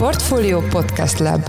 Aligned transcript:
Portfolio 0.00 0.60
Podcast 0.60 1.18
Lab. 1.18 1.42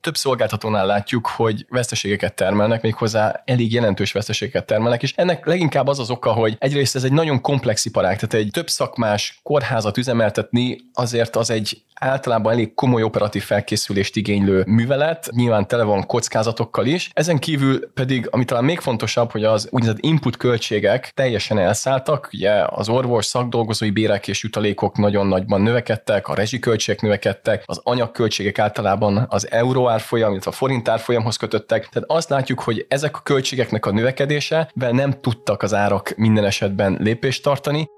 Több 0.00 0.16
szolgáltatónál 0.16 0.86
látjuk, 0.86 1.26
hogy 1.26 1.66
veszteségeket 1.68 2.34
termelnek, 2.34 2.82
méghozzá 2.82 3.42
elég 3.44 3.72
jelentős 3.72 4.12
veszteségeket 4.12 4.66
termelnek, 4.66 5.02
és 5.02 5.12
ennek 5.16 5.46
leginkább 5.46 5.86
az 5.86 5.98
az 5.98 6.10
oka, 6.10 6.32
hogy 6.32 6.56
egyrészt 6.58 6.96
ez 6.96 7.04
egy 7.04 7.12
nagyon 7.12 7.40
komplex 7.40 7.84
iparág, 7.84 8.14
tehát 8.18 8.46
egy 8.46 8.50
több 8.52 8.68
szakmás 8.68 9.40
kórházat 9.42 9.96
üzemeltetni 9.96 10.78
azért 10.92 11.36
az 11.36 11.50
egy 11.50 11.82
általában 12.00 12.52
elég 12.52 12.74
komoly 12.74 13.02
operatív 13.02 13.42
felkészülést 13.42 14.16
igénylő 14.16 14.64
művelet, 14.66 15.28
nyilván 15.30 15.66
tele 15.66 15.82
van 15.82 16.06
kockázatokkal 16.06 16.86
is. 16.86 17.10
Ezen 17.12 17.38
kívül 17.38 17.92
pedig, 17.92 18.28
ami 18.30 18.44
talán 18.44 18.64
még 18.64 18.80
fontosabb, 18.80 19.30
hogy 19.30 19.44
az 19.44 19.68
úgynevezett 19.70 20.04
input 20.04 20.36
költségek 20.36 21.10
teljesen 21.14 21.58
elszálltak, 21.58 22.30
ugye 22.32 22.64
az 22.66 22.88
orvos 22.88 23.26
szakdolgozói 23.26 23.90
bérek 23.90 24.28
és 24.28 24.42
jutalékok 24.42 24.96
nagyon 24.96 25.26
nagyban 25.26 25.60
növekedtek, 25.60 26.28
a 26.28 26.34
rezsiköltségek 26.34 27.02
növekedtek, 27.02 27.62
az 27.66 27.80
anyagköltségek 27.82 28.58
általában 28.58 29.26
az 29.28 29.50
euró 29.50 29.88
árfolyam, 29.88 30.30
illetve 30.30 30.50
a 30.50 30.54
forint 30.54 30.88
árfolyamhoz 30.88 31.36
kötöttek. 31.36 31.88
Tehát 31.88 32.10
azt 32.10 32.28
látjuk, 32.28 32.60
hogy 32.60 32.86
ezek 32.88 33.16
a 33.16 33.20
költségeknek 33.20 33.86
a 33.86 33.92
növekedése, 33.92 34.70
nem 34.74 35.20
tudtak 35.20 35.62
az 35.62 35.74
árak 35.74 36.12
minden 36.16 36.44
esetben 36.44 36.96
lépést 37.00 37.42
tartani. 37.42 37.88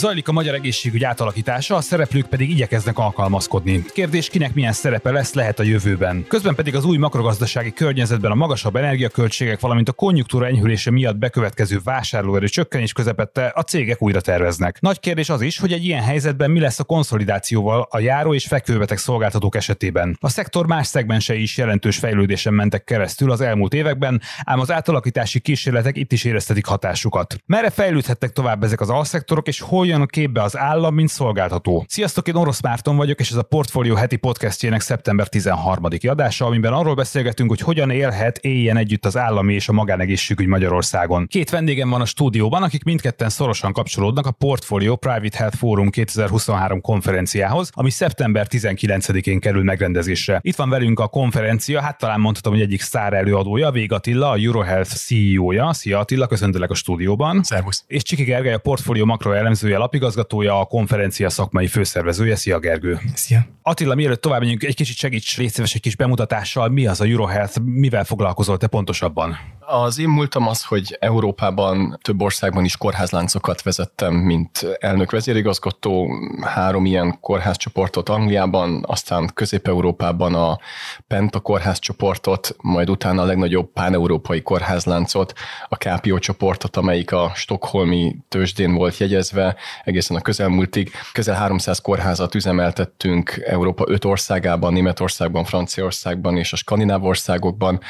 Zajlik 0.00 0.28
a 0.28 0.32
magyar 0.32 0.54
egészségügy 0.54 1.04
átalakítása, 1.04 1.76
a 1.76 1.80
szereplők 1.80 2.26
pedig 2.26 2.50
igyekeznek 2.50 2.98
alkalmazkodni. 2.98 3.84
Kérdés, 3.92 4.28
kinek 4.28 4.54
milyen 4.54 4.72
szerepe 4.72 5.10
lesz 5.10 5.34
lehet 5.34 5.58
a 5.58 5.62
jövőben. 5.62 6.24
Közben 6.28 6.54
pedig 6.54 6.74
az 6.74 6.84
új 6.84 6.96
makrogazdasági 6.96 7.72
környezetben 7.72 8.30
a 8.30 8.34
magasabb 8.34 8.76
energiaköltségek, 8.76 9.60
valamint 9.60 9.88
a 9.88 9.92
konjunktúra 9.92 10.46
enyhülése 10.46 10.90
miatt 10.90 11.16
bekövetkező 11.16 11.80
vásárlóerő 11.84 12.48
csökkenés 12.48 12.92
közepette 12.92 13.52
a 13.54 13.62
cégek 13.62 14.02
újra 14.02 14.20
terveznek. 14.20 14.80
Nagy 14.80 15.00
kérdés 15.00 15.28
az 15.28 15.40
is, 15.40 15.58
hogy 15.58 15.72
egy 15.72 15.84
ilyen 15.84 16.02
helyzetben 16.02 16.50
mi 16.50 16.60
lesz 16.60 16.78
a 16.78 16.84
konszolidációval 16.84 17.86
a 17.90 17.98
járó 17.98 18.34
és 18.34 18.46
fekvőbeteg 18.46 18.98
szolgáltatók 18.98 19.56
esetében. 19.56 20.16
A 20.20 20.28
szektor 20.28 20.66
más 20.66 20.86
szegmensei 20.86 21.42
is 21.42 21.56
jelentős 21.56 21.96
fejlődésen 21.96 22.54
mentek 22.54 22.84
keresztül 22.84 23.30
az 23.30 23.40
elmúlt 23.40 23.74
években, 23.74 24.20
ám 24.44 24.60
az 24.60 24.70
átalakítási 24.70 25.40
kísérletek 25.40 25.96
itt 25.96 26.12
is 26.12 26.24
éreztetik 26.24 26.66
hatásukat. 26.66 27.36
Merre 27.46 27.70
fejlődhettek 27.70 28.32
tovább 28.32 28.64
ezek 28.64 28.80
az 28.80 28.90
alszektorok, 28.90 29.48
és 29.48 29.60
hol 29.60 29.88
jön 29.90 30.00
a 30.00 30.06
képbe 30.06 30.42
az 30.42 30.58
állam, 30.58 30.94
mint 30.94 31.08
szolgáltató. 31.08 31.84
Sziasztok, 31.88 32.28
én 32.28 32.34
Orosz 32.34 32.62
Márton 32.62 32.96
vagyok, 32.96 33.20
és 33.20 33.30
ez 33.30 33.36
a 33.36 33.42
Portfolio 33.42 33.94
heti 33.94 34.16
podcastjének 34.16 34.80
szeptember 34.80 35.28
13. 35.28 35.84
adása, 36.08 36.46
amiben 36.46 36.72
arról 36.72 36.94
beszélgetünk, 36.94 37.48
hogy 37.48 37.60
hogyan 37.60 37.90
élhet, 37.90 38.38
éljen 38.38 38.76
együtt 38.76 39.06
az 39.06 39.16
állami 39.16 39.54
és 39.54 39.68
a 39.68 39.72
magánegészségügy 39.72 40.46
Magyarországon. 40.46 41.26
Két 41.26 41.50
vendégem 41.50 41.90
van 41.90 42.00
a 42.00 42.04
stúdióban, 42.04 42.62
akik 42.62 42.84
mindketten 42.84 43.28
szorosan 43.28 43.72
kapcsolódnak 43.72 44.26
a 44.26 44.30
Portfolio 44.30 44.96
Private 44.96 45.36
Health 45.36 45.56
Forum 45.56 45.90
2023 45.90 46.80
konferenciához, 46.80 47.70
ami 47.72 47.90
szeptember 47.90 48.46
19-én 48.50 49.40
kerül 49.40 49.62
megrendezésre. 49.62 50.38
Itt 50.42 50.56
van 50.56 50.68
velünk 50.68 51.00
a 51.00 51.08
konferencia, 51.08 51.80
hát 51.80 51.98
talán 51.98 52.20
mondhatom, 52.20 52.52
hogy 52.52 52.62
egyik 52.62 52.80
szár 52.80 53.12
előadója, 53.12 53.70
Vég 53.70 53.92
Attila, 53.92 54.30
a 54.30 54.36
Eurohealth 54.36 54.94
CEO-ja. 54.94 55.72
Szia 55.72 55.98
Attila, 55.98 56.26
köszöntelek 56.26 56.70
a 56.70 56.74
stúdióban. 56.74 57.42
Szervusz. 57.42 57.84
És 57.86 58.02
Csiki 58.02 58.22
Gergely, 58.22 58.52
a 58.52 58.58
portfólió 58.58 59.04
makroelemzője, 59.04 59.78
lapigazgatója, 59.80 60.60
a 60.60 60.64
konferencia 60.64 61.30
szakmai 61.30 61.66
főszervezője. 61.66 62.36
Szia 62.36 62.58
Gergő! 62.58 62.98
Szia! 63.14 63.46
Attila, 63.62 63.94
mielőtt 63.94 64.20
tovább 64.20 64.40
menjünk, 64.40 64.62
egy 64.62 64.74
kicsit 64.74 64.96
segíts 64.96 65.36
részéves 65.36 65.74
egy 65.74 65.80
kis 65.80 65.96
bemutatással, 65.96 66.68
mi 66.68 66.86
az 66.86 67.00
a 67.00 67.04
Eurohealth, 67.04 67.60
mivel 67.60 68.04
foglalkozol 68.04 68.56
te 68.56 68.66
pontosabban? 68.66 69.36
Az 69.60 69.98
én 69.98 70.08
múltam 70.08 70.48
az, 70.48 70.64
hogy 70.64 70.96
Európában 71.00 71.98
több 72.02 72.22
országban 72.22 72.64
is 72.64 72.76
kórházláncokat 72.76 73.62
vezettem, 73.62 74.14
mint 74.14 74.66
elnök 74.78 75.10
vezérigazgató, 75.10 76.10
három 76.42 76.84
ilyen 76.84 77.20
kórházcsoportot 77.20 78.08
Angliában, 78.08 78.84
aztán 78.86 79.30
Közép-Európában 79.34 80.34
a 80.34 80.58
Penta 81.06 81.40
kórházcsoportot, 81.40 82.56
majd 82.62 82.90
utána 82.90 83.22
a 83.22 83.24
legnagyobb 83.24 83.72
páneurópai 83.72 84.42
kórházláncot, 84.42 85.32
a 85.68 85.76
KPO 85.76 86.18
csoportot, 86.18 86.76
amelyik 86.76 87.12
a 87.12 87.32
Stockholmi 87.34 88.16
tőzsdén 88.28 88.74
volt 88.74 88.98
jegyezve, 88.98 89.56
egészen 89.84 90.16
a 90.16 90.20
közelmúltig. 90.20 90.90
Közel 91.12 91.34
300 91.34 91.78
kórházat 91.78 92.34
üzemeltettünk 92.34 93.42
Európa 93.44 93.84
öt 93.86 94.04
országában, 94.04 94.72
Németországban, 94.72 95.44
Franciaországban 95.44 96.36
és 96.36 96.52
a 96.52 96.56
Skandináv 96.56 97.04
országokban, 97.04 97.80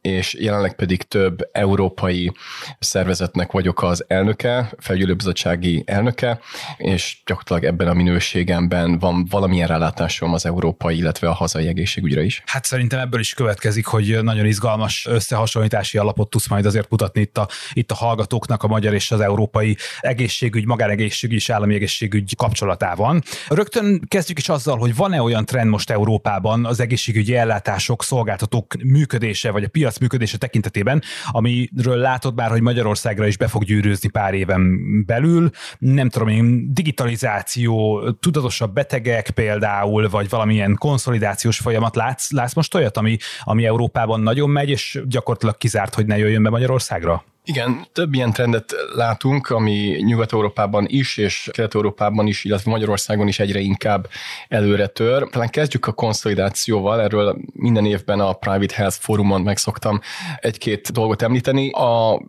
és 0.00 0.34
jelenleg 0.34 0.74
pedig 0.74 1.02
több 1.02 1.48
európai 1.52 2.32
szervezetnek 2.78 3.52
vagyok 3.52 3.82
az 3.82 4.04
elnöke, 4.08 4.72
felgyűlőbizottsági 4.78 5.82
elnöke, 5.86 6.40
és 6.76 7.22
gyakorlatilag 7.26 7.64
ebben 7.64 7.88
a 7.88 7.94
minőségemben 7.94 8.98
van 8.98 9.26
valamilyen 9.30 9.68
rálátásom 9.68 10.32
az 10.32 10.46
európai, 10.46 10.96
illetve 10.96 11.28
a 11.28 11.32
hazai 11.32 11.66
egészségügyre 11.66 12.22
is. 12.22 12.42
Hát 12.46 12.64
szerintem 12.64 12.98
ebből 12.98 13.20
is 13.20 13.34
következik, 13.34 13.86
hogy 13.86 14.18
nagyon 14.22 14.46
izgalmas 14.46 15.06
összehasonlítási 15.06 15.98
alapot 15.98 16.30
tudsz 16.30 16.48
majd 16.48 16.66
azért 16.66 16.90
mutatni 16.90 17.20
itt 17.20 17.38
a, 17.38 17.48
itt 17.72 17.90
a 17.90 17.94
hallgatóknak 17.94 18.62
a 18.62 18.66
magyar 18.66 18.94
és 18.94 19.10
az 19.10 19.20
európai 19.20 19.76
egészségügy, 20.00 20.66
magánegészségügy 20.66 21.27
és 21.34 21.50
állami 21.50 21.74
egészségügy 21.74 22.36
kapcsolatában. 22.36 23.22
Rögtön 23.48 24.00
kezdjük 24.08 24.38
is 24.38 24.48
azzal, 24.48 24.78
hogy 24.78 24.96
van-e 24.96 25.22
olyan 25.22 25.44
trend 25.44 25.70
most 25.70 25.90
Európában 25.90 26.64
az 26.64 26.80
egészségügyi 26.80 27.36
ellátások, 27.36 28.04
szolgáltatók 28.04 28.74
működése, 28.84 29.50
vagy 29.50 29.64
a 29.64 29.68
piac 29.68 29.98
működése 29.98 30.38
tekintetében, 30.38 31.02
amiről 31.30 31.96
látod 31.96 32.34
már, 32.34 32.50
hogy 32.50 32.60
Magyarországra 32.60 33.26
is 33.26 33.36
be 33.36 33.48
fog 33.48 33.64
gyűrűzni 33.64 34.08
pár 34.08 34.34
éven 34.34 34.78
belül. 35.06 35.50
Nem 35.78 36.08
tudom 36.08 36.28
én, 36.28 36.74
digitalizáció, 36.74 38.02
tudatosabb 38.20 38.72
betegek 38.72 39.30
például, 39.30 40.08
vagy 40.08 40.28
valamilyen 40.28 40.76
konszolidációs 40.78 41.58
folyamat. 41.58 41.96
Látsz, 41.96 42.30
látsz 42.30 42.54
most 42.54 42.74
olyat, 42.74 42.96
ami, 42.96 43.16
ami 43.42 43.66
Európában 43.66 44.20
nagyon 44.20 44.50
megy, 44.50 44.68
és 44.68 45.00
gyakorlatilag 45.04 45.56
kizárt, 45.56 45.94
hogy 45.94 46.06
ne 46.06 46.18
jöjjön 46.18 46.42
be 46.42 46.50
Magyarországra? 46.50 47.24
Igen, 47.48 47.86
több 47.92 48.14
ilyen 48.14 48.32
trendet 48.32 48.74
látunk, 48.94 49.50
ami 49.50 49.96
Nyugat-Európában 50.00 50.86
is, 50.88 51.16
és 51.16 51.48
Kelet-Európában 51.52 52.26
is, 52.26 52.44
illetve 52.44 52.70
Magyarországon 52.70 53.28
is 53.28 53.38
egyre 53.38 53.58
inkább 53.58 54.08
előre 54.48 54.86
tör. 54.86 55.28
Talán 55.30 55.48
kezdjük 55.48 55.86
a 55.86 55.92
konszolidációval, 55.92 57.00
erről 57.00 57.38
minden 57.52 57.86
évben 57.86 58.20
a 58.20 58.32
Private 58.32 58.74
Health 58.74 58.96
Forumon 59.00 59.40
megszoktam 59.40 60.00
egy-két 60.40 60.92
dolgot 60.92 61.22
említeni. 61.22 61.70
A 61.70 62.22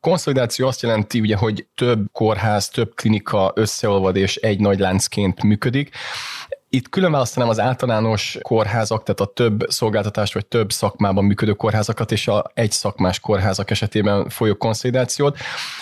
konszolidáció 0.00 0.66
azt 0.66 0.82
jelenti, 0.82 1.20
ugye, 1.20 1.36
hogy 1.36 1.66
több 1.74 2.06
kórház, 2.12 2.68
több 2.68 2.94
klinika 2.94 3.52
összeolvad 3.54 4.16
és 4.16 4.36
egy 4.36 4.60
nagy 4.60 4.78
láncként 4.78 5.42
működik. 5.42 5.90
Itt 6.74 6.88
külön 6.88 7.10
választanám 7.10 7.48
az 7.48 7.60
általános 7.60 8.38
kórházak, 8.42 9.02
tehát 9.02 9.20
a 9.20 9.32
több 9.32 9.64
szolgáltatást 9.68 10.34
vagy 10.34 10.46
több 10.46 10.72
szakmában 10.72 11.24
működő 11.24 11.52
kórházakat 11.52 12.12
és 12.12 12.28
a 12.28 12.44
egy 12.54 12.70
szakmás 12.70 13.20
kórházak 13.20 13.70
esetében 13.70 14.28
folyó 14.28 14.54
konszolidációt. 14.54 15.36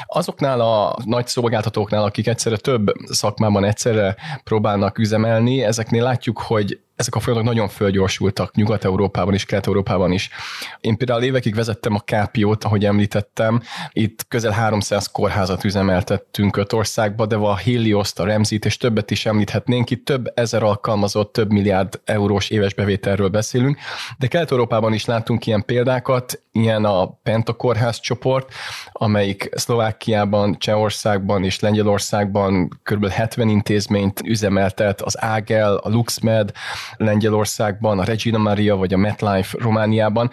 Azoknál 0.07 0.61
a 0.61 0.97
nagy 1.05 1.27
szolgáltatóknál, 1.27 2.03
akik 2.03 2.27
egyszerre 2.27 2.57
több 2.57 2.93
szakmában 3.05 3.65
egyszerre 3.65 4.17
próbálnak 4.45 4.99
üzemelni, 4.99 5.63
ezeknél 5.63 6.03
látjuk, 6.03 6.39
hogy 6.39 6.81
ezek 7.01 7.15
a 7.15 7.21
folyamatok 7.21 7.53
nagyon 7.53 7.69
fölgyorsultak 7.69 8.55
Nyugat-Európában 8.55 9.35
is, 9.35 9.45
Kelet-Európában 9.45 10.13
is. 10.13 10.31
Én 10.81 10.97
például 10.97 11.23
évekig 11.23 11.55
vezettem 11.55 11.95
a 11.95 12.05
KPO-t, 12.05 12.65
ahogy 12.65 12.85
említettem, 12.85 13.63
itt 13.93 14.27
közel 14.29 14.53
300 14.53 15.07
kórházat 15.07 15.65
üzemeltettünk 15.65 16.57
öt 16.57 16.73
országba, 16.73 17.27
de 17.27 17.37
a 17.37 17.57
Helios-t, 17.57 18.19
a 18.19 18.25
Remzit 18.25 18.65
és 18.65 18.77
többet 18.77 19.11
is 19.11 19.27
említhetnénk. 19.27 19.91
Itt 19.91 20.05
több 20.05 20.33
ezer 20.35 20.63
alkalmazott, 20.63 21.33
több 21.33 21.51
milliárd 21.53 22.01
eurós 22.05 22.49
éves 22.49 22.75
bevételről 22.75 23.29
beszélünk, 23.29 23.79
de 24.19 24.27
Kelet-Európában 24.27 24.93
is 24.93 25.05
látunk 25.05 25.47
ilyen 25.47 25.65
példákat, 25.65 26.41
ilyen 26.53 26.85
a 26.85 27.07
Penta 27.23 27.53
kórház 27.53 28.01
csoport, 28.01 28.53
amelyik 28.93 29.49
Szlovákiában, 29.53 30.59
Csehországban 30.59 31.45
és 31.45 31.61
Lengyelországban 31.61 32.81
kb. 32.83 33.09
70 33.09 33.49
intézményt 33.49 34.21
üzemeltet, 34.25 35.01
az 35.01 35.23
Ágel, 35.23 35.77
a 35.77 35.89
LuxMed, 35.89 36.53
Lengyelországban, 36.97 37.99
a 37.99 38.05
Regina 38.05 38.39
Maria 38.39 38.77
vagy 38.77 38.93
a 38.93 38.97
MetLife 38.97 39.57
Romániában 39.61 40.31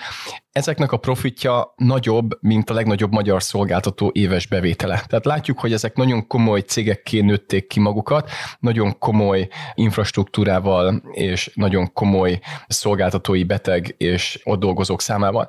ezeknek 0.58 0.92
a 0.92 0.98
profitja 0.98 1.74
nagyobb, 1.76 2.38
mint 2.42 2.70
a 2.70 2.74
legnagyobb 2.74 3.12
magyar 3.12 3.44
szolgáltató 3.44 4.12
éves 4.14 4.48
bevétele. 4.48 5.04
Tehát 5.08 5.26
látjuk, 5.26 5.60
hogy 5.60 5.74
ezek 5.74 5.96
nagyon 5.96 6.28
komoly 6.28 6.60
cégekké 6.60 7.22
nőtték 7.22 7.68
ki 7.68 7.80
magukat, 7.80 8.30
nagyon 8.60 8.98
komoly 9.00 9.48
infrastruktúrával 9.74 11.04
és 11.12 11.52
nagyon 11.54 11.94
komoly 11.94 12.40
szolgáltatói 12.68 13.44
beteg 13.44 13.96
és 13.98 14.42
ott 14.44 14.60
dolgozók 14.60 15.02
számával. 15.02 15.48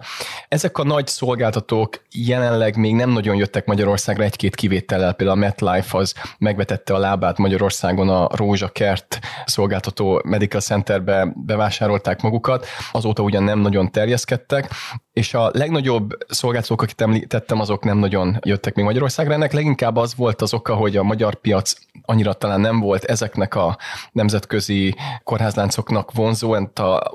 Ezek 0.48 0.78
a 0.78 0.84
nagy 0.84 1.06
szolgáltatók 1.06 2.02
jelenleg 2.12 2.76
még 2.76 2.94
nem 2.94 3.10
nagyon 3.10 3.36
jöttek 3.36 3.66
Magyarországra 3.66 4.24
egy-két 4.24 4.54
kivétellel, 4.54 5.12
például 5.12 5.38
a 5.38 5.40
MetLife 5.40 5.98
az 5.98 6.14
megvetette 6.38 6.94
a 6.94 6.98
lábát 6.98 7.38
Magyarországon 7.38 8.08
a 8.08 8.28
Rózsa 8.36 8.68
Kert 8.68 9.18
szolgáltató 9.44 10.22
Medical 10.24 10.60
Centerbe 10.60 11.32
bevásárolták 11.34 12.22
magukat, 12.22 12.66
azóta 12.92 13.22
ugyan 13.22 13.42
nem 13.42 13.58
nagyon 13.58 13.90
terjeszkedtek, 13.90 14.70
és 15.12 15.34
a 15.34 15.50
legnagyobb 15.52 16.16
szolgáltatók, 16.28 16.82
akit 16.82 17.00
említettem, 17.00 17.60
azok 17.60 17.84
nem 17.84 17.98
nagyon 17.98 18.38
jöttek 18.44 18.74
még 18.74 18.84
Magyarországra. 18.84 19.32
Ennek 19.32 19.52
leginkább 19.52 19.96
az 19.96 20.14
volt 20.14 20.42
az 20.42 20.54
oka, 20.54 20.74
hogy 20.74 20.96
a 20.96 21.02
magyar 21.02 21.34
piac 21.34 21.72
annyira 22.02 22.32
talán 22.32 22.60
nem 22.60 22.80
volt 22.80 23.04
ezeknek 23.04 23.54
a 23.54 23.78
nemzetközi 24.12 24.94
kórházláncoknak 25.24 26.12
vonzó, 26.12 26.56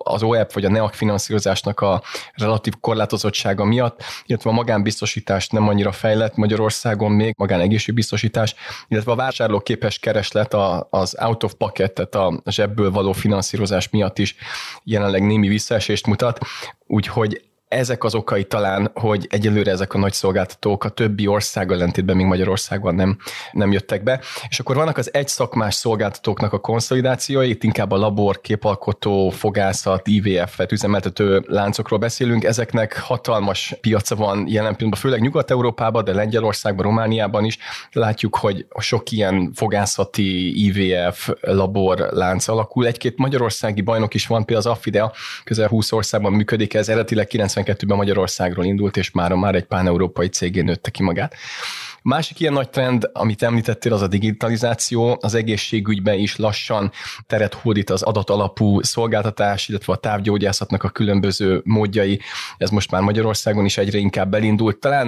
az 0.03 0.23
OEP 0.23 0.53
vagy 0.53 0.65
a 0.65 0.69
NEAK 0.69 0.93
finanszírozásnak 0.93 1.79
a 1.79 2.01
relatív 2.33 2.73
korlátozottsága 2.79 3.63
miatt, 3.63 4.03
illetve 4.25 4.49
a 4.49 4.53
magánbiztosítás 4.53 5.47
nem 5.49 5.67
annyira 5.67 5.91
fejlett 5.91 6.35
Magyarországon 6.35 7.11
még, 7.11 7.33
magánegészségbiztosítás, 7.37 8.55
illetve 8.87 9.11
a 9.11 9.15
vásárlóképes 9.15 9.99
kereslet 9.99 10.53
az 10.89 11.15
out 11.19 11.43
of 11.43 11.53
pocket, 11.53 11.93
tehát 11.93 12.15
a 12.15 12.51
zsebből 12.51 12.91
való 12.91 13.11
finanszírozás 13.11 13.89
miatt 13.89 14.19
is 14.19 14.35
jelenleg 14.83 15.25
némi 15.25 15.47
visszaesést 15.47 16.07
mutat, 16.07 16.39
úgyhogy 16.87 17.51
ezek 17.73 18.03
az 18.03 18.15
okai 18.15 18.43
talán, 18.43 18.91
hogy 18.93 19.27
egyelőre 19.29 19.71
ezek 19.71 19.93
a 19.93 19.97
nagy 19.97 20.13
szolgáltatók 20.13 20.83
a 20.83 20.89
többi 20.89 21.27
ország 21.27 21.71
ellentétben 21.71 22.15
még 22.15 22.25
Magyarországon 22.25 22.95
nem, 22.95 23.17
nem 23.51 23.71
jöttek 23.71 24.03
be. 24.03 24.21
És 24.49 24.59
akkor 24.59 24.75
vannak 24.75 24.97
az 24.97 25.13
egy 25.13 25.27
szakmás 25.27 25.75
szolgáltatóknak 25.75 26.53
a 26.53 26.59
konszolidációi, 26.59 27.49
itt 27.49 27.63
inkább 27.63 27.91
a 27.91 27.97
labor, 27.97 28.41
képalkotó, 28.41 29.29
fogászat, 29.29 30.07
IVF-et 30.07 30.71
üzemeltető 30.71 31.43
láncokról 31.47 31.99
beszélünk. 31.99 32.43
Ezeknek 32.43 32.99
hatalmas 32.99 33.75
piaca 33.81 34.15
van 34.15 34.37
jelen 34.37 34.75
pillanatban, 34.75 34.99
főleg 34.99 35.21
Nyugat-Európában, 35.21 36.03
de 36.03 36.13
Lengyelországban, 36.13 36.85
Romániában 36.85 37.45
is. 37.45 37.57
Látjuk, 37.91 38.35
hogy 38.35 38.65
sok 38.79 39.11
ilyen 39.11 39.51
fogászati 39.55 40.65
IVF 40.65 41.29
labor 41.41 41.99
lánc 42.11 42.47
alakul. 42.47 42.87
Egy-két 42.87 43.17
magyarországi 43.17 43.81
bajnok 43.81 44.13
is 44.13 44.27
van, 44.27 44.45
például 44.45 44.67
az 44.67 44.77
Affidea 44.77 45.13
közel 45.43 45.67
20 45.67 45.91
országban 45.91 46.33
működik, 46.33 46.73
ez 46.73 46.89
eredetileg 46.89 47.27
90 47.27 47.62
92-ben 47.63 47.97
Magyarországról 47.97 48.65
indult, 48.65 48.97
és 48.97 49.11
már, 49.11 49.33
már 49.33 49.55
egy 49.55 49.65
pán-európai 49.65 50.27
cégé 50.27 50.61
nőtte 50.61 50.89
ki 50.89 51.03
magát. 51.03 51.35
Másik 52.03 52.39
ilyen 52.39 52.53
nagy 52.53 52.69
trend, 52.69 53.09
amit 53.13 53.43
említettél, 53.43 53.93
az 53.93 54.01
a 54.01 54.07
digitalizáció. 54.07 55.17
Az 55.21 55.33
egészségügyben 55.33 56.19
is 56.19 56.35
lassan 56.35 56.91
teret 57.27 57.53
hódít 57.53 57.89
az 57.89 58.01
adatalapú 58.01 58.81
szolgáltatás, 58.81 59.67
illetve 59.67 59.93
a 59.93 59.95
távgyógyászatnak 59.95 60.83
a 60.83 60.89
különböző 60.89 61.61
módjai. 61.63 62.19
Ez 62.57 62.69
most 62.69 62.91
már 62.91 63.01
Magyarországon 63.01 63.65
is 63.65 63.77
egyre 63.77 63.97
inkább 63.97 64.33
elindult. 64.33 64.77
Talán 64.77 65.07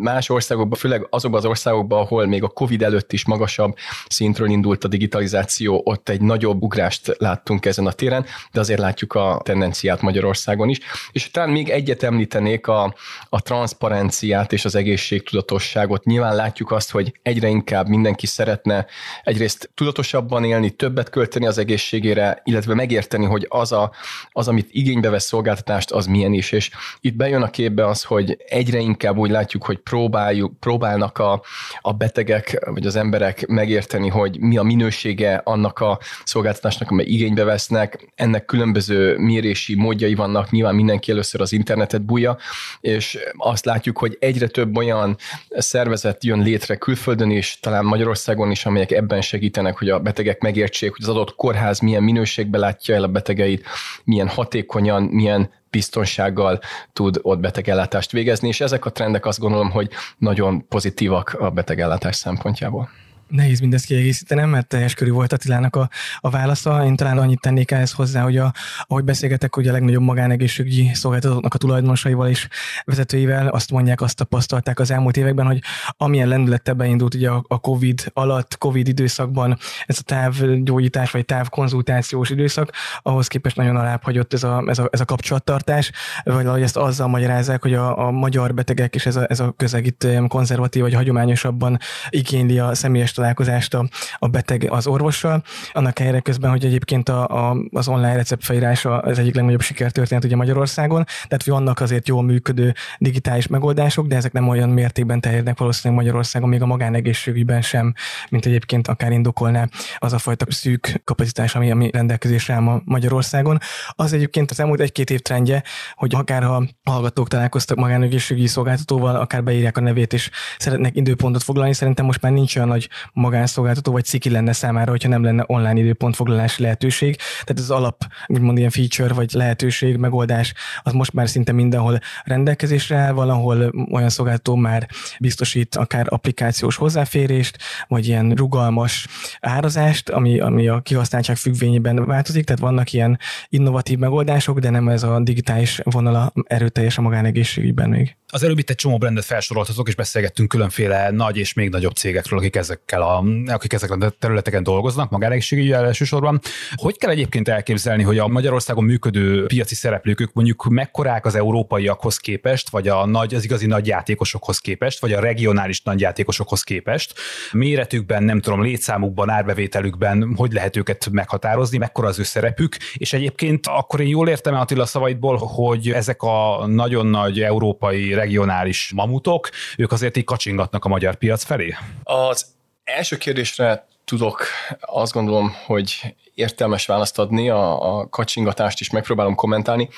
más 0.00 0.28
országokban, 0.28 0.78
főleg 0.78 1.06
azokban 1.10 1.40
az 1.40 1.46
országokban, 1.46 2.00
ahol 2.00 2.26
még 2.26 2.42
a 2.42 2.48
COVID 2.48 2.82
előtt 2.82 3.12
is 3.12 3.24
magasabb 3.26 3.74
szintről 4.08 4.48
indult 4.48 4.84
a 4.84 4.88
digitalizáció, 4.88 5.82
ott 5.84 6.08
egy 6.08 6.20
nagyobb 6.20 6.62
ugrást 6.62 7.14
láttunk 7.18 7.66
ezen 7.66 7.86
a 7.86 7.92
téren, 7.92 8.24
de 8.52 8.60
azért 8.60 8.80
látjuk 8.80 9.14
a 9.14 9.40
tendenciát 9.44 10.00
Magyarországon 10.00 10.68
is. 10.68 10.78
És 11.12 11.30
talán 11.30 11.50
még 11.50 11.68
egyet 11.68 12.02
említenék 12.02 12.66
a, 12.66 12.94
a 13.28 13.42
transzparenciát 13.42 14.52
és 14.52 14.64
az 14.64 14.74
egészségtudatosságot. 14.74 16.04
Nyilván 16.04 16.32
nyilván 16.34 16.50
látjuk 16.50 16.70
azt, 16.70 16.90
hogy 16.90 17.12
egyre 17.22 17.48
inkább 17.48 17.88
mindenki 17.88 18.26
szeretne 18.26 18.86
egyrészt 19.22 19.70
tudatosabban 19.74 20.44
élni, 20.44 20.70
többet 20.70 21.10
költeni 21.10 21.46
az 21.46 21.58
egészségére, 21.58 22.40
illetve 22.44 22.74
megérteni, 22.74 23.24
hogy 23.24 23.46
az, 23.48 23.72
a, 23.72 23.90
az 24.32 24.48
amit 24.48 24.68
igénybe 24.70 25.10
vesz 25.10 25.24
szolgáltatást, 25.24 25.90
az 25.90 26.06
milyen 26.06 26.32
is. 26.32 26.52
És 26.52 26.70
itt 27.00 27.14
bejön 27.14 27.42
a 27.42 27.50
képbe 27.50 27.86
az, 27.86 28.02
hogy 28.02 28.36
egyre 28.48 28.78
inkább 28.78 29.16
úgy 29.16 29.30
látjuk, 29.30 29.64
hogy 29.64 29.78
próbáljuk, 29.78 30.58
próbálnak 30.60 31.18
a, 31.18 31.42
a 31.80 31.92
betegek, 31.92 32.64
vagy 32.70 32.86
az 32.86 32.96
emberek 32.96 33.46
megérteni, 33.46 34.08
hogy 34.08 34.40
mi 34.40 34.56
a 34.56 34.62
minősége 34.62 35.40
annak 35.44 35.78
a 35.78 35.98
szolgáltatásnak, 36.24 36.90
amely 36.90 37.06
igénybe 37.06 37.44
vesznek. 37.44 38.12
Ennek 38.14 38.44
különböző 38.44 39.18
mérési 39.18 39.74
módjai 39.74 40.14
vannak, 40.14 40.50
nyilván 40.50 40.74
mindenki 40.74 41.10
először 41.10 41.40
az 41.40 41.52
internetet 41.52 42.02
bújja, 42.02 42.36
és 42.80 43.18
azt 43.36 43.64
látjuk, 43.64 43.98
hogy 43.98 44.16
egyre 44.20 44.46
több 44.46 44.76
olyan 44.76 45.16
szervezet 45.48 46.23
jön 46.24 46.40
létre 46.42 46.76
külföldön 46.76 47.30
is, 47.30 47.58
talán 47.60 47.84
Magyarországon 47.84 48.50
is, 48.50 48.66
amelyek 48.66 48.90
ebben 48.90 49.20
segítenek, 49.20 49.78
hogy 49.78 49.88
a 49.88 49.98
betegek 49.98 50.40
megértsék, 50.40 50.90
hogy 50.90 51.02
az 51.02 51.08
adott 51.08 51.34
kórház 51.34 51.78
milyen 51.78 52.02
minőségben 52.02 52.60
látja 52.60 52.94
el 52.94 53.02
a 53.02 53.08
betegeit, 53.08 53.66
milyen 54.04 54.28
hatékonyan, 54.28 55.02
milyen 55.02 55.50
biztonsággal 55.70 56.60
tud 56.92 57.18
ott 57.22 57.38
betegellátást 57.40 58.12
végezni, 58.12 58.48
és 58.48 58.60
ezek 58.60 58.84
a 58.84 58.92
trendek 58.92 59.26
azt 59.26 59.38
gondolom, 59.38 59.70
hogy 59.70 59.90
nagyon 60.18 60.68
pozitívak 60.68 61.36
a 61.38 61.50
betegellátás 61.50 62.16
szempontjából. 62.16 62.90
Nehéz 63.34 63.60
mindezt 63.60 63.84
kiegészítenem, 63.84 64.48
mert 64.48 64.66
teljes 64.66 64.94
körű 64.94 65.10
volt 65.10 65.32
Attilának 65.32 65.76
a, 65.76 65.88
a 66.18 66.30
válasza. 66.30 66.84
Én 66.84 66.96
talán 66.96 67.18
annyit 67.18 67.40
tennék 67.40 67.70
ehhez 67.70 67.92
hozzá, 67.92 68.22
hogy 68.22 68.36
a, 68.36 68.52
ahogy 68.82 69.04
beszélgetek, 69.04 69.54
hogy 69.54 69.68
a 69.68 69.72
legnagyobb 69.72 70.02
magánegészségügyi 70.02 70.90
szolgáltatóknak 70.92 71.54
a 71.54 71.58
tulajdonosaival 71.58 72.28
és 72.28 72.48
vezetőivel 72.84 73.48
azt 73.48 73.70
mondják, 73.70 74.00
azt 74.00 74.16
tapasztalták 74.16 74.78
az 74.78 74.90
elmúlt 74.90 75.16
években, 75.16 75.46
hogy 75.46 75.58
amilyen 75.96 76.28
lendülettel 76.28 76.74
beindult 76.74 77.14
ugye 77.14 77.30
a, 77.30 77.44
a 77.48 77.60
COVID 77.60 78.10
alatt, 78.12 78.58
COVID 78.58 78.88
időszakban 78.88 79.58
ez 79.86 79.98
a 79.98 80.02
távgyógyítás 80.02 81.10
vagy 81.10 81.24
távkonzultációs 81.24 82.30
időszak, 82.30 82.72
ahhoz 83.02 83.26
képest 83.26 83.56
nagyon 83.56 83.76
alább 83.76 84.02
hagyott 84.02 84.32
ez 84.32 84.42
a, 84.42 84.64
ez 84.66 84.78
a, 84.78 84.88
ez 84.92 85.00
a 85.00 85.04
kapcsolattartás, 85.04 85.90
vagy 86.24 86.46
ahogy 86.46 86.62
ezt 86.62 86.76
azzal 86.76 87.08
magyarázzák, 87.08 87.62
hogy 87.62 87.74
a, 87.74 88.06
a 88.06 88.10
magyar 88.10 88.54
betegek 88.54 88.94
és 88.94 89.06
ez 89.06 89.16
a, 89.16 89.26
ez 89.28 89.40
a 89.40 89.54
közeg 89.56 89.86
itt 89.86 90.06
konzervatív 90.28 90.82
vagy 90.82 90.94
hagyományosabban 90.94 91.78
igényli 92.08 92.58
a 92.58 92.74
személyes 92.74 93.12
találkozást 93.24 93.74
a, 93.74 93.88
a 94.18 94.28
beteg 94.28 94.66
az 94.70 94.86
orvossal. 94.86 95.42
Annak 95.72 95.98
helyre 95.98 96.20
közben, 96.20 96.50
hogy 96.50 96.64
egyébként 96.64 97.08
a, 97.08 97.48
a, 97.50 97.56
az 97.70 97.88
online 97.88 98.14
receptfelírása 98.14 98.98
az 98.98 99.18
egyik 99.18 99.34
legnagyobb 99.34 99.60
sikertörténet 99.60 100.24
ugye 100.24 100.36
Magyarországon, 100.36 101.04
tehát 101.28 101.44
vannak 101.44 101.80
azért 101.80 102.08
jól 102.08 102.22
működő 102.22 102.74
digitális 102.98 103.46
megoldások, 103.46 104.06
de 104.06 104.16
ezek 104.16 104.32
nem 104.32 104.48
olyan 104.48 104.68
mértékben 104.68 105.20
terjednek 105.20 105.58
valószínűleg 105.58 106.02
Magyarországon, 106.02 106.48
még 106.48 106.62
a 106.62 106.66
magánegészségügyben 106.66 107.62
sem, 107.62 107.94
mint 108.28 108.46
egyébként 108.46 108.88
akár 108.88 109.12
indokolná 109.12 109.68
az 109.98 110.12
a 110.12 110.18
fajta 110.18 110.46
szűk 110.48 111.00
kapacitás, 111.04 111.54
ami, 111.54 111.70
ami 111.70 111.90
rendelkezésre 111.90 112.54
áll 112.54 112.80
Magyarországon. 112.84 113.58
Az 113.90 114.12
egyébként 114.12 114.50
az 114.50 114.60
elmúlt 114.60 114.80
egy-két 114.80 115.10
év 115.10 115.20
trendje, 115.20 115.62
hogy 115.94 116.14
akár 116.14 116.42
ha 116.42 116.64
hallgatók 116.84 117.28
találkoztak 117.28 117.76
magánegészségügyi 117.76 118.46
szolgáltatóval, 118.46 119.16
akár 119.16 119.44
beírják 119.44 119.76
a 119.76 119.80
nevét 119.80 120.12
és 120.12 120.30
szeretnek 120.58 120.96
időpontot 120.96 121.42
foglalni, 121.42 121.72
szerintem 121.72 122.04
most 122.04 122.22
már 122.22 122.32
nincs 122.32 122.56
olyan 122.56 122.68
nagy 122.68 122.88
magánszolgáltató, 123.14 123.92
vagy 123.92 124.04
ciki 124.04 124.30
lenne 124.30 124.52
számára, 124.52 124.90
hogyha 124.90 125.08
nem 125.08 125.22
lenne 125.22 125.44
online 125.46 125.80
időpontfoglalási 125.80 126.62
lehetőség. 126.62 127.16
Tehát 127.16 127.58
az 127.58 127.70
alap, 127.70 128.04
úgymond 128.26 128.58
ilyen 128.58 128.70
feature, 128.70 129.14
vagy 129.14 129.32
lehetőség, 129.32 129.96
megoldás, 129.96 130.54
az 130.82 130.92
most 130.92 131.12
már 131.12 131.28
szinte 131.28 131.52
mindenhol 131.52 131.98
rendelkezésre 132.24 132.96
áll, 132.96 133.12
valahol 133.12 133.72
olyan 133.90 134.08
szolgáltató 134.08 134.54
már 134.54 134.88
biztosít 135.20 135.76
akár 135.76 136.06
applikációs 136.08 136.76
hozzáférést, 136.76 137.58
vagy 137.88 138.06
ilyen 138.06 138.30
rugalmas 138.30 139.06
árazást, 139.40 140.08
ami, 140.08 140.40
ami 140.40 140.68
a 140.68 140.80
kihasználtság 140.80 141.36
függvényében 141.36 142.06
változik, 142.06 142.44
tehát 142.44 142.60
vannak 142.60 142.92
ilyen 142.92 143.18
innovatív 143.48 143.98
megoldások, 143.98 144.58
de 144.58 144.70
nem 144.70 144.88
ez 144.88 145.02
a 145.02 145.20
digitális 145.20 145.80
vonala 145.84 146.32
erőteljes 146.46 146.98
a 146.98 147.02
magánegészségügyben 147.02 147.88
még. 147.88 148.16
Az 148.28 148.42
előbb 148.42 148.58
itt 148.58 148.70
egy 148.70 148.76
csomó 148.76 148.98
brendet 148.98 149.24
felsoroltatok, 149.24 149.88
és 149.88 149.94
beszélgettünk 149.94 150.48
különféle 150.48 151.10
nagy 151.10 151.36
és 151.36 151.52
még 151.52 151.70
nagyobb 151.70 151.94
cégekről, 151.94 152.38
akik 152.38 152.56
ezekkel 152.94 153.02
a, 153.02 153.52
akik 153.52 153.72
ezeken 153.72 154.02
a 154.02 154.08
területeken 154.08 154.62
dolgoznak, 154.62 155.10
magánegészségügyi 155.10 155.72
elsősorban. 155.72 156.40
Hogy 156.74 156.98
kell 156.98 157.10
egyébként 157.10 157.48
elképzelni, 157.48 158.02
hogy 158.02 158.18
a 158.18 158.28
Magyarországon 158.28 158.84
működő 158.84 159.46
piaci 159.46 159.74
szereplők, 159.74 160.20
ők 160.20 160.32
mondjuk 160.32 160.64
mekkorák 160.64 161.26
az 161.26 161.34
európaiakhoz 161.34 162.16
képest, 162.16 162.70
vagy 162.70 162.88
a 162.88 163.06
nagy, 163.06 163.34
az 163.34 163.44
igazi 163.44 163.66
nagy 163.66 163.86
játékosokhoz 163.86 164.58
képest, 164.58 165.00
vagy 165.00 165.12
a 165.12 165.20
regionális 165.20 165.82
nagy 165.82 166.00
játékosokhoz 166.00 166.62
képest? 166.62 167.14
Méretükben, 167.52 168.22
nem 168.22 168.40
tudom, 168.40 168.62
létszámukban, 168.62 169.30
árbevételükben, 169.30 170.34
hogy 170.36 170.52
lehet 170.52 170.76
őket 170.76 171.08
meghatározni, 171.10 171.78
mekkora 171.78 172.08
az 172.08 172.18
ő 172.18 172.22
szerepük, 172.22 172.76
és 172.94 173.12
egyébként 173.12 173.66
akkor 173.66 174.00
én 174.00 174.08
jól 174.08 174.28
értem 174.28 174.54
Attila 174.54 174.86
szavaidból, 174.86 175.36
hogy 175.36 175.90
ezek 175.90 176.22
a 176.22 176.66
nagyon 176.66 177.06
nagy 177.06 177.40
európai 177.40 178.14
regionális 178.14 178.92
mamutok, 178.94 179.48
ők 179.76 179.92
azért 179.92 180.16
így 180.16 180.24
kacsingatnak 180.24 180.84
a 180.84 180.88
magyar 180.88 181.14
piac 181.14 181.44
felé? 181.44 181.74
Az 182.02 182.54
első 182.84 183.16
kérdésre 183.16 183.86
tudok 184.04 184.46
azt 184.80 185.12
gondolom, 185.12 185.54
hogy 185.64 186.14
értelmes 186.34 186.86
választ 186.86 187.18
adni, 187.18 187.48
a, 187.50 187.98
a 187.98 188.08
kacsingatást 188.08 188.80
is 188.80 188.90
megpróbálom 188.90 189.34
kommentálni. 189.34 189.88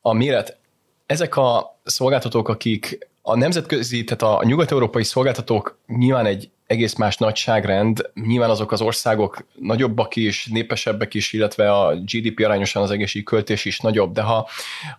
A 0.00 0.12
méret, 0.12 0.58
ezek 1.06 1.36
a 1.36 1.78
szolgáltatók, 1.84 2.48
akik 2.48 3.08
a 3.28 3.36
nemzetközi, 3.36 4.04
tehát 4.04 4.36
a 4.36 4.44
nyugat-európai 4.44 5.04
szolgáltatók 5.04 5.78
nyilván 5.86 6.26
egy 6.26 6.50
egész 6.66 6.94
más 6.94 7.16
nagyságrend. 7.16 8.10
Nyilván 8.14 8.50
azok 8.50 8.72
az 8.72 8.80
országok 8.80 9.46
nagyobbak 9.54 10.16
is, 10.16 10.46
népesebbek 10.46 11.14
is, 11.14 11.32
illetve 11.32 11.72
a 11.72 11.94
GDP 11.96 12.44
arányosan 12.44 12.82
az 12.82 12.90
egészségügyi 12.90 13.30
költés 13.30 13.64
is 13.64 13.78
nagyobb, 13.78 14.12
de 14.12 14.22
ha 14.22 14.48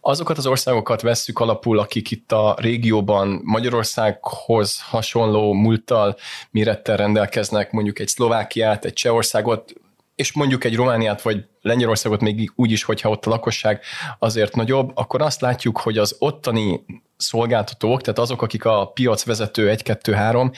azokat 0.01 0.37
az 0.37 0.45
országokat 0.45 1.01
vesszük 1.01 1.39
alapul, 1.39 1.79
akik 1.79 2.11
itt 2.11 2.31
a 2.31 2.55
régióban 2.59 3.41
Magyarországhoz 3.43 4.81
hasonló 4.81 5.53
múlttal, 5.53 6.15
mérettel 6.51 6.97
rendelkeznek, 6.97 7.71
mondjuk 7.71 7.99
egy 7.99 8.07
Szlovákiát, 8.07 8.85
egy 8.85 8.93
Csehországot, 8.93 9.73
és 10.15 10.33
mondjuk 10.33 10.63
egy 10.63 10.75
Romániát 10.75 11.21
vagy 11.21 11.45
Lengyelországot 11.61 12.21
még 12.21 12.51
úgy 12.55 12.71
is, 12.71 12.83
hogyha 12.83 13.09
ott 13.09 13.25
a 13.25 13.29
lakosság 13.29 13.81
azért 14.19 14.55
nagyobb, 14.55 14.91
akkor 14.93 15.21
azt 15.21 15.41
látjuk, 15.41 15.77
hogy 15.77 15.97
az 15.97 16.15
ottani 16.19 16.85
szolgáltatók, 17.19 18.01
tehát 18.01 18.19
azok, 18.19 18.41
akik 18.41 18.65
a 18.65 18.85
piac 18.85 19.25
vezető 19.25 19.75
1-2-3, 19.75 20.55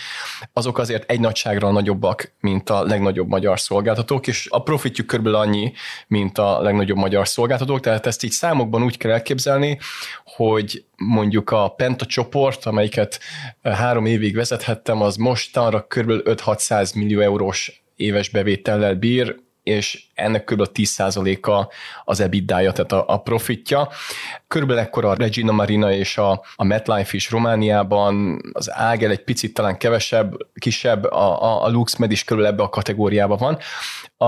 azok 0.53 0.77
azért 0.77 1.11
egy 1.11 1.19
nagyságra 1.19 1.71
nagyobbak, 1.71 2.33
mint 2.39 2.69
a 2.69 2.83
legnagyobb 2.83 3.27
magyar 3.27 3.59
szolgáltatók, 3.59 4.27
és 4.27 4.47
a 4.49 4.63
profitjuk 4.63 5.07
körülbelül 5.07 5.39
annyi, 5.39 5.73
mint 6.07 6.37
a 6.37 6.61
legnagyobb 6.61 6.97
magyar 6.97 7.27
szolgáltatók, 7.27 7.79
tehát 7.79 8.05
ezt 8.05 8.23
így 8.23 8.31
számokban 8.31 8.83
úgy 8.83 8.97
kell 8.97 9.11
elképzelni, 9.11 9.79
hogy 10.23 10.85
mondjuk 10.95 11.49
a 11.49 11.67
Penta 11.67 12.05
csoport, 12.05 12.65
amelyiket 12.65 13.19
három 13.61 14.05
évig 14.05 14.35
vezethettem, 14.35 15.01
az 15.01 15.15
mostanra 15.15 15.81
kb. 15.87 16.09
5-600 16.09 16.95
millió 16.95 17.19
eurós 17.19 17.83
éves 17.95 18.29
bevétellel 18.29 18.95
bír, 18.95 19.35
és 19.63 20.03
ennek 20.13 20.43
kb. 20.43 20.67
10%-a 20.73 21.73
az 22.05 22.19
EBITDA-ja, 22.19 22.71
tehát 22.71 22.91
a, 22.91 23.03
a 23.07 23.17
profitja. 23.17 23.89
Körülbelül 24.47 24.81
ekkor 24.81 25.05
a 25.05 25.13
Regina 25.13 25.51
Marina 25.51 25.91
és 25.93 26.17
a, 26.17 26.43
a 26.55 26.63
MetLife 26.63 27.15
is 27.15 27.29
Romániában, 27.29 28.41
az 28.53 28.71
Ágel 28.73 29.11
egy 29.11 29.23
picit 29.23 29.53
talán 29.53 29.77
kevesebb, 29.77 30.33
kisebb, 30.53 31.03
a, 31.03 31.43
a, 31.43 31.63
a 31.63 31.69
LuxMed 31.69 32.11
is 32.11 32.23
körülbelül 32.23 32.57
ebbe 32.57 32.65
a 32.67 32.69
kategóriában 32.69 33.37
van. 33.37 33.57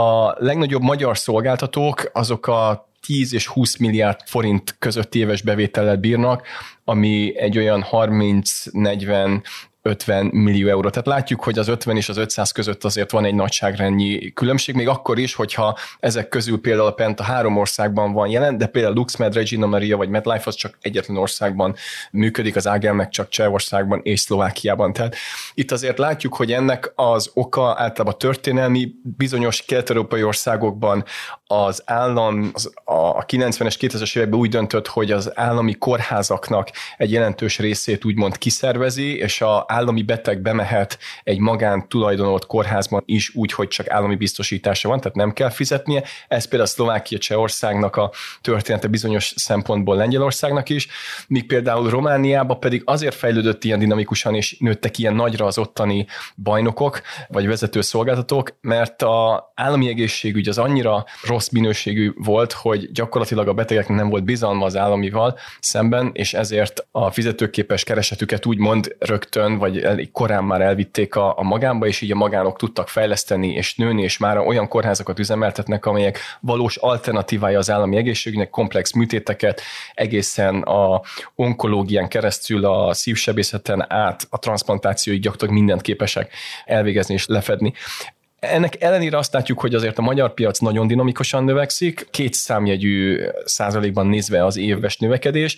A 0.02 0.36
legnagyobb 0.38 0.82
magyar 0.82 1.18
szolgáltatók 1.18 2.10
azok 2.14 2.48
a 2.48 2.92
10 3.06 3.34
és 3.34 3.48
20 3.48 3.78
milliárd 3.78 4.20
forint 4.26 4.76
között 4.80 5.16
éves 5.16 5.42
bevétellel 5.42 5.98
bírnak, 5.98 6.48
ami 6.84 7.38
egy 7.38 7.58
olyan 7.58 7.86
30-40 7.92 9.42
50 9.86 10.26
millió 10.26 10.68
euró. 10.68 10.90
Tehát 10.90 11.08
látjuk, 11.08 11.44
hogy 11.44 11.60
az 11.60 11.68
50 11.68 11.98
és 11.98 12.10
az 12.10 12.18
500 12.18 12.52
között 12.52 12.84
azért 12.84 13.12
van 13.12 13.26
egy 13.26 13.36
nagyságrendnyi 13.36 14.34
különbség, 14.34 14.76
még 14.76 14.88
akkor 14.88 15.20
is, 15.20 15.34
hogyha 15.34 15.78
ezek 16.00 16.30
közül 16.30 16.62
például 16.62 16.88
a 16.88 16.92
Penta 16.94 17.24
három 17.24 17.58
országban 17.58 18.14
van 18.14 18.28
jelen, 18.28 18.58
de 18.58 18.66
például 18.66 18.94
LuxMed, 18.94 19.34
Regina 19.34 19.66
Maria 19.66 19.98
vagy 19.98 20.10
MedLife 20.10 20.44
az 20.46 20.56
csak 20.56 20.78
egyetlen 20.82 21.18
országban 21.18 21.76
működik, 22.12 22.56
az 22.56 22.68
Ágel 22.68 22.94
meg 22.94 23.10
csak 23.10 23.30
Csehországban 23.30 24.00
és 24.04 24.20
Szlovákiában. 24.20 24.94
Tehát 24.94 25.16
itt 25.54 25.72
azért 25.72 25.98
látjuk, 25.98 26.36
hogy 26.36 26.52
ennek 26.52 26.92
az 26.96 27.32
oka 27.34 27.76
általában 27.78 28.18
történelmi, 28.18 28.92
bizonyos 29.18 29.62
kelet-európai 29.66 30.24
országokban 30.24 31.04
az 31.46 31.82
állam 31.86 32.52
az 32.54 32.74
a 32.84 33.26
90-es, 33.26 33.76
2000-es 33.80 34.18
években 34.18 34.40
úgy 34.40 34.50
döntött, 34.50 34.88
hogy 34.88 35.12
az 35.12 35.32
állami 35.40 35.74
kórházaknak 35.74 36.70
egy 36.98 37.12
jelentős 37.12 37.60
részét 37.60 38.06
úgymond 38.06 38.38
kiszervezi, 38.38 39.18
és 39.18 39.42
a 39.42 39.66
állami 39.74 40.02
beteg 40.02 40.42
bemehet 40.42 40.98
egy 41.24 41.40
magán 41.40 41.88
tulajdonolt 41.88 42.46
kórházban 42.46 43.04
is 43.06 43.36
úgy, 43.36 43.52
hogy 43.52 43.68
csak 43.68 43.90
állami 43.90 44.16
biztosítása 44.16 44.90
van, 44.90 45.00
tehát 45.00 45.16
nem 45.16 45.34
kell 45.34 45.50
fizetnie. 45.50 46.04
Ez 46.28 46.46
például 46.46 46.70
Szlovákia 46.70 47.18
Csehországnak 47.18 47.96
a 47.96 48.12
története 48.42 48.88
bizonyos 48.88 49.34
szempontból 49.36 49.96
Lengyelországnak 49.96 50.70
is, 50.70 50.88
míg 51.28 51.46
például 51.48 51.90
Romániában 51.90 52.60
pedig 52.60 52.82
azért 52.86 53.16
fejlődött 53.16 53.64
ilyen 53.64 53.80
dinamikusan, 53.80 54.36
és 54.36 54.58
nőttek 54.60 54.98
ilyen 54.98 55.14
nagyra 55.14 55.46
az 55.46 55.58
ottani 55.58 56.06
bajnokok, 56.36 57.02
vagy 57.28 57.48
vezető 57.48 57.82
szolgáltatók, 57.82 58.58
mert 58.62 59.02
a 59.02 59.52
állami 59.56 59.88
egészségügy 59.88 60.48
az 60.48 60.58
annyira 60.58 61.06
rossz 61.24 61.50
minőségű 61.50 62.12
volt, 62.16 62.52
hogy 62.52 62.92
gyakorlatilag 62.92 63.48
a 63.48 63.54
betegeknek 63.54 63.98
nem 63.98 64.10
volt 64.10 64.24
bizalma 64.24 64.66
az 64.66 64.78
államival 64.78 65.38
szemben, 65.60 66.10
és 66.14 66.34
ezért 66.34 66.88
a 66.92 67.12
fizetőképes 67.12 67.84
keresetüket 67.84 68.46
úgymond 68.46 68.96
rögtön 69.00 69.58
vagy 69.64 69.80
elég 69.80 70.12
korán 70.12 70.44
már 70.44 70.62
elvitték 70.62 71.16
a, 71.16 71.38
a 71.38 71.44
magánba, 71.44 71.88
és 71.88 72.02
így 72.02 72.12
a 72.12 72.16
magánok 72.16 72.58
tudtak 72.58 72.88
fejleszteni 72.88 73.54
és 73.54 73.76
nőni, 73.76 74.04
és 74.04 74.18
már 74.18 74.38
olyan 74.38 74.68
kórházakat 74.68 75.20
üzemeltetnek, 75.20 75.86
amelyek 75.86 76.20
valós 76.40 76.76
alternatívája 76.76 77.58
az 77.58 77.70
állami 77.70 77.98
egészségügynek, 77.98 78.50
komplex 78.50 78.94
műtéteket, 78.94 79.62
egészen 79.94 80.62
a 80.62 81.02
onkológián 81.36 82.08
keresztül 82.08 82.66
a 82.66 82.94
szívsebészeten 82.94 83.86
át 83.92 84.28
a 84.30 84.40
transplantációig 84.40 85.22
gyakorlatilag 85.22 85.60
mindent 85.60 85.82
képesek 85.82 86.32
elvégezni 86.66 87.14
és 87.14 87.26
lefedni. 87.26 87.74
Ennek 88.40 88.82
ellenére 88.82 89.18
azt 89.18 89.34
látjuk, 89.34 89.60
hogy 89.60 89.76
azért 89.76 89.98
a 89.98 90.02
magyar 90.02 90.34
piac 90.34 90.60
nagyon 90.60 90.88
dinamikusan 90.88 91.44
növekszik, 91.44 92.08
két 92.12 92.34
számjegyű 92.34 93.22
százalékban 93.46 94.08
nézve 94.08 94.46
az 94.46 94.58
éves 94.58 94.98
növekedés, 94.98 95.58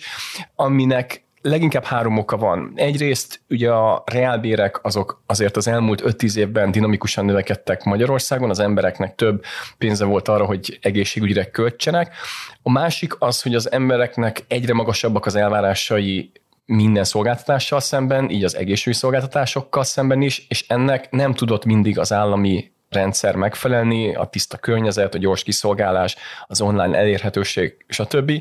aminek 0.54 1.25
leginkább 1.48 1.84
három 1.84 2.18
oka 2.18 2.36
van. 2.36 2.72
Egyrészt 2.74 3.40
ugye 3.48 3.70
a 3.70 4.02
reálbérek 4.06 4.84
azok 4.84 5.22
azért 5.26 5.56
az 5.56 5.68
elmúlt 5.68 6.02
5-10 6.04 6.36
évben 6.36 6.70
dinamikusan 6.70 7.24
növekedtek 7.24 7.84
Magyarországon, 7.84 8.50
az 8.50 8.58
embereknek 8.58 9.14
több 9.14 9.44
pénze 9.78 10.04
volt 10.04 10.28
arra, 10.28 10.44
hogy 10.44 10.78
egészségügyre 10.82 11.44
költsenek. 11.44 12.14
A 12.62 12.70
másik 12.70 13.14
az, 13.18 13.42
hogy 13.42 13.54
az 13.54 13.72
embereknek 13.72 14.44
egyre 14.48 14.74
magasabbak 14.74 15.26
az 15.26 15.34
elvárásai 15.34 16.32
minden 16.64 17.04
szolgáltatással 17.04 17.80
szemben, 17.80 18.30
így 18.30 18.44
az 18.44 18.56
egészségügyi 18.56 18.98
szolgáltatásokkal 18.98 19.84
szemben 19.84 20.22
is, 20.22 20.46
és 20.48 20.64
ennek 20.68 21.10
nem 21.10 21.34
tudott 21.34 21.64
mindig 21.64 21.98
az 21.98 22.12
állami 22.12 22.72
rendszer 22.88 23.34
megfelelni, 23.34 24.14
a 24.14 24.24
tiszta 24.24 24.56
környezet, 24.56 25.14
a 25.14 25.18
gyors 25.18 25.42
kiszolgálás, 25.42 26.16
az 26.46 26.60
online 26.60 26.96
elérhetőség, 26.96 27.84
stb. 27.88 28.32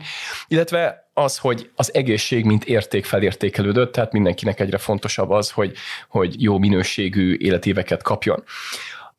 Illetve 0.48 1.05
az, 1.18 1.38
hogy 1.38 1.70
az 1.76 1.94
egészség 1.94 2.46
mint 2.46 2.64
érték 2.64 3.06
felértékelődött, 3.06 3.92
tehát 3.92 4.12
mindenkinek 4.12 4.60
egyre 4.60 4.78
fontosabb 4.78 5.30
az, 5.30 5.52
hogy, 5.52 5.74
hogy 6.10 6.42
jó 6.42 6.58
minőségű 6.58 7.36
életéveket 7.38 8.02
kapjon. 8.02 8.44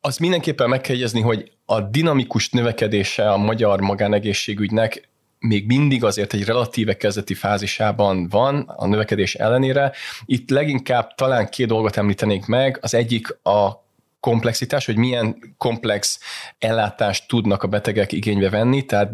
Az 0.01 0.17
mindenképpen 0.17 0.69
meg 0.69 0.81
kell 0.81 0.95
jegyezni, 0.95 1.21
hogy 1.21 1.51
a 1.65 1.81
dinamikus 1.81 2.49
növekedése 2.49 3.31
a 3.31 3.37
magyar 3.37 3.79
magánegészségügynek 3.79 5.09
még 5.39 5.65
mindig 5.65 6.03
azért 6.03 6.33
egy 6.33 6.43
relatíve 6.43 6.97
kezdeti 6.97 7.33
fázisában 7.33 8.29
van 8.29 8.59
a 8.75 8.87
növekedés 8.87 9.35
ellenére. 9.35 9.91
Itt 10.25 10.49
leginkább 10.49 11.15
talán 11.15 11.49
két 11.49 11.67
dolgot 11.67 11.97
említenék 11.97 12.45
meg. 12.45 12.77
Az 12.81 12.93
egyik 12.93 13.39
a 13.43 13.85
komplexitás, 14.19 14.85
hogy 14.85 14.97
milyen 14.97 15.55
komplex 15.57 16.19
ellátást 16.59 17.27
tudnak 17.27 17.63
a 17.63 17.67
betegek 17.67 18.11
igénybe 18.11 18.49
venni, 18.49 18.85
tehát 18.85 19.11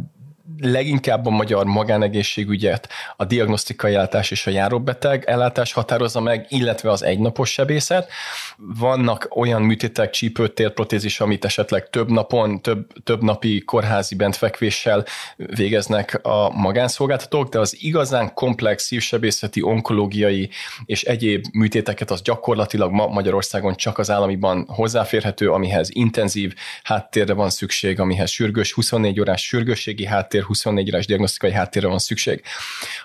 leginkább 0.57 1.25
a 1.25 1.29
magyar 1.29 1.65
magánegészségügyet 1.65 2.89
a 3.17 3.25
diagnosztikai 3.25 3.93
ellátás 3.93 4.31
és 4.31 4.47
a 4.47 4.51
járóbeteg 4.51 5.23
ellátás 5.25 5.73
határozza 5.73 6.19
meg, 6.19 6.45
illetve 6.49 6.91
az 6.91 7.03
egynapos 7.03 7.51
sebészet. 7.51 8.11
Vannak 8.57 9.27
olyan 9.35 9.61
műtétek, 9.61 10.09
csípőtér, 10.09 10.73
protézis, 10.73 11.19
amit 11.19 11.45
esetleg 11.45 11.89
több 11.89 12.09
napon, 12.09 12.61
több, 12.61 12.87
több 13.03 13.23
napi 13.23 13.63
kórházi 13.63 14.15
bentfekvéssel 14.15 15.05
végeznek 15.35 16.19
a 16.23 16.49
magánszolgáltatók, 16.49 17.49
de 17.49 17.59
az 17.59 17.77
igazán 17.79 18.33
komplex 18.33 18.83
szívsebészeti, 18.83 19.61
onkológiai 19.61 20.49
és 20.85 21.03
egyéb 21.03 21.45
műtéteket 21.53 22.11
az 22.11 22.21
gyakorlatilag 22.21 22.91
ma 22.91 23.07
Magyarországon 23.07 23.75
csak 23.75 23.97
az 23.97 24.11
államiban 24.11 24.65
hozzáférhető, 24.67 25.51
amihez 25.51 25.89
intenzív 25.91 26.53
háttérre 26.83 27.33
van 27.33 27.49
szükség, 27.49 27.99
amihez 27.99 28.29
sürgős, 28.29 28.73
24 28.73 29.19
órás 29.19 29.45
sürgősségi 29.45 30.05
háttér, 30.05 30.32
háttér, 30.33 30.43
24 30.43 30.89
órás 30.89 31.05
diagnosztikai 31.05 31.51
háttérre 31.51 31.87
van 31.87 31.97
szükség. 31.97 32.41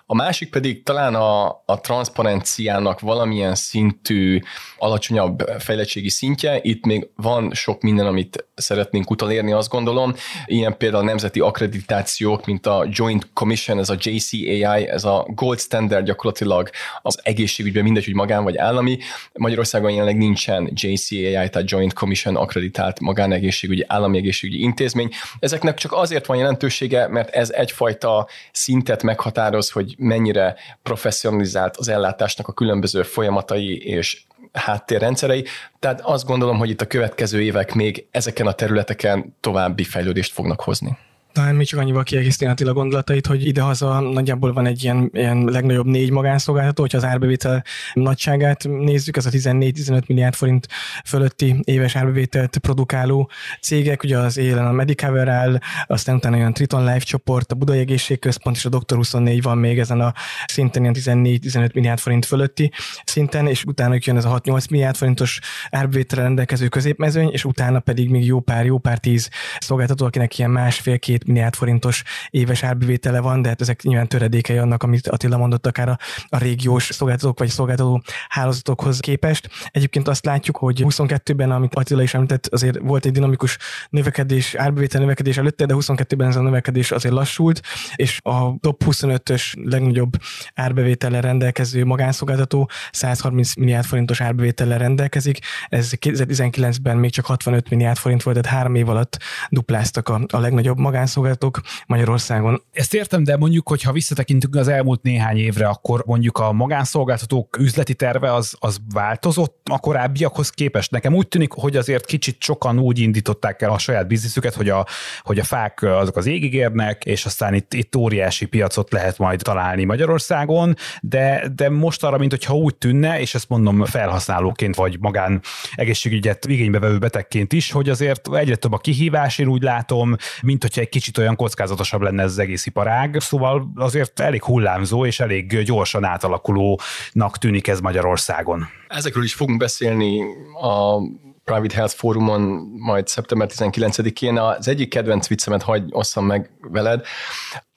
A 0.06 0.14
másik 0.14 0.50
pedig 0.50 0.82
talán 0.82 1.14
a, 1.14 1.46
a 1.46 1.80
transzparenciának 1.80 3.00
valamilyen 3.00 3.54
szintű, 3.54 4.40
alacsonyabb 4.78 5.50
fejlettségi 5.58 6.08
szintje. 6.08 6.58
Itt 6.62 6.84
még 6.84 7.08
van 7.16 7.52
sok 7.54 7.82
minden, 7.82 8.06
amit 8.06 8.46
szeretnénk 8.54 9.10
utalérni, 9.10 9.52
azt 9.52 9.68
gondolom. 9.68 10.14
Ilyen 10.46 10.76
például 10.76 11.04
nemzeti 11.04 11.40
akkreditációk, 11.40 12.46
mint 12.46 12.66
a 12.66 12.86
Joint 12.90 13.28
Commission, 13.32 13.78
ez 13.78 13.88
a 13.88 13.96
JCAI, 13.98 14.88
ez 14.88 15.04
a 15.04 15.26
gold 15.28 15.60
standard 15.60 16.04
gyakorlatilag 16.04 16.70
az 17.02 17.20
egészségügyben, 17.22 17.82
mindegy, 17.82 18.04
hogy 18.04 18.14
magán 18.14 18.44
vagy 18.44 18.56
állami. 18.56 18.98
Magyarországon 19.32 19.90
jelenleg 19.90 20.16
nincsen 20.16 20.70
JCAI, 20.74 21.48
tehát 21.48 21.70
Joint 21.70 21.92
Commission 21.92 22.36
akkreditált 22.36 23.00
magánegészségügyi, 23.00 23.84
állami 23.86 24.16
egészségügyi 24.18 24.62
intézmény. 24.62 25.10
Ezeknek 25.38 25.76
csak 25.78 25.92
azért 25.92 26.26
van 26.26 26.36
jelentősége, 26.36 27.08
mert 27.18 27.34
ez 27.34 27.50
egyfajta 27.50 28.28
szintet 28.52 29.02
meghatároz, 29.02 29.70
hogy 29.70 29.94
mennyire 29.98 30.54
professzionalizált 30.82 31.76
az 31.76 31.88
ellátásnak 31.88 32.48
a 32.48 32.52
különböző 32.52 33.02
folyamatai 33.02 33.86
és 33.86 34.22
háttérrendszerei. 34.52 35.44
Tehát 35.78 36.00
azt 36.00 36.26
gondolom, 36.26 36.58
hogy 36.58 36.70
itt 36.70 36.80
a 36.80 36.86
következő 36.86 37.42
évek 37.42 37.74
még 37.74 38.06
ezeken 38.10 38.46
a 38.46 38.52
területeken 38.52 39.36
további 39.40 39.84
fejlődést 39.84 40.32
fognak 40.32 40.60
hozni. 40.60 40.98
Talán 41.32 41.54
még 41.54 41.66
csak 41.66 41.80
annyival 41.80 42.02
kiegészíteni 42.02 42.50
Attila 42.50 42.72
gondolatait, 42.72 43.26
hogy 43.26 43.46
idehaza 43.46 44.00
nagyjából 44.00 44.52
van 44.52 44.66
egy 44.66 44.82
ilyen, 44.82 45.10
ilyen 45.12 45.44
legnagyobb 45.44 45.86
négy 45.86 46.10
magánszolgáltató, 46.10 46.82
hogyha 46.82 46.98
az 46.98 47.04
árbevétel 47.04 47.64
nagyságát 47.92 48.68
nézzük, 48.68 49.16
az 49.16 49.26
a 49.26 49.30
14-15 49.30 50.06
milliárd 50.06 50.34
forint 50.34 50.68
fölötti 51.04 51.60
éves 51.64 51.96
árbevételt 51.96 52.58
produkáló 52.58 53.30
cégek, 53.60 54.02
ugye 54.02 54.18
az 54.18 54.36
élen 54.36 54.66
a 54.66 54.72
Medicover 54.72 55.28
áll, 55.28 55.58
aztán 55.86 56.16
utána 56.16 56.36
olyan 56.36 56.52
Triton 56.52 56.84
Life 56.84 56.98
csoport, 56.98 57.52
a 57.52 57.54
Budai 57.54 57.78
Egészségközpont 57.78 58.56
és 58.56 58.64
a 58.64 58.68
Dr. 58.68 58.96
24 58.96 59.42
van 59.42 59.58
még 59.58 59.78
ezen 59.78 60.00
a 60.00 60.14
szinten 60.46 60.82
ilyen 60.82 60.94
14-15 61.24 61.74
milliárd 61.74 61.98
forint 61.98 62.26
fölötti 62.26 62.72
szinten, 63.04 63.46
és 63.46 63.64
utána 63.64 63.96
jön 63.98 64.16
ez 64.16 64.24
a 64.24 64.40
6-8 64.40 64.70
milliárd 64.70 64.96
forintos 64.96 65.40
árbevétel 65.70 66.22
rendelkező 66.22 66.68
középmezőny, 66.68 67.28
és 67.32 67.44
utána 67.44 67.80
pedig 67.80 68.10
még 68.10 68.24
jó 68.24 68.40
pár, 68.40 68.64
jó 68.64 68.78
pár 68.78 68.98
tíz 68.98 69.30
szolgáltató, 69.58 70.06
akinek 70.06 70.38
ilyen 70.38 70.50
másfél-két 70.50 71.17
milliárd 71.26 71.54
forintos 71.54 72.04
éves 72.30 72.62
árbevétele 72.62 73.20
van, 73.20 73.42
de 73.42 73.48
hát 73.48 73.60
ezek 73.60 73.82
nyilván 73.82 74.08
töredékei 74.08 74.56
annak, 74.58 74.82
amit 74.82 75.08
Attila 75.08 75.36
mondott, 75.36 75.66
akár 75.66 75.88
a, 75.88 75.98
a 76.28 76.38
régiós 76.38 76.84
szolgáltatók 76.84 77.38
vagy 77.38 77.48
szolgáltató 77.48 78.02
hálózatokhoz 78.28 79.00
képest. 79.00 79.48
Egyébként 79.70 80.08
azt 80.08 80.24
látjuk, 80.24 80.56
hogy 80.56 80.82
22-ben, 80.84 81.50
amit 81.50 81.74
Attila 81.74 82.02
is 82.02 82.14
említett, 82.14 82.46
azért 82.46 82.78
volt 82.78 83.04
egy 83.04 83.12
dinamikus 83.12 83.58
növekedés, 83.90 84.54
árbevétel 84.54 85.00
növekedés 85.00 85.36
előtte, 85.36 85.66
de 85.66 85.74
22-ben 85.76 86.28
ez 86.28 86.36
a 86.36 86.40
növekedés 86.40 86.90
azért 86.90 87.14
lassult, 87.14 87.60
és 87.94 88.20
a 88.22 88.58
top 88.60 88.82
25-ös 88.86 89.70
legnagyobb 89.70 90.16
árbevétellel 90.54 91.20
rendelkező 91.20 91.84
magánszolgáltató 91.84 92.70
130 92.90 93.54
milliárd 93.54 93.86
forintos 93.86 94.20
árbevétellel 94.20 94.78
rendelkezik. 94.78 95.38
Ez 95.68 95.92
2019-ben 96.00 96.96
még 96.96 97.10
csak 97.10 97.26
65 97.26 97.70
milliárd 97.70 97.96
forint 97.96 98.22
volt, 98.22 98.36
tehát 98.42 98.58
három 98.58 98.74
év 98.74 98.88
alatt 98.88 99.18
dupláztak 99.48 100.08
a, 100.08 100.20
a 100.32 100.38
legnagyobb 100.38 100.78
magánszolgáltatók 101.08 101.60
Magyarországon. 101.86 102.62
Ezt 102.72 102.94
értem, 102.94 103.24
de 103.24 103.36
mondjuk, 103.36 103.68
hogy 103.68 103.82
ha 103.82 103.92
visszatekintünk 103.92 104.56
az 104.56 104.68
elmúlt 104.68 105.02
néhány 105.02 105.36
évre, 105.36 105.66
akkor 105.66 106.02
mondjuk 106.06 106.38
a 106.38 106.52
magánszolgáltatók 106.52 107.58
üzleti 107.58 107.94
terve 107.94 108.34
az, 108.34 108.56
az 108.58 108.78
változott 108.92 109.66
a 109.70 109.78
korábbiakhoz 109.78 110.50
képest. 110.50 110.90
Nekem 110.90 111.14
úgy 111.14 111.28
tűnik, 111.28 111.52
hogy 111.52 111.76
azért 111.76 112.04
kicsit 112.04 112.42
sokan 112.42 112.78
úgy 112.78 112.98
indították 112.98 113.62
el 113.62 113.70
a 113.70 113.78
saját 113.78 114.06
bizniszüket, 114.06 114.54
hogy 114.54 114.68
a, 114.68 114.86
hogy 115.20 115.38
a 115.38 115.44
fák 115.44 115.82
azok 115.82 116.16
az 116.16 116.26
égig 116.26 116.54
érnek, 116.54 117.04
és 117.04 117.24
aztán 117.24 117.54
itt, 117.54 117.74
itt 117.74 117.96
óriási 117.96 118.46
piacot 118.46 118.92
lehet 118.92 119.18
majd 119.18 119.40
találni 119.42 119.84
Magyarországon, 119.84 120.74
de, 121.00 121.48
de 121.54 121.68
most 121.68 122.04
arra, 122.04 122.18
mint 122.18 122.30
hogyha 122.30 122.54
úgy 122.54 122.76
tűnne, 122.76 123.20
és 123.20 123.34
ezt 123.34 123.48
mondom 123.48 123.84
felhasználóként, 123.84 124.74
vagy 124.74 124.98
magán 125.00 125.42
egészségügyet 125.74 126.44
igénybe 126.46 126.78
vevő 126.78 126.98
betegként 126.98 127.52
is, 127.52 127.70
hogy 127.70 127.88
azért 127.88 128.34
egyre 128.34 128.56
több 128.56 128.72
a 128.72 128.78
kihívás, 128.78 129.38
én 129.38 129.48
úgy 129.48 129.62
látom, 129.62 130.16
mint 130.42 130.62
hogyha 130.62 130.80
egy 130.80 130.88
kicsit 130.98 131.18
olyan 131.18 131.36
kockázatosabb 131.36 132.00
lenne 132.00 132.22
ez 132.22 132.30
az 132.30 132.38
egész 132.38 132.66
iparág. 132.66 133.20
Szóval 133.20 133.72
azért 133.76 134.20
elég 134.20 134.42
hullámzó 134.42 135.06
és 135.06 135.20
elég 135.20 135.62
gyorsan 135.62 136.04
átalakulónak 136.04 137.38
tűnik 137.38 137.68
ez 137.68 137.80
Magyarországon. 137.80 138.68
Ezekről 138.88 139.24
is 139.24 139.34
fogunk 139.34 139.58
beszélni 139.58 140.22
a 140.60 140.98
Private 141.44 141.74
Health 141.74 141.94
Fórumon 141.94 142.40
majd 142.78 143.06
szeptember 143.08 143.48
19-én. 143.52 144.38
Az 144.38 144.68
egyik 144.68 144.88
kedvenc 144.88 145.28
viccemet 145.28 145.62
hagy 145.62 145.82
osszam 145.90 146.26
meg 146.26 146.50
veled. 146.60 147.04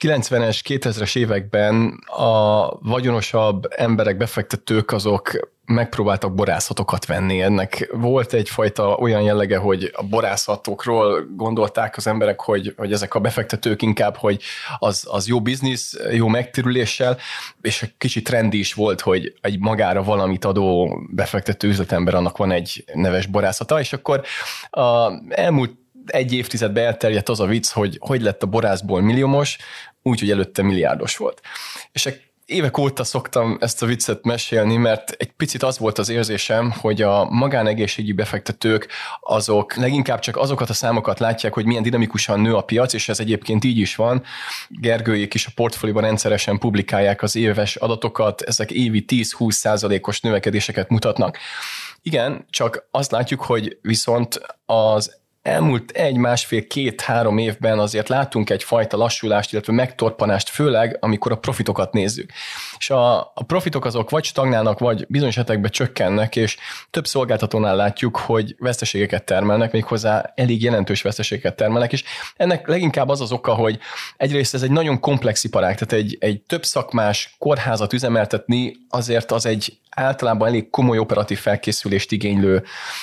90-es, 0.04 0.60
2000-es 0.68 1.16
években 1.16 1.98
a 2.06 2.68
vagyonosabb 2.78 3.62
emberek, 3.76 4.16
befektetők 4.16 4.92
azok 4.92 5.30
megpróbáltak 5.66 6.34
borászatokat 6.34 7.06
venni. 7.06 7.42
Ennek 7.42 7.88
volt 7.92 8.32
egyfajta 8.32 8.94
olyan 8.94 9.22
jellege, 9.22 9.56
hogy 9.56 9.90
a 9.92 10.02
borászatokról 10.02 11.26
gondolták 11.36 11.96
az 11.96 12.06
emberek, 12.06 12.40
hogy, 12.40 12.74
hogy 12.76 12.92
ezek 12.92 13.14
a 13.14 13.20
befektetők 13.20 13.82
inkább, 13.82 14.16
hogy 14.16 14.42
az, 14.78 15.06
az 15.10 15.26
jó 15.26 15.40
biznisz, 15.40 15.96
jó 16.10 16.28
megtérüléssel, 16.28 17.18
és 17.60 17.82
egy 17.82 17.94
kicsit 17.98 18.24
trendi 18.24 18.58
is 18.58 18.74
volt, 18.74 19.00
hogy 19.00 19.34
egy 19.40 19.58
magára 19.58 20.02
valamit 20.02 20.44
adó 20.44 20.98
befektető 21.10 21.68
üzletember, 21.68 22.14
annak 22.14 22.36
van 22.36 22.50
egy 22.50 22.84
neves 22.94 23.26
borászata, 23.26 23.80
és 23.80 23.92
akkor 23.92 24.22
a 24.70 25.12
elmúlt 25.28 25.80
egy 26.06 26.32
évtizedbe 26.32 26.80
elterjedt 26.80 27.28
az 27.28 27.40
a 27.40 27.46
vicc, 27.46 27.70
hogy 27.70 27.98
hogy 28.00 28.22
lett 28.22 28.42
a 28.42 28.46
borászból 28.46 29.00
milliómos, 29.00 29.58
úgyhogy 30.02 30.30
előtte 30.30 30.62
milliárdos 30.62 31.16
volt. 31.16 31.40
És 31.92 32.06
évek 32.52 32.78
óta 32.78 33.04
szoktam 33.04 33.56
ezt 33.60 33.82
a 33.82 33.86
viccet 33.86 34.24
mesélni, 34.24 34.76
mert 34.76 35.10
egy 35.10 35.32
picit 35.32 35.62
az 35.62 35.78
volt 35.78 35.98
az 35.98 36.08
érzésem, 36.08 36.70
hogy 36.70 37.02
a 37.02 37.24
magánegészségügyi 37.24 38.12
befektetők 38.12 38.88
azok 39.20 39.74
leginkább 39.74 40.18
csak 40.18 40.36
azokat 40.36 40.70
a 40.70 40.72
számokat 40.72 41.18
látják, 41.18 41.52
hogy 41.54 41.64
milyen 41.64 41.82
dinamikusan 41.82 42.40
nő 42.40 42.54
a 42.54 42.60
piac, 42.60 42.92
és 42.92 43.08
ez 43.08 43.20
egyébként 43.20 43.64
így 43.64 43.78
is 43.78 43.96
van. 43.96 44.22
Gergőjék 44.68 45.34
is 45.34 45.46
a 45.46 45.50
portfólióban 45.54 46.02
rendszeresen 46.02 46.58
publikálják 46.58 47.22
az 47.22 47.36
éves 47.36 47.76
adatokat, 47.76 48.42
ezek 48.42 48.70
évi 48.70 49.04
10-20 49.08 49.50
százalékos 49.50 50.20
növekedéseket 50.20 50.88
mutatnak. 50.88 51.38
Igen, 52.02 52.46
csak 52.50 52.86
azt 52.90 53.10
látjuk, 53.10 53.42
hogy 53.42 53.78
viszont 53.82 54.40
az 54.64 55.20
elmúlt 55.42 55.90
egy, 55.90 56.16
másfél, 56.16 56.66
két, 56.66 57.00
három 57.00 57.38
évben 57.38 57.78
azért 57.78 58.08
látunk 58.08 58.50
egyfajta 58.50 58.96
lassulást, 58.96 59.52
illetve 59.52 59.72
megtorpanást, 59.72 60.48
főleg 60.48 60.96
amikor 61.00 61.32
a 61.32 61.36
profitokat 61.36 61.92
nézzük. 61.92 62.30
És 62.78 62.90
a, 62.90 63.18
a 63.20 63.44
profitok 63.46 63.84
azok 63.84 64.10
vagy 64.10 64.24
stagnálnak, 64.24 64.78
vagy 64.78 65.04
bizonyos 65.08 65.36
esetekben 65.36 65.70
csökkennek, 65.70 66.36
és 66.36 66.56
több 66.90 67.06
szolgáltatónál 67.06 67.76
látjuk, 67.76 68.16
hogy 68.16 68.54
veszteségeket 68.58 69.24
termelnek, 69.24 69.72
méghozzá 69.72 70.32
elég 70.34 70.62
jelentős 70.62 71.02
veszteségeket 71.02 71.56
termelnek, 71.56 71.92
és 71.92 72.04
ennek 72.36 72.68
leginkább 72.68 73.08
az 73.08 73.20
az 73.20 73.32
oka, 73.32 73.54
hogy 73.54 73.78
egyrészt 74.16 74.54
ez 74.54 74.62
egy 74.62 74.70
nagyon 74.70 75.00
komplex 75.00 75.44
iparág, 75.44 75.78
tehát 75.78 76.04
egy, 76.04 76.16
egy 76.20 76.40
több 76.40 76.64
szakmás 76.64 77.34
kórházat 77.38 77.92
üzemeltetni 77.92 78.72
azért 78.88 79.32
az 79.32 79.46
egy 79.46 79.80
általában 79.96 80.48
elég 80.48 80.70
komoly 80.70 80.98
operatív 80.98 81.38
felkészülést 81.38 82.12
igénylő 82.12 82.62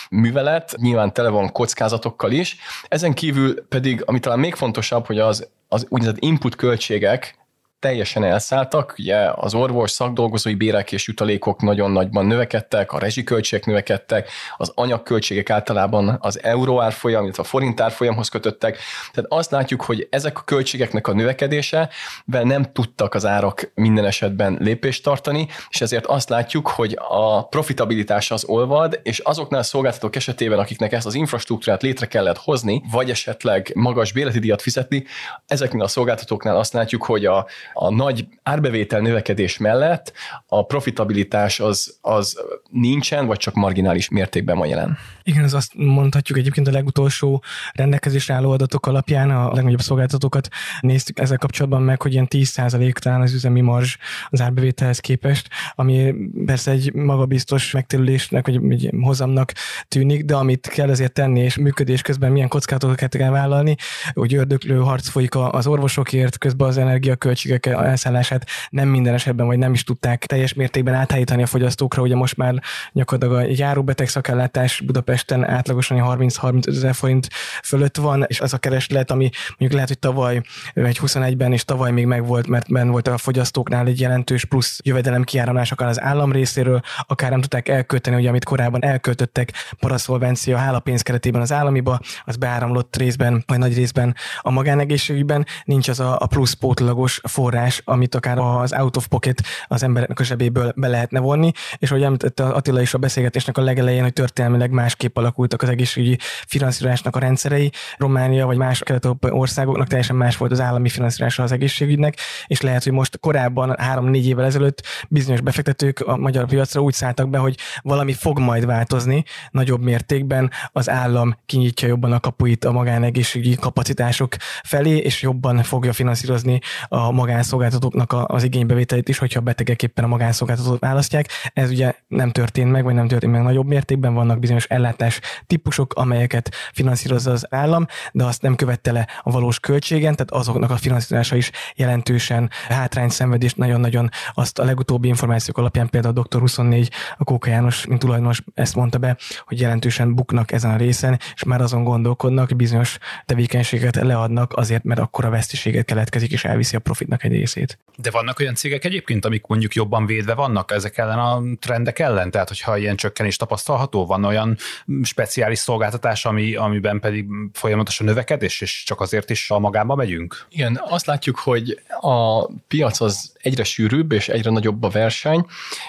művelet, 0.10 0.76
nyilván 0.78 1.14
tele 1.14 1.30
van 1.30 1.52
kockázatokkal 1.52 2.29
is. 2.32 2.58
Ezen 2.88 3.14
kívül 3.14 3.68
pedig, 3.68 4.04
ami 4.06 4.20
talán 4.20 4.40
még 4.40 4.56
fontosabb, 4.56 5.06
hogy 5.06 5.20
az, 5.20 5.50
az 5.68 5.86
úgynevezett 5.90 6.24
input 6.24 6.56
költségek, 6.56 7.39
teljesen 7.80 8.24
elszálltak, 8.24 8.96
ugye 8.98 9.18
az 9.36 9.54
orvos 9.54 9.92
szakdolgozói 9.92 10.56
bérek 10.56 10.92
és 10.92 11.08
jutalékok 11.08 11.62
nagyon 11.62 11.92
nagyban 11.92 12.26
növekedtek, 12.26 12.92
a 12.92 13.00
rezsiköltségek 13.00 13.66
növekedtek, 13.66 14.30
az 14.58 14.72
anyagköltségek 14.76 15.50
általában 15.50 16.18
az 16.22 16.44
euró 16.44 16.82
árfolyam, 16.82 17.24
illetve 17.24 17.44
a 17.44 17.46
forint 17.46 17.82
árfolyamhoz 17.82 18.30
kötöttek. 18.30 18.78
Tehát 19.12 19.32
azt 19.32 19.52
látjuk, 19.52 19.82
hogy 19.82 20.08
ezek 20.10 20.38
a 20.40 20.42
költségeknek 20.42 21.08
a 21.08 21.14
növekedése, 21.14 21.90
nem 22.26 22.72
tudtak 22.72 23.14
az 23.14 23.26
árak 23.26 23.72
minden 23.76 24.06
esetben 24.06 24.58
lépést 24.60 25.04
tartani, 25.04 25.48
és 25.70 25.82
ezért 25.82 26.06
azt 26.06 26.30
látjuk, 26.30 26.68
hogy 26.68 26.98
a 27.10 27.48
profitabilitás 27.48 28.32
az 28.32 28.44
olvad, 28.44 29.00
és 29.04 29.20
azoknál 29.20 29.60
a 29.60 29.64
szolgáltatók 29.64 30.16
esetében, 30.16 30.60
akiknek 30.60 30.92
ezt 30.92 31.06
az 31.06 31.16
infrastruktúrát 31.16 31.82
létre 31.82 32.06
kellett 32.06 32.38
hozni, 32.38 32.84
vagy 32.92 33.10
esetleg 33.10 33.72
magas 33.76 34.12
bérleti 34.12 34.40
díjat 34.40 34.62
fizetni, 34.62 35.04
ezeknél 35.46 35.84
a 35.84 35.88
szolgáltatóknál 35.88 36.58
azt 36.58 36.74
látjuk, 36.74 37.04
hogy 37.04 37.26
a 37.26 37.48
a 37.74 37.90
nagy 37.90 38.28
árbevétel 38.44 39.00
növekedés 39.00 39.58
mellett 39.58 40.14
a 40.48 40.66
profitabilitás 40.66 41.60
az, 41.60 41.98
az 42.02 42.40
nincsen, 42.70 43.26
vagy 43.26 43.38
csak 43.38 43.54
marginális 43.54 44.10
mértékben 44.10 44.58
van 44.58 44.68
jelen. 44.68 44.98
Igen, 45.30 45.44
ez 45.44 45.54
azt 45.54 45.72
mondhatjuk 45.76 46.38
egyébként 46.38 46.68
a 46.68 46.72
legutolsó 46.72 47.44
rendelkezésre 47.72 48.34
álló 48.34 48.52
adatok 48.52 48.86
alapján 48.88 49.30
a 49.30 49.54
legnagyobb 49.54 49.82
szolgáltatókat 49.82 50.48
néztük 50.80 51.20
ezzel 51.20 51.38
kapcsolatban 51.38 51.82
meg, 51.82 52.02
hogy 52.02 52.14
ilyen 52.14 52.28
10% 52.30 52.92
talán 52.92 53.22
az 53.22 53.34
üzemi 53.34 53.62
marzs 53.62 53.98
az 54.30 54.42
árbevételhez 54.42 55.00
képest, 55.00 55.50
ami 55.76 56.14
persze 56.46 56.72
egy 56.72 56.94
magabiztos 56.94 57.72
megtérülésnek, 57.72 58.46
vagy 58.46 58.56
egy 58.70 58.90
hozamnak 59.02 59.54
tűnik, 59.88 60.26
de 60.26 60.36
amit 60.36 60.68
kell 60.68 60.90
ezért 60.90 61.14
tenni, 61.14 61.40
és 61.40 61.58
működés 61.58 62.02
közben 62.02 62.32
milyen 62.32 62.48
kockázatokat 62.48 63.16
kell 63.16 63.30
vállalni, 63.30 63.76
hogy 64.14 64.34
ördöklő 64.34 64.78
harc 64.78 65.10
folyik 65.10 65.36
az 65.36 65.68
orvosokért, 65.68 66.38
közben 66.38 66.68
az 66.68 66.78
energiaköltségek 66.78 67.66
elszállását 67.66 68.46
nem 68.70 68.88
minden 68.88 69.14
esetben, 69.14 69.46
vagy 69.46 69.58
nem 69.58 69.74
is 69.74 69.84
tudták 69.84 70.26
teljes 70.26 70.54
mértékben 70.54 70.94
átállítani 70.94 71.44
a 71.44 71.46
fogyasztókra. 71.46 72.02
Ugye 72.02 72.16
most 72.16 72.38
már 72.38 72.62
gyakorlatilag 72.94 73.44
a 73.44 73.54
járóbeteg 73.58 74.08
szakellátás 74.08 74.82
Budapesten 75.28 75.58
átlagosan 75.58 75.98
30-35 76.02 76.68
ezer 76.68 76.94
forint 76.94 77.28
fölött 77.64 77.98
van, 77.98 78.24
és 78.28 78.40
az 78.40 78.54
a 78.54 78.58
kereslet, 78.58 79.12
ami 79.12 79.30
mondjuk 79.48 79.72
lehet, 79.72 79.88
hogy 79.88 80.00
tavaly 80.00 80.42
egy 80.74 81.00
21-ben 81.02 81.54
és 81.54 81.66
tavaly 81.66 81.92
még 81.92 82.06
megvolt, 82.06 82.48
mert 82.48 82.72
ben 82.72 82.90
volt 82.90 83.08
a 83.08 83.18
fogyasztóknál 83.18 83.88
egy 83.88 84.00
jelentős 84.00 84.46
plusz 84.46 84.80
jövedelem 84.84 85.24
kiáramlás 85.24 85.72
akár 85.72 85.88
az 85.88 86.02
állam 86.02 86.32
részéről, 86.32 86.82
akár 87.08 87.30
nem 87.30 87.42
tudták 87.42 87.68
elkölteni, 87.68 88.16
ugye 88.16 88.30
amit 88.30 88.44
korábban 88.44 88.84
elköltöttek 88.84 89.54
paraszolvencia 89.80 90.58
hálapénz 90.58 91.02
keretében 91.02 91.42
az 91.42 91.52
államiba, 91.52 92.00
az 92.26 92.36
beáramlott 92.36 92.96
részben, 92.96 93.44
vagy 93.48 93.58
nagy 93.58 93.76
részben 93.76 94.16
a 94.42 94.52
magánegészségügyben, 94.52 95.46
nincs 95.64 95.88
az 95.88 96.00
a, 96.00 96.18
a 96.20 96.26
plusz 96.26 96.54
pótlagos 96.54 97.22
forrás 97.24 97.82
amit 97.86 98.16
akár 98.16 98.38
az 98.38 98.74
out 98.74 98.98
of 98.98 99.08
pocket 99.08 99.42
az 99.68 99.84
embereknek 99.84 100.20
a 100.20 100.24
zsebéből 100.24 100.74
be 100.76 100.88
lehetne 100.88 101.20
vonni, 101.20 101.52
és 101.78 101.92
ahogy 101.92 102.04
említette 102.04 102.44
Attila 102.44 102.82
is 102.82 102.94
a 102.94 102.98
beszélgetésnek 102.98 103.58
a 103.58 103.62
legelején, 103.62 104.02
hogy 104.02 104.14
történelmileg 104.14 104.72
másképp 104.72 105.09
alakultak 105.18 105.62
az 105.62 105.70
egészségügyi 105.70 106.18
finanszírozásnak 106.48 107.16
a 107.16 107.20
rendszerei, 107.20 107.72
Románia 107.98 108.46
vagy 108.46 108.58
más 108.58 108.84
kelet 108.84 109.08
országoknak 109.20 109.88
teljesen 109.88 110.16
más 110.16 110.38
volt 110.38 110.52
az 110.52 110.62
állami 110.62 110.90
finanszírozása 110.90 111.44
az 111.44 111.52
egészségügynek, 111.52 112.18
és 112.48 112.62
lehet, 112.62 112.84
hogy 112.84 112.94
most 112.94 113.20
korábban, 113.20 113.76
három-négy 113.78 114.28
évvel 114.28 114.46
ezelőtt 114.46 114.84
bizonyos 115.10 115.42
befektetők 115.42 116.00
a 116.00 116.18
magyar 116.18 116.46
piacra 116.46 116.82
úgy 116.82 116.94
szálltak 116.94 117.30
be, 117.30 117.38
hogy 117.38 117.58
valami 117.82 118.14
fog 118.14 118.40
majd 118.40 118.66
változni. 118.66 119.24
Nagyobb 119.52 119.84
mértékben, 119.84 120.52
az 120.72 120.90
állam 120.90 121.38
kinyitja 121.46 121.88
jobban 121.88 122.12
a 122.12 122.20
kapuit 122.20 122.66
a 122.66 122.72
magánegészségügyi 122.72 123.56
kapacitások 123.56 124.36
felé, 124.64 124.98
és 124.98 125.22
jobban 125.22 125.64
fogja 125.64 125.94
finanszírozni 125.94 126.60
a 126.88 127.12
magánszolgáltatóknak 127.12 128.14
az 128.26 128.44
igénybevételét 128.44 129.10
is, 129.10 129.18
hogyha 129.18 129.40
betegek 129.40 129.84
éppen 129.84 130.04
a 130.04 130.08
magánszolgáltatót 130.08 130.80
választják. 130.80 131.28
Ez 131.54 131.70
ugye 131.70 131.94
nem 132.08 132.32
történt 132.32 132.72
meg, 132.72 132.84
vagy 132.84 132.94
nem 132.94 133.08
történt 133.08 133.34
meg 133.34 133.42
nagyobb 133.42 133.68
mértékben, 133.68 134.14
vannak 134.14 134.40
bizonyos 134.40 134.66
ellátás 134.90 135.20
típusok, 135.48 135.94
amelyeket 135.94 136.56
finanszírozza 136.74 137.32
az 137.32 137.46
állam, 137.50 137.86
de 138.12 138.24
azt 138.24 138.42
nem 138.42 138.56
követte 138.56 138.92
le 138.92 139.08
a 139.24 139.32
valós 139.32 139.60
költségen, 139.60 140.16
tehát 140.16 140.32
azoknak 140.32 140.70
a 140.72 140.78
finanszírozása 140.78 141.36
is 141.36 141.52
jelentősen 141.76 142.50
hátrány 142.70 143.10
szenvedést 143.10 143.58
nagyon-nagyon 143.58 144.10
azt 144.34 144.60
a 144.60 144.64
legutóbbi 144.64 145.08
információk 145.08 145.58
alapján 145.58 145.90
például 145.90 146.18
a 146.18 146.22
Dr. 146.22 146.40
24, 146.40 146.92
a 147.18 147.24
Kóka 147.24 147.50
János, 147.50 147.86
mint 147.86 148.00
tulajdonos 148.00 148.42
ezt 148.54 148.76
mondta 148.76 148.98
be, 148.98 149.18
hogy 149.46 149.60
jelentősen 149.60 150.16
buknak 150.16 150.52
ezen 150.52 150.72
a 150.72 150.78
részen, 150.78 151.20
és 151.36 151.44
már 151.44 151.62
azon 151.62 151.84
gondolkodnak, 151.84 152.48
hogy 152.48 152.58
bizonyos 152.58 152.98
tevékenységet 153.26 153.96
leadnak 153.96 154.54
azért, 154.56 154.84
mert 154.84 155.00
akkor 155.00 155.26
a 155.26 155.30
veszteséget 155.30 155.86
keletkezik, 155.86 156.32
és 156.32 156.46
elviszi 156.46 156.76
a 156.76 156.80
profitnak 156.80 157.24
egy 157.24 157.32
részét. 157.32 157.80
De 157.96 158.12
vannak 158.12 158.40
olyan 158.40 158.56
cégek 158.56 158.86
egyébként, 158.86 159.26
amik 159.26 159.46
mondjuk 159.48 159.74
jobban 159.74 160.06
védve 160.06 160.34
vannak 160.34 160.72
ezek 160.72 160.98
ellen 160.98 161.20
a 161.20 161.42
trendek 161.60 162.00
ellen? 162.00 162.32
Tehát, 162.32 162.48
hogyha 162.48 162.78
ilyen 162.78 162.96
csökkenés 162.96 163.36
tapasztalható, 163.36 164.06
van 164.06 164.24
olyan 164.24 164.58
speciális 165.04 165.60
szolgáltatás, 165.60 166.26
ami, 166.26 166.56
amiben 166.56 167.00
pedig 167.00 167.26
folyamatosan 167.54 168.06
növekedés, 168.06 168.62
és 168.62 168.84
csak 168.86 169.02
azért 169.02 169.30
is 169.30 169.50
a 169.50 169.60
magába 169.60 169.96
megyünk? 169.96 170.46
Igen, 170.50 170.82
azt 170.88 171.06
látjuk, 171.06 171.40
hogy 171.40 171.80
a 172.00 172.46
piac 172.46 173.00
az 173.02 173.34
egyre 173.42 173.64
sűrűbb, 173.64 174.12
és 174.12 174.30
egyre 174.30 174.50
nagyobb 174.50 174.84
a 174.84 174.90
verseny, 174.90 175.46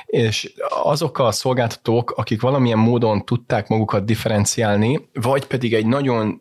és 0.07 0.53
azok 0.83 1.19
a 1.19 1.33
szolgáltatók, 1.33 2.11
akik 2.11 2.41
valamilyen 2.41 2.79
módon 2.79 3.25
tudták 3.25 3.69
magukat 3.69 4.05
differenciálni, 4.05 5.09
vagy 5.13 5.47
pedig 5.47 5.75
egy 5.75 5.87
nagyon 5.87 6.41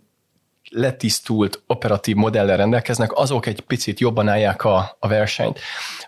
letisztult 0.70 1.64
operatív 1.68 2.16
modellel 2.16 2.58
rendelkeznek, 2.58 3.18
azok 3.18 3.46
egy 3.46 3.60
picit 3.60 4.00
jobban 4.00 4.28
állják 4.28 4.64
a, 4.64 4.96
a 5.00 5.08
versenyt. 5.08 5.60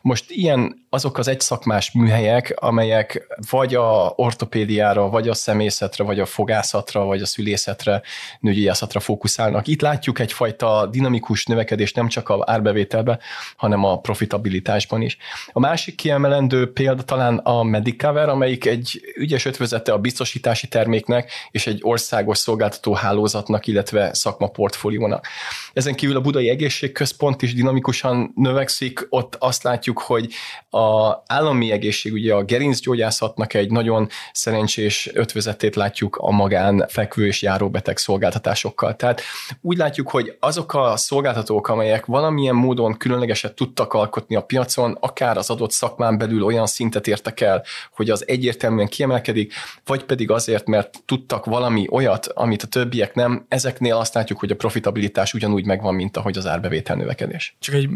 Most 0.01 0.25
ilyen 0.31 0.85
azok 0.89 1.17
az 1.17 1.27
egyszakmás 1.27 1.91
műhelyek, 1.91 2.53
amelyek 2.55 3.27
vagy 3.49 3.75
a 3.75 4.13
ortopédiára, 4.15 5.09
vagy 5.09 5.27
a 5.29 5.33
szemészetre, 5.33 6.03
vagy 6.03 6.19
a 6.19 6.25
fogászatra, 6.25 7.03
vagy 7.03 7.21
a 7.21 7.25
szülészetre, 7.25 8.01
nőgyógyászatra 8.39 8.99
fókuszálnak. 8.99 9.67
Itt 9.67 9.81
látjuk 9.81 10.19
egyfajta 10.19 10.87
dinamikus 10.91 11.45
növekedést 11.45 11.95
nem 11.95 12.07
csak 12.07 12.29
a 12.29 12.43
árbevételbe, 12.45 13.19
hanem 13.55 13.83
a 13.83 13.99
profitabilitásban 13.99 15.01
is. 15.01 15.17
A 15.51 15.59
másik 15.59 15.95
kiemelendő 15.95 16.71
példa 16.71 17.03
talán 17.03 17.37
a 17.37 17.63
Medicover, 17.63 18.29
amelyik 18.29 18.65
egy 18.65 19.01
ügyes 19.15 19.45
ötvözete 19.45 19.93
a 19.93 19.97
biztosítási 19.97 20.67
terméknek 20.67 21.31
és 21.51 21.67
egy 21.67 21.79
országos 21.83 22.37
szolgáltató 22.37 22.93
hálózatnak, 22.93 23.67
illetve 23.67 24.13
szakmaportfóliónak. 24.51 25.27
Ezen 25.73 25.95
kívül 25.95 26.15
a 26.15 26.21
Budai 26.21 26.49
Egészségközpont 26.49 27.41
is 27.41 27.53
dinamikusan 27.53 28.31
növekszik, 28.35 29.07
ott 29.09 29.35
azt 29.39 29.63
látjuk, 29.63 29.99
hogy 29.99 30.33
a 30.69 31.15
állami 31.25 31.71
egészségügyi, 31.71 32.29
a 32.29 32.43
gerincgyógyászatnak 32.43 33.53
egy 33.53 33.71
nagyon 33.71 34.07
szerencsés 34.33 35.09
ötvözetét 35.13 35.75
látjuk 35.75 36.15
a 36.15 36.31
magán 36.31 36.85
fekvő 36.87 37.25
és 37.25 37.41
járóbeteg 37.41 37.97
szolgáltatásokkal. 37.97 38.95
Tehát 38.95 39.21
úgy 39.61 39.77
látjuk, 39.77 40.09
hogy 40.09 40.35
azok 40.39 40.73
a 40.73 40.97
szolgáltatók, 40.97 41.67
amelyek 41.67 42.05
valamilyen 42.05 42.55
módon 42.55 42.97
különlegeset 42.97 43.53
tudtak 43.53 43.93
alkotni 43.93 44.35
a 44.35 44.41
piacon, 44.41 44.97
akár 44.99 45.37
az 45.37 45.49
adott 45.49 45.71
szakmán 45.71 46.17
belül 46.17 46.43
olyan 46.43 46.67
szintet 46.67 47.07
értek 47.07 47.41
el, 47.41 47.63
hogy 47.95 48.09
az 48.09 48.27
egyértelműen 48.27 48.87
kiemelkedik, 48.87 49.53
vagy 49.85 50.03
pedig 50.03 50.31
azért, 50.31 50.67
mert 50.67 51.03
tudtak 51.05 51.45
valami 51.45 51.87
olyat, 51.89 52.27
amit 52.27 52.63
a 52.63 52.67
többiek 52.67 53.13
nem, 53.13 53.45
ezeknél 53.47 53.95
azt 53.95 54.13
látjuk, 54.13 54.39
hogy 54.41 54.51
a 54.51 54.55
profitabilitás 54.55 55.33
ugyanúgy 55.33 55.65
megvan, 55.65 55.95
mint 55.95 56.17
ahogy 56.17 56.37
az 56.37 56.47
árbevétel 56.47 56.95
növekedés. 56.95 57.55
Csak 57.59 57.75
egy 57.75 57.89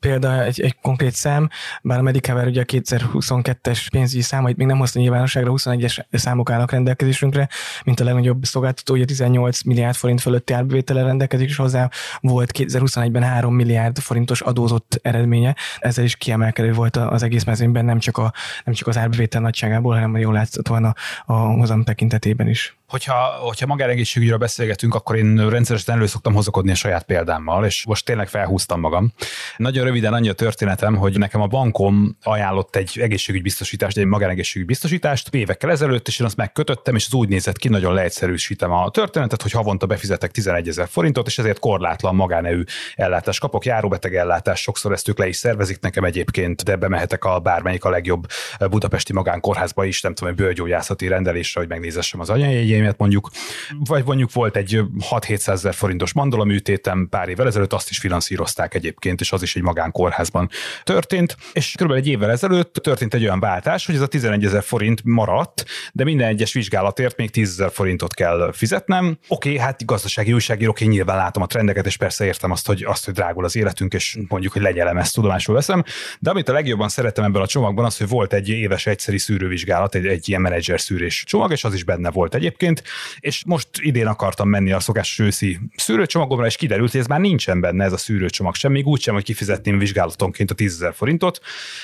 példa, 0.00 0.42
egy, 0.42 0.60
egy 0.60 0.76
konkrét 0.82 1.14
szám, 1.14 1.48
bár 1.82 1.98
a 1.98 2.02
Medicover 2.02 2.46
ugye 2.46 2.60
a 2.60 2.64
2022-es 2.64 3.86
pénzügyi 3.90 4.22
számait 4.22 4.56
még 4.56 4.66
nem 4.66 4.78
hozta 4.78 4.98
nyilvánosságra, 4.98 5.52
21-es 5.54 6.04
számok 6.12 6.50
állnak 6.50 6.70
rendelkezésünkre, 6.70 7.48
mint 7.84 8.00
a 8.00 8.04
legnagyobb 8.04 8.44
szolgáltató, 8.44 8.94
ugye 8.94 9.04
18 9.04 9.62
milliárd 9.62 9.94
forint 9.94 10.20
fölötti 10.20 10.52
árbevétele 10.52 11.02
rendelkezik, 11.02 11.48
és 11.48 11.56
hozzá 11.56 11.90
volt 12.20 12.50
2021-ben 12.58 13.22
3 13.22 13.54
milliárd 13.54 13.98
forintos 13.98 14.40
adózott 14.40 14.98
eredménye. 15.02 15.56
Ezzel 15.78 16.04
is 16.04 16.16
kiemelkedő 16.16 16.72
volt 16.72 16.96
az 16.96 17.22
egész 17.22 17.44
mezőnyben, 17.44 17.84
nem 17.84 17.98
csak, 17.98 18.18
a, 18.18 18.32
nem 18.64 18.74
csak 18.74 18.88
az 18.88 18.98
árbevétel 18.98 19.40
nagyságából, 19.40 19.94
hanem 19.94 20.16
jól 20.16 20.32
láthatóan 20.32 20.84
a, 20.84 20.94
a 21.26 21.34
hozam 21.34 21.84
tekintetében 21.84 22.48
is 22.48 22.76
hogyha, 22.92 23.36
hogyha 23.40 23.66
magánegészségügyről 23.66 24.38
beszélgetünk, 24.38 24.94
akkor 24.94 25.16
én 25.16 25.48
rendszeresen 25.48 25.94
elő 25.94 26.06
szoktam 26.06 26.34
hozakodni 26.34 26.70
a 26.70 26.74
saját 26.74 27.04
példámmal, 27.04 27.64
és 27.64 27.86
most 27.86 28.04
tényleg 28.04 28.28
felhúztam 28.28 28.80
magam. 28.80 29.12
Nagyon 29.56 29.84
röviden 29.84 30.12
annyi 30.12 30.28
a 30.28 30.32
történetem, 30.32 30.96
hogy 30.96 31.18
nekem 31.18 31.40
a 31.40 31.46
bankom 31.46 32.16
ajánlott 32.22 32.76
egy 32.76 32.98
egészségügybiztosítást, 33.00 33.96
egy 33.96 34.04
magánegészségügybiztosítást 34.04 35.34
évekkel 35.34 35.70
ezelőtt, 35.70 36.08
és 36.08 36.18
én 36.18 36.26
azt 36.26 36.36
megkötöttem, 36.36 36.94
és 36.94 37.06
az 37.06 37.14
úgy 37.14 37.28
nézett 37.28 37.56
ki, 37.56 37.68
nagyon 37.68 37.94
leegyszerűsítem 37.94 38.72
a 38.72 38.90
történetet, 38.90 39.42
hogy 39.42 39.52
havonta 39.52 39.86
befizetek 39.86 40.30
11 40.30 40.68
ezer 40.68 40.88
forintot, 40.88 41.26
és 41.26 41.38
ezért 41.38 41.58
korlátlan 41.58 42.14
magánevű 42.14 42.62
ellátást 42.94 43.40
kapok, 43.40 43.64
járóbeteg 43.64 44.14
ellátás, 44.14 44.60
sokszor 44.60 44.92
ezt 44.92 45.08
ők 45.08 45.18
le 45.18 45.28
is 45.28 45.36
szervezik 45.36 45.80
nekem 45.80 46.04
egyébként, 46.04 46.64
de 46.64 46.76
bemehetek 46.76 47.24
a 47.24 47.38
bármelyik 47.38 47.84
a 47.84 47.90
legjobb 47.90 48.26
budapesti 48.70 49.12
magánkórházba 49.12 49.84
is, 49.84 50.00
nem 50.00 50.14
tudom, 50.14 50.32
egy 50.32 50.38
bőrgyógyászati 50.38 51.08
rendelésre, 51.08 51.60
hogy 51.60 51.68
megnézessem 51.68 52.20
az 52.20 52.30
anyajegyén 52.30 52.81
eredményemet 52.82 52.98
mondjuk, 52.98 53.30
vagy 53.78 54.04
mondjuk 54.04 54.32
volt 54.32 54.56
egy 54.56 54.80
6-700 55.10 55.48
ezer 55.48 55.74
forintos 55.74 56.12
mandolaműtétem 56.12 57.08
pár 57.10 57.28
évvel 57.28 57.46
ezelőtt, 57.46 57.72
azt 57.72 57.90
is 57.90 57.98
finanszírozták 57.98 58.74
egyébként, 58.74 59.20
és 59.20 59.32
az 59.32 59.42
is 59.42 59.56
egy 59.56 59.62
magánkórházban 59.62 60.48
történt, 60.82 61.36
és 61.52 61.74
kb. 61.78 61.90
egy 61.90 62.06
évvel 62.06 62.30
ezelőtt 62.30 62.72
történt 62.74 63.14
egy 63.14 63.22
olyan 63.22 63.40
váltás, 63.40 63.86
hogy 63.86 63.94
ez 63.94 64.00
a 64.00 64.06
11 64.06 64.44
ezer 64.44 64.62
forint 64.62 65.00
maradt, 65.04 65.64
de 65.92 66.04
minden 66.04 66.28
egyes 66.28 66.52
vizsgálatért 66.52 67.16
még 67.16 67.30
10 67.30 67.48
ezer 67.48 67.72
forintot 67.72 68.14
kell 68.14 68.50
fizetnem. 68.52 69.18
Oké, 69.28 69.58
hát 69.58 69.84
gazdasági 69.84 70.32
újságírók, 70.32 70.80
én 70.80 70.88
nyilván 70.88 71.16
látom 71.16 71.42
a 71.42 71.46
trendeket, 71.46 71.86
és 71.86 71.96
persze 71.96 72.24
értem 72.24 72.50
azt, 72.50 72.66
hogy, 72.66 72.84
azt, 72.84 73.04
hogy 73.04 73.14
drágul 73.14 73.44
az 73.44 73.56
életünk, 73.56 73.94
és 73.94 74.18
mondjuk, 74.28 74.52
hogy 74.52 74.62
legyelem 74.62 74.96
ezt, 74.96 75.14
tudomásul 75.14 75.54
veszem. 75.54 75.84
De 76.18 76.30
amit 76.30 76.48
a 76.48 76.52
legjobban 76.52 76.88
szeretem 76.88 77.24
ebből 77.24 77.42
a 77.42 77.46
csomagban, 77.46 77.84
az, 77.84 77.98
hogy 77.98 78.08
volt 78.08 78.32
egy 78.32 78.48
éves 78.48 78.86
egyszeri 78.86 79.18
szűrővizsgálat, 79.18 79.94
egy, 79.94 80.06
egy 80.06 80.28
ilyen 80.28 80.40
menedzser 80.40 80.80
szűrés 80.80 81.24
csomag, 81.26 81.50
és 81.50 81.64
az 81.64 81.74
is 81.74 81.84
benne 81.84 82.10
volt 82.10 82.34
egyébként 82.34 82.71
egyébként, 82.72 83.20
és 83.20 83.42
most 83.46 83.68
idén 83.80 84.06
akartam 84.06 84.48
menni 84.48 84.72
a 84.72 84.80
szokásos 84.80 85.18
őszi 85.18 85.58
szűrőcsomagomra, 85.76 86.46
és 86.46 86.56
kiderült, 86.56 86.90
hogy 86.90 87.00
ez 87.00 87.06
már 87.06 87.20
nincsen 87.20 87.60
benne 87.60 87.84
ez 87.84 87.92
a 87.92 87.96
szűrőcsomag 87.96 88.54
sem, 88.54 88.72
még 88.72 88.86
úgysem, 88.86 89.14
hogy 89.14 89.24
kifizetném 89.24 89.78
vizsgálatonként 89.78 90.50
a 90.50 90.54
10 90.54 90.86
forintot, 90.92 91.40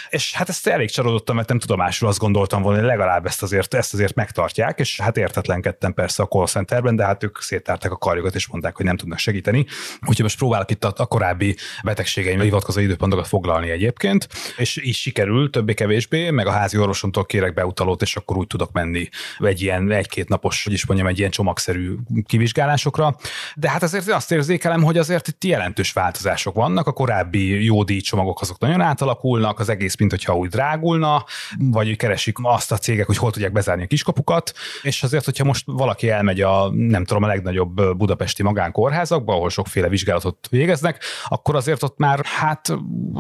és 0.09 0.33
hát 0.33 0.49
ezt 0.49 0.67
elég 0.67 0.91
csalódottam, 0.91 1.37
mert 1.37 1.49
nem 1.49 1.59
tudomásul 1.59 2.09
azt 2.09 2.19
gondoltam 2.19 2.63
volna, 2.63 2.79
hogy 2.79 2.87
legalább 2.87 3.27
ezt 3.27 3.43
azért, 3.43 3.75
ezt 3.75 3.95
azért 3.95 4.15
megtartják, 4.15 4.79
és 4.79 5.01
hát 5.01 5.17
értetlenkedtem 5.17 5.95
persze 5.95 6.23
a 6.23 6.27
call 6.27 6.47
centerben, 6.47 6.97
de 6.97 7.05
hát 7.05 7.25
ők 7.25 7.41
széttárták 7.41 7.93
a 7.93 7.97
karjukat, 7.97 8.35
és 8.35 8.47
mondták, 8.47 8.77
hogy 8.77 8.85
nem 8.85 8.97
tudnak 8.97 9.19
segíteni. 9.19 9.67
Úgyhogy 10.01 10.23
most 10.23 10.39
próbálok 10.39 10.71
itt 10.71 10.85
a, 10.85 11.07
korábbi 11.09 11.57
betegségeimre 11.83 12.45
hivatkozó 12.45 12.81
időpontokat 12.81 13.27
foglalni 13.27 13.71
egyébként, 13.71 14.29
és 14.57 14.81
így 14.85 14.95
sikerül 14.95 15.51
többé-kevésbé, 15.51 16.31
meg 16.31 16.47
a 16.47 16.51
házi 16.51 16.79
orvosomtól 16.79 17.25
kérek 17.25 17.55
beutalót, 17.55 18.03
és 18.03 18.17
akkor 18.17 18.37
úgy 18.37 18.47
tudok 18.47 18.73
menni 18.73 19.09
egy 19.39 19.63
ilyen 19.63 19.91
egy-két 19.99 20.29
napos, 20.29 20.67
is 20.79 20.87
mondjam, 20.87 21.09
egy 21.09 21.19
ilyen 21.19 21.31
csomagszerű 21.31 21.95
kivizsgálásokra. 22.27 23.17
De 23.55 23.71
hát 23.71 23.83
azért 23.83 24.09
azt 24.09 24.33
érzékelem, 24.33 24.83
hogy 24.83 24.99
azért 24.99 25.29
itt 25.29 25.45
jelentős 25.45 25.93
változások 25.93 26.55
vannak. 26.55 26.87
A 26.87 26.93
korábbi 26.93 27.65
jódi 27.65 28.01
csomagok 28.01 28.41
azok 28.41 28.59
nagyon 28.59 28.81
átalakulnak, 28.81 29.59
az 29.59 29.69
egész, 29.69 29.97
mint 29.97 30.11
hogyha 30.11 30.37
úgy 30.37 30.49
drágulna, 30.49 31.25
vagy 31.59 31.97
keresik 31.97 32.37
azt 32.43 32.73
a 32.73 32.77
cégek, 32.79 33.07
hogy 33.07 33.17
hol 33.17 33.31
tudják 33.31 33.53
bezárni 33.53 33.83
a 33.83 33.87
kiskapukat. 33.87 34.53
És 34.83 35.03
azért, 35.03 35.25
hogyha 35.25 35.45
most 35.45 35.63
valaki 35.67 36.11
elmegy 36.11 36.41
a, 36.41 36.71
nem 36.73 37.05
tudom, 37.05 37.23
a 37.23 37.27
legnagyobb 37.27 37.97
budapesti 37.97 38.43
magánkórházakba, 38.43 39.33
ahol 39.33 39.51
sokféle 39.51 39.89
vizsgálatot 39.89 40.49
végeznek, 40.51 41.03
akkor 41.25 41.57
azért 41.57 41.83
ott 41.83 41.99
már, 41.99 42.25
hát, 42.25 42.69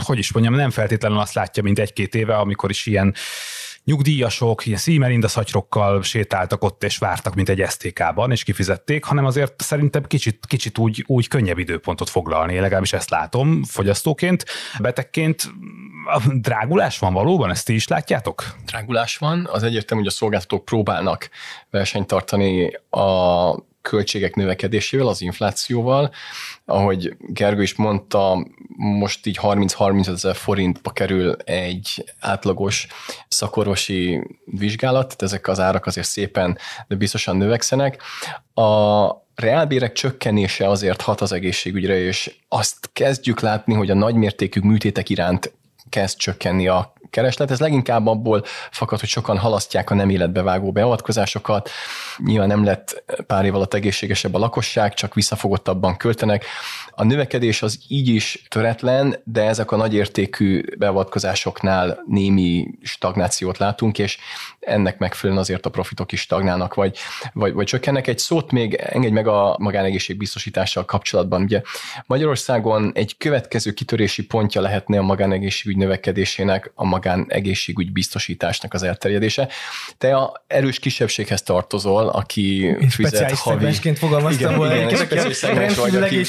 hogy 0.05 0.19
is 0.19 0.33
mondjam, 0.33 0.55
nem 0.55 0.71
feltétlenül 0.71 1.19
azt 1.19 1.35
látja, 1.35 1.63
mint 1.63 1.79
egy-két 1.79 2.15
éve, 2.15 2.37
amikor 2.37 2.71
is 2.71 2.87
ilyen 2.87 3.15
nyugdíjasok, 3.89 4.67
ilyen 4.67 4.79
szímerinda 4.79 5.29
szatyrokkal 5.29 6.03
sétáltak 6.03 6.65
ott 6.65 6.85
és 6.85 6.99
vártak, 6.99 7.35
mint 7.35 7.49
egy 7.49 7.65
STK-ban, 7.69 8.31
és 8.31 8.43
kifizették, 8.43 9.05
hanem 9.05 9.25
azért 9.25 9.63
szerintem 9.63 10.03
kicsit, 10.03 10.47
kicsit 10.47 10.79
úgy, 10.79 11.05
úgy 11.07 11.29
könnyebb 11.29 11.59
időpontot 11.59 12.11
foglalni, 12.11 12.59
legalábbis 12.59 12.93
ezt 12.93 13.11
látom 13.11 13.65
fogyasztóként, 13.65 14.45
betegként. 14.81 15.53
Drágulás 16.35 16.99
van 16.99 17.13
valóban, 17.13 17.51
ezt 17.51 17.67
ti 17.67 17.75
is 17.75 17.89
látjátok? 17.89 18.45
Drágulás 18.67 19.17
van, 19.17 19.49
az 19.53 19.63
egyértelmű, 19.63 20.03
hogy 20.03 20.13
a 20.13 20.17
szolgáltatók 20.17 20.65
próbálnak 20.65 21.29
versenyt 21.71 22.07
tartani 22.07 22.71
a 22.91 23.68
költségek 23.83 24.35
növekedésével, 24.35 25.07
az 25.07 25.23
inflációval. 25.23 26.11
Ahogy 26.65 27.17
Gergő 27.19 27.63
is 27.63 27.75
mondta, 27.75 28.47
most 28.77 29.27
így 29.27 29.39
30-30 29.43 30.09
ezer 30.09 30.37
forintba 30.37 30.91
kerül 30.91 31.37
egy 31.45 32.05
átlagos 32.21 32.87
szakorvosi 33.29 34.23
vizsgálat, 34.45 35.07
tehát 35.07 35.23
ezek 35.23 35.49
az 35.49 35.61
árak 35.61 35.87
azért 35.87 36.07
szépen, 36.07 36.59
de 36.89 36.97
biztosan 36.97 37.37
növekszenek. 37.37 38.03
A 38.55 39.09
reálbérek 39.35 39.93
csökkenése 39.93 40.69
azért 40.69 41.01
hat 41.01 41.21
az 41.21 41.33
egészségügyre, 41.33 41.99
és 41.99 42.37
azt 42.49 42.91
kezdjük 42.93 43.41
látni, 43.41 43.75
hogy 43.75 43.91
a 43.91 43.95
nagymértékű 43.95 44.61
műtétek 44.61 45.09
iránt 45.09 45.53
kezd 45.89 46.19
csökkenni 46.19 46.69
a 46.69 46.93
kereslet. 47.11 47.51
Ez 47.51 47.61
leginkább 47.61 48.07
abból 48.07 48.45
fakad, 48.71 49.01
hogy 49.01 49.09
sokan 49.09 49.39
halasztják 49.39 49.91
a 49.91 49.95
nem 49.95 50.11
életbevágó 50.11 50.73
beavatkozásokat. 50.73 51.71
Nyilván 52.25 52.49
nem 52.49 52.65
lett 52.65 53.05
pár 53.27 53.45
év 53.45 53.55
alatt 53.55 53.75
egészségesebb 53.75 54.35
a 54.35 54.39
lakosság, 54.39 54.95
csak 54.95 55.15
visszafogottabban 55.15 55.97
költenek. 55.97 56.45
A 56.91 57.05
növekedés 57.05 57.63
az 57.63 57.79
így 57.89 58.09
is 58.09 58.47
töretlen, 58.49 59.17
de 59.25 59.43
ezek 59.43 59.71
a 59.71 59.77
nagyértékű 59.77 60.63
beavatkozásoknál 60.79 62.03
némi 62.07 62.69
stagnációt 62.83 63.59
látunk, 63.59 63.99
és 63.99 64.19
ennek 64.61 64.99
megfelelően 64.99 65.43
azért 65.43 65.67
a 65.67 65.71
profitok 65.71 66.13
is 66.13 66.21
stagnálnak, 66.21 66.75
vagy, 66.75 66.97
vagy, 67.33 67.53
vagy 67.53 67.67
csökkennek. 67.67 68.07
Egy 68.07 68.19
szót 68.19 68.51
még 68.51 68.75
engedj 68.75 69.13
meg 69.13 69.27
a 69.27 69.57
magánegészségbiztosítással 69.59 70.85
kapcsolatban. 70.85 71.43
Ugye 71.43 71.63
Magyarországon 72.07 72.93
egy 72.95 73.17
következő 73.17 73.73
kitörési 73.73 74.27
pontja 74.27 74.61
lehetne 74.61 74.99
a 74.99 75.03
magánegészségügy 75.03 75.77
növekedésének 75.77 76.73
a 76.75 76.85
magánegészségügy 76.99 77.93
biztosításnak 77.93 78.75
az 78.75 78.83
elterjedése. 78.83 79.49
Te 79.99 80.17
a 80.17 80.45
erős 80.47 80.79
kisebbséghez 80.79 81.43
tartozol, 81.43 82.09
aki 82.09 82.77
fizet 82.89 83.31
havi... 83.31 83.95
fogalmaztam 83.95 84.57
volna, 84.57 84.75
igen, 84.75 84.89
igen, 85.43 85.73
vagy, 85.77 85.97
aki 85.97 86.25